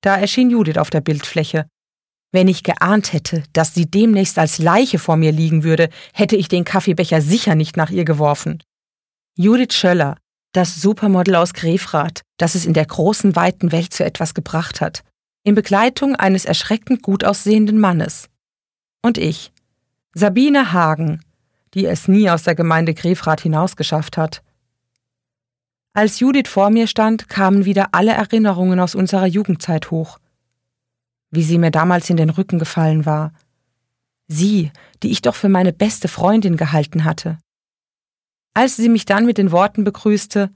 Da 0.01 0.17
erschien 0.17 0.49
Judith 0.49 0.77
auf 0.77 0.89
der 0.89 1.01
Bildfläche. 1.01 1.67
Wenn 2.31 2.47
ich 2.47 2.63
geahnt 2.63 3.13
hätte, 3.13 3.43
dass 3.53 3.73
sie 3.73 3.85
demnächst 3.85 4.37
als 4.37 4.57
Leiche 4.57 4.99
vor 4.99 5.17
mir 5.17 5.31
liegen 5.31 5.63
würde, 5.63 5.89
hätte 6.13 6.35
ich 6.35 6.47
den 6.47 6.65
Kaffeebecher 6.65 7.21
sicher 7.21 7.55
nicht 7.55 7.77
nach 7.77 7.89
ihr 7.89 8.05
geworfen. 8.05 8.61
Judith 9.35 9.73
Schöller, 9.73 10.17
das 10.51 10.81
Supermodel 10.81 11.35
aus 11.35 11.53
Grefrath, 11.53 12.21
das 12.37 12.55
es 12.55 12.65
in 12.65 12.73
der 12.73 12.85
großen, 12.85 13.35
weiten 13.35 13.71
Welt 13.71 13.93
zu 13.93 14.03
etwas 14.03 14.33
gebracht 14.33 14.81
hat, 14.81 15.03
in 15.43 15.55
Begleitung 15.55 16.15
eines 16.15 16.45
erschreckend 16.45 17.01
gut 17.01 17.23
aussehenden 17.23 17.79
Mannes. 17.79 18.29
Und 19.01 19.17
ich, 19.17 19.53
Sabine 20.13 20.73
Hagen, 20.73 21.21
die 21.73 21.85
es 21.85 22.07
nie 22.07 22.29
aus 22.29 22.43
der 22.43 22.55
Gemeinde 22.55 22.93
Grefrath 22.93 23.41
hinausgeschafft 23.41 24.17
hat. 24.17 24.41
Als 25.93 26.19
Judith 26.19 26.47
vor 26.47 26.69
mir 26.69 26.87
stand, 26.87 27.27
kamen 27.27 27.65
wieder 27.65 27.89
alle 27.91 28.11
Erinnerungen 28.11 28.79
aus 28.79 28.93
unserer 28.93 29.25
Jugendzeit 29.25 29.89
hoch. 29.89 30.19
Wie 31.31 31.43
sie 31.43 31.57
mir 31.57 31.71
damals 31.71 32.09
in 32.09 32.17
den 32.17 32.29
Rücken 32.29 32.59
gefallen 32.59 33.05
war. 33.05 33.33
Sie, 34.27 34.71
die 35.01 35.11
ich 35.11 35.21
doch 35.21 35.35
für 35.35 35.49
meine 35.49 35.73
beste 35.73 36.07
Freundin 36.07 36.55
gehalten 36.55 37.03
hatte. 37.03 37.39
Als 38.53 38.75
sie 38.75 38.89
mich 38.89 39.05
dann 39.05 39.25
mit 39.25 39.37
den 39.37 39.51
Worten 39.51 39.83
begrüßte, 39.83 40.51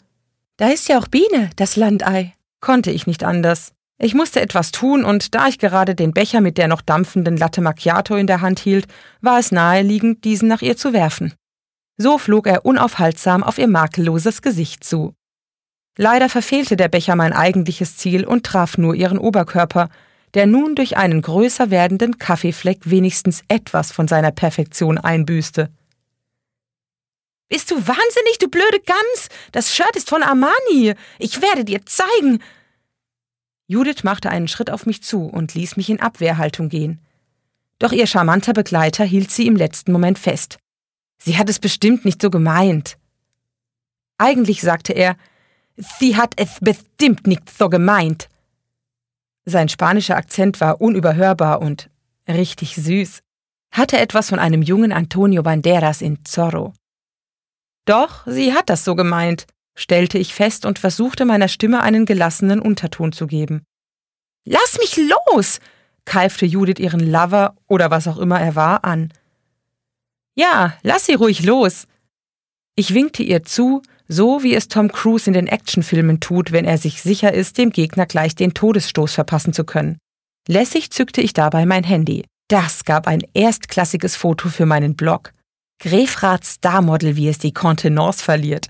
da 0.57 0.69
ist 0.69 0.87
ja 0.87 0.99
auch 0.99 1.07
Biene, 1.07 1.49
das 1.55 1.75
Landei, 1.75 2.33
konnte 2.59 2.91
ich 2.91 3.07
nicht 3.07 3.23
anders. 3.23 3.73
Ich 4.03 4.15
musste 4.15 4.41
etwas 4.41 4.71
tun, 4.71 5.05
und 5.05 5.35
da 5.35 5.47
ich 5.47 5.59
gerade 5.59 5.93
den 5.93 6.11
Becher 6.11 6.41
mit 6.41 6.57
der 6.57 6.67
noch 6.67 6.81
dampfenden 6.81 7.37
Latte 7.37 7.61
Macchiato 7.61 8.15
in 8.15 8.25
der 8.25 8.41
Hand 8.41 8.59
hielt, 8.59 8.87
war 9.21 9.37
es 9.37 9.51
naheliegend, 9.51 10.23
diesen 10.23 10.47
nach 10.47 10.63
ihr 10.63 10.75
zu 10.75 10.91
werfen. 10.91 11.35
So 11.97 12.17
flog 12.17 12.47
er 12.47 12.65
unaufhaltsam 12.65 13.43
auf 13.43 13.59
ihr 13.59 13.67
makelloses 13.67 14.41
Gesicht 14.41 14.83
zu. 14.83 15.13
Leider 15.99 16.29
verfehlte 16.29 16.77
der 16.77 16.87
Becher 16.87 17.15
mein 17.15 17.31
eigentliches 17.31 17.95
Ziel 17.95 18.25
und 18.25 18.43
traf 18.43 18.79
nur 18.79 18.95
ihren 18.95 19.19
Oberkörper, 19.19 19.89
der 20.33 20.47
nun 20.47 20.73
durch 20.73 20.97
einen 20.97 21.21
größer 21.21 21.69
werdenden 21.69 22.17
Kaffeefleck 22.17 22.79
wenigstens 22.89 23.43
etwas 23.49 23.91
von 23.91 24.07
seiner 24.07 24.31
Perfektion 24.31 24.97
einbüßte. 24.97 25.69
Bist 27.49 27.69
du 27.69 27.75
wahnsinnig, 27.75 28.39
du 28.39 28.47
blöde 28.47 28.79
Gans? 28.83 29.27
Das 29.51 29.75
Shirt 29.75 29.95
ist 29.95 30.09
von 30.09 30.23
Armani. 30.23 30.95
Ich 31.19 31.41
werde 31.43 31.65
dir 31.65 31.85
zeigen. 31.85 32.41
Judith 33.67 34.03
machte 34.03 34.29
einen 34.29 34.47
Schritt 34.47 34.69
auf 34.69 34.85
mich 34.85 35.03
zu 35.03 35.25
und 35.25 35.53
ließ 35.53 35.77
mich 35.77 35.89
in 35.89 36.01
Abwehrhaltung 36.01 36.69
gehen. 36.69 36.99
Doch 37.79 37.91
ihr 37.91 38.05
charmanter 38.05 38.53
Begleiter 38.53 39.03
hielt 39.03 39.31
sie 39.31 39.47
im 39.47 39.55
letzten 39.55 39.91
Moment 39.91 40.19
fest. 40.19 40.59
Sie 41.17 41.37
hat 41.37 41.49
es 41.49 41.59
bestimmt 41.59 42.05
nicht 42.05 42.21
so 42.21 42.29
gemeint. 42.29 42.97
Eigentlich 44.17 44.61
sagte 44.61 44.93
er, 44.93 45.15
sie 45.77 46.15
hat 46.15 46.33
es 46.35 46.59
bestimmt 46.59 47.27
nicht 47.27 47.49
so 47.49 47.69
gemeint. 47.69 48.29
Sein 49.45 49.69
spanischer 49.69 50.15
Akzent 50.15 50.61
war 50.61 50.81
unüberhörbar 50.81 51.61
und 51.61 51.89
richtig 52.27 52.75
süß, 52.75 53.21
hatte 53.71 53.97
etwas 53.97 54.29
von 54.29 54.39
einem 54.39 54.61
jungen 54.61 54.91
Antonio 54.91 55.41
Banderas 55.41 56.01
in 56.01 56.23
Zorro. 56.25 56.73
Doch, 57.85 58.27
sie 58.27 58.53
hat 58.53 58.69
das 58.69 58.83
so 58.83 58.95
gemeint, 58.95 59.47
stellte 59.75 60.17
ich 60.17 60.33
fest 60.33 60.65
und 60.65 60.79
versuchte 60.79 61.25
meiner 61.25 61.47
Stimme 61.47 61.81
einen 61.81 62.05
gelassenen 62.05 62.59
Unterton 62.59 63.11
zu 63.11 63.27
geben. 63.27 63.63
Lass 64.45 64.77
mich 64.79 64.97
los! 64.97 65.59
keifte 66.05 66.45
Judith 66.45 66.79
ihren 66.79 66.99
Lover 66.99 67.55
oder 67.67 67.91
was 67.91 68.07
auch 68.07 68.17
immer 68.17 68.39
er 68.39 68.55
war 68.55 68.83
an. 68.83 69.13
Ja, 70.35 70.73
lass 70.81 71.05
sie 71.05 71.13
ruhig 71.13 71.43
los. 71.43 71.85
Ich 72.75 72.93
winkte 72.93 73.21
ihr 73.21 73.43
zu, 73.43 73.81
so 74.07 74.43
wie 74.43 74.55
es 74.55 74.67
Tom 74.67 74.91
Cruise 74.91 75.29
in 75.29 75.33
den 75.33 75.47
Actionfilmen 75.47 76.19
tut, 76.19 76.51
wenn 76.51 76.65
er 76.65 76.77
sich 76.77 77.01
sicher 77.01 77.33
ist, 77.33 77.57
dem 77.57 77.69
Gegner 77.69 78.05
gleich 78.05 78.35
den 78.35 78.53
Todesstoß 78.53 79.13
verpassen 79.13 79.53
zu 79.53 79.63
können. 79.63 79.99
Lässig 80.47 80.89
zückte 80.89 81.21
ich 81.21 81.33
dabei 81.33 81.65
mein 81.65 81.83
Handy. 81.83 82.25
Das 82.47 82.83
gab 82.83 83.07
ein 83.07 83.21
erstklassiges 83.33 84.15
Foto 84.15 84.49
für 84.49 84.65
meinen 84.65 84.95
Blog. 84.95 85.31
Grefraths 85.79 86.55
Starmodel, 86.55 87.15
wie 87.15 87.27
es 87.27 87.37
die 87.37 87.53
Contenance 87.53 88.23
verliert. 88.23 88.67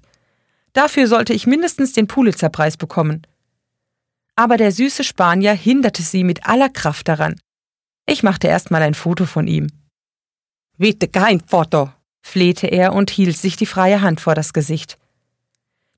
Dafür 0.74 1.08
sollte 1.08 1.34
ich 1.34 1.48
mindestens 1.48 1.94
den 1.94 2.08
Pulitzerpreis 2.08 2.78
bekommen. 2.78 3.28
Aber 4.36 4.58
der 4.58 4.72
süße 4.72 5.04
Spanier 5.04 5.54
hinderte 5.54 6.02
sie 6.02 6.24
mit 6.24 6.48
aller 6.48 6.70
Kraft 6.70 7.08
daran. 7.08 7.40
Ich 8.06 8.24
machte 8.24 8.48
erst 8.48 8.72
mal 8.72 8.82
ein 8.82 8.94
Foto 8.94 9.26
von 9.26 9.48
ihm. 9.48 9.68
Bitte 10.78 11.08
kein 11.08 11.42
Foto, 11.42 11.92
flehte 12.22 12.68
er 12.68 12.94
und 12.94 13.12
hielt 13.12 13.38
sich 13.38 13.56
die 13.56 13.66
freie 13.66 14.02
Hand 14.02 14.22
vor 14.22 14.36
das 14.36 14.54
Gesicht. 14.54 14.98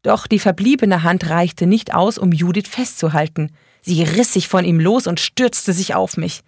Doch 0.02 0.28
die 0.28 0.40
verbliebene 0.40 1.04
Hand 1.04 1.30
reichte 1.30 1.66
nicht 1.66 1.94
aus, 1.94 2.18
um 2.18 2.32
Judith 2.32 2.68
festzuhalten. 2.68 3.52
Sie 3.82 4.04
riss 4.04 4.34
sich 4.34 4.48
von 4.48 4.66
ihm 4.66 4.80
los 4.80 5.08
und 5.08 5.20
stürzte 5.20 5.72
sich 5.72 5.96
auf 5.96 6.18
mich. 6.18 6.42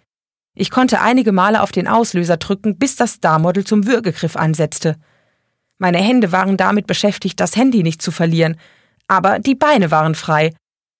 Ich 0.54 0.70
konnte 0.70 1.00
einige 1.00 1.32
Male 1.32 1.62
auf 1.62 1.72
den 1.72 1.88
Auslöser 1.88 2.36
drücken, 2.36 2.78
bis 2.78 2.96
das 2.96 3.14
Starmodel 3.14 3.64
zum 3.64 3.86
Würgegriff 3.86 4.36
ansetzte. 4.36 4.96
Meine 5.78 5.98
Hände 5.98 6.32
waren 6.32 6.56
damit 6.56 6.86
beschäftigt, 6.86 7.38
das 7.40 7.56
Handy 7.56 7.82
nicht 7.82 8.00
zu 8.00 8.10
verlieren, 8.10 8.56
aber 9.08 9.38
die 9.38 9.54
Beine 9.54 9.90
waren 9.90 10.14
frei. 10.14 10.54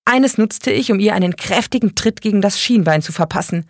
Eines 0.04 0.38
nutzte 0.38 0.70
ich, 0.70 0.92
um 0.92 1.00
ihr 1.00 1.14
einen 1.14 1.36
kräftigen 1.36 1.94
Tritt 1.94 2.20
gegen 2.20 2.40
das 2.40 2.60
Schienbein 2.60 3.02
zu 3.02 3.12
verpassen. 3.12 3.66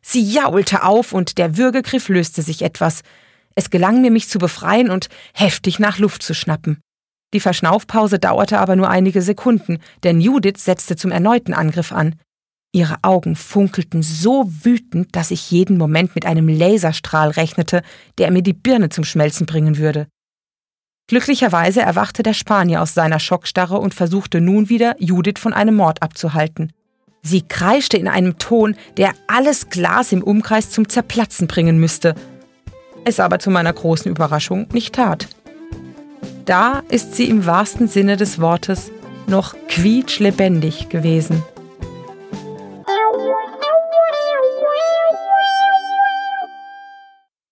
Sie 0.00 0.22
jaulte 0.22 0.82
auf 0.82 1.12
und 1.12 1.38
der 1.38 1.56
Würgegriff 1.56 2.08
löste 2.08 2.42
sich 2.42 2.62
etwas. 2.62 3.02
Es 3.54 3.70
gelang 3.70 4.00
mir, 4.00 4.10
mich 4.10 4.28
zu 4.28 4.38
befreien 4.38 4.90
und 4.90 5.08
heftig 5.34 5.78
nach 5.78 5.98
Luft 5.98 6.22
zu 6.22 6.34
schnappen. 6.34 6.80
Die 7.34 7.40
Verschnaufpause 7.40 8.18
dauerte 8.18 8.60
aber 8.60 8.76
nur 8.76 8.88
einige 8.88 9.20
Sekunden, 9.20 9.78
denn 10.04 10.20
Judith 10.20 10.64
setzte 10.64 10.96
zum 10.96 11.10
erneuten 11.10 11.52
Angriff 11.52 11.92
an. 11.92 12.14
Ihre 12.72 12.96
Augen 13.02 13.36
funkelten 13.36 14.02
so 14.02 14.46
wütend, 14.48 15.14
dass 15.14 15.30
ich 15.30 15.50
jeden 15.50 15.78
Moment 15.78 16.14
mit 16.14 16.26
einem 16.26 16.48
Laserstrahl 16.48 17.30
rechnete, 17.30 17.82
der 18.18 18.30
mir 18.30 18.42
die 18.42 18.52
Birne 18.52 18.88
zum 18.88 19.04
Schmelzen 19.04 19.46
bringen 19.46 19.78
würde. 19.78 20.06
Glücklicherweise 21.06 21.82
erwachte 21.82 22.22
der 22.22 22.32
Spanier 22.32 22.80
aus 22.80 22.94
seiner 22.94 23.20
Schockstarre 23.20 23.78
und 23.78 23.94
versuchte 23.94 24.40
nun 24.40 24.68
wieder, 24.68 24.96
Judith 24.98 25.38
von 25.38 25.52
einem 25.52 25.76
Mord 25.76 26.02
abzuhalten. 26.02 26.72
Sie 27.22 27.42
kreischte 27.42 27.96
in 27.96 28.08
einem 28.08 28.38
Ton, 28.38 28.76
der 28.96 29.12
alles 29.26 29.68
Glas 29.68 30.12
im 30.12 30.22
Umkreis 30.22 30.70
zum 30.70 30.88
Zerplatzen 30.88 31.46
bringen 31.46 31.78
müsste, 31.78 32.14
es 33.04 33.20
aber 33.20 33.38
zu 33.38 33.50
meiner 33.50 33.72
großen 33.72 34.10
Überraschung 34.10 34.66
nicht 34.72 34.94
tat. 34.94 35.28
Da 36.44 36.82
ist 36.88 37.14
sie 37.14 37.28
im 37.28 37.46
wahrsten 37.46 37.88
Sinne 37.88 38.16
des 38.16 38.40
Wortes 38.40 38.90
noch 39.26 39.54
quietschlebendig 39.68 40.88
gewesen. 40.88 41.42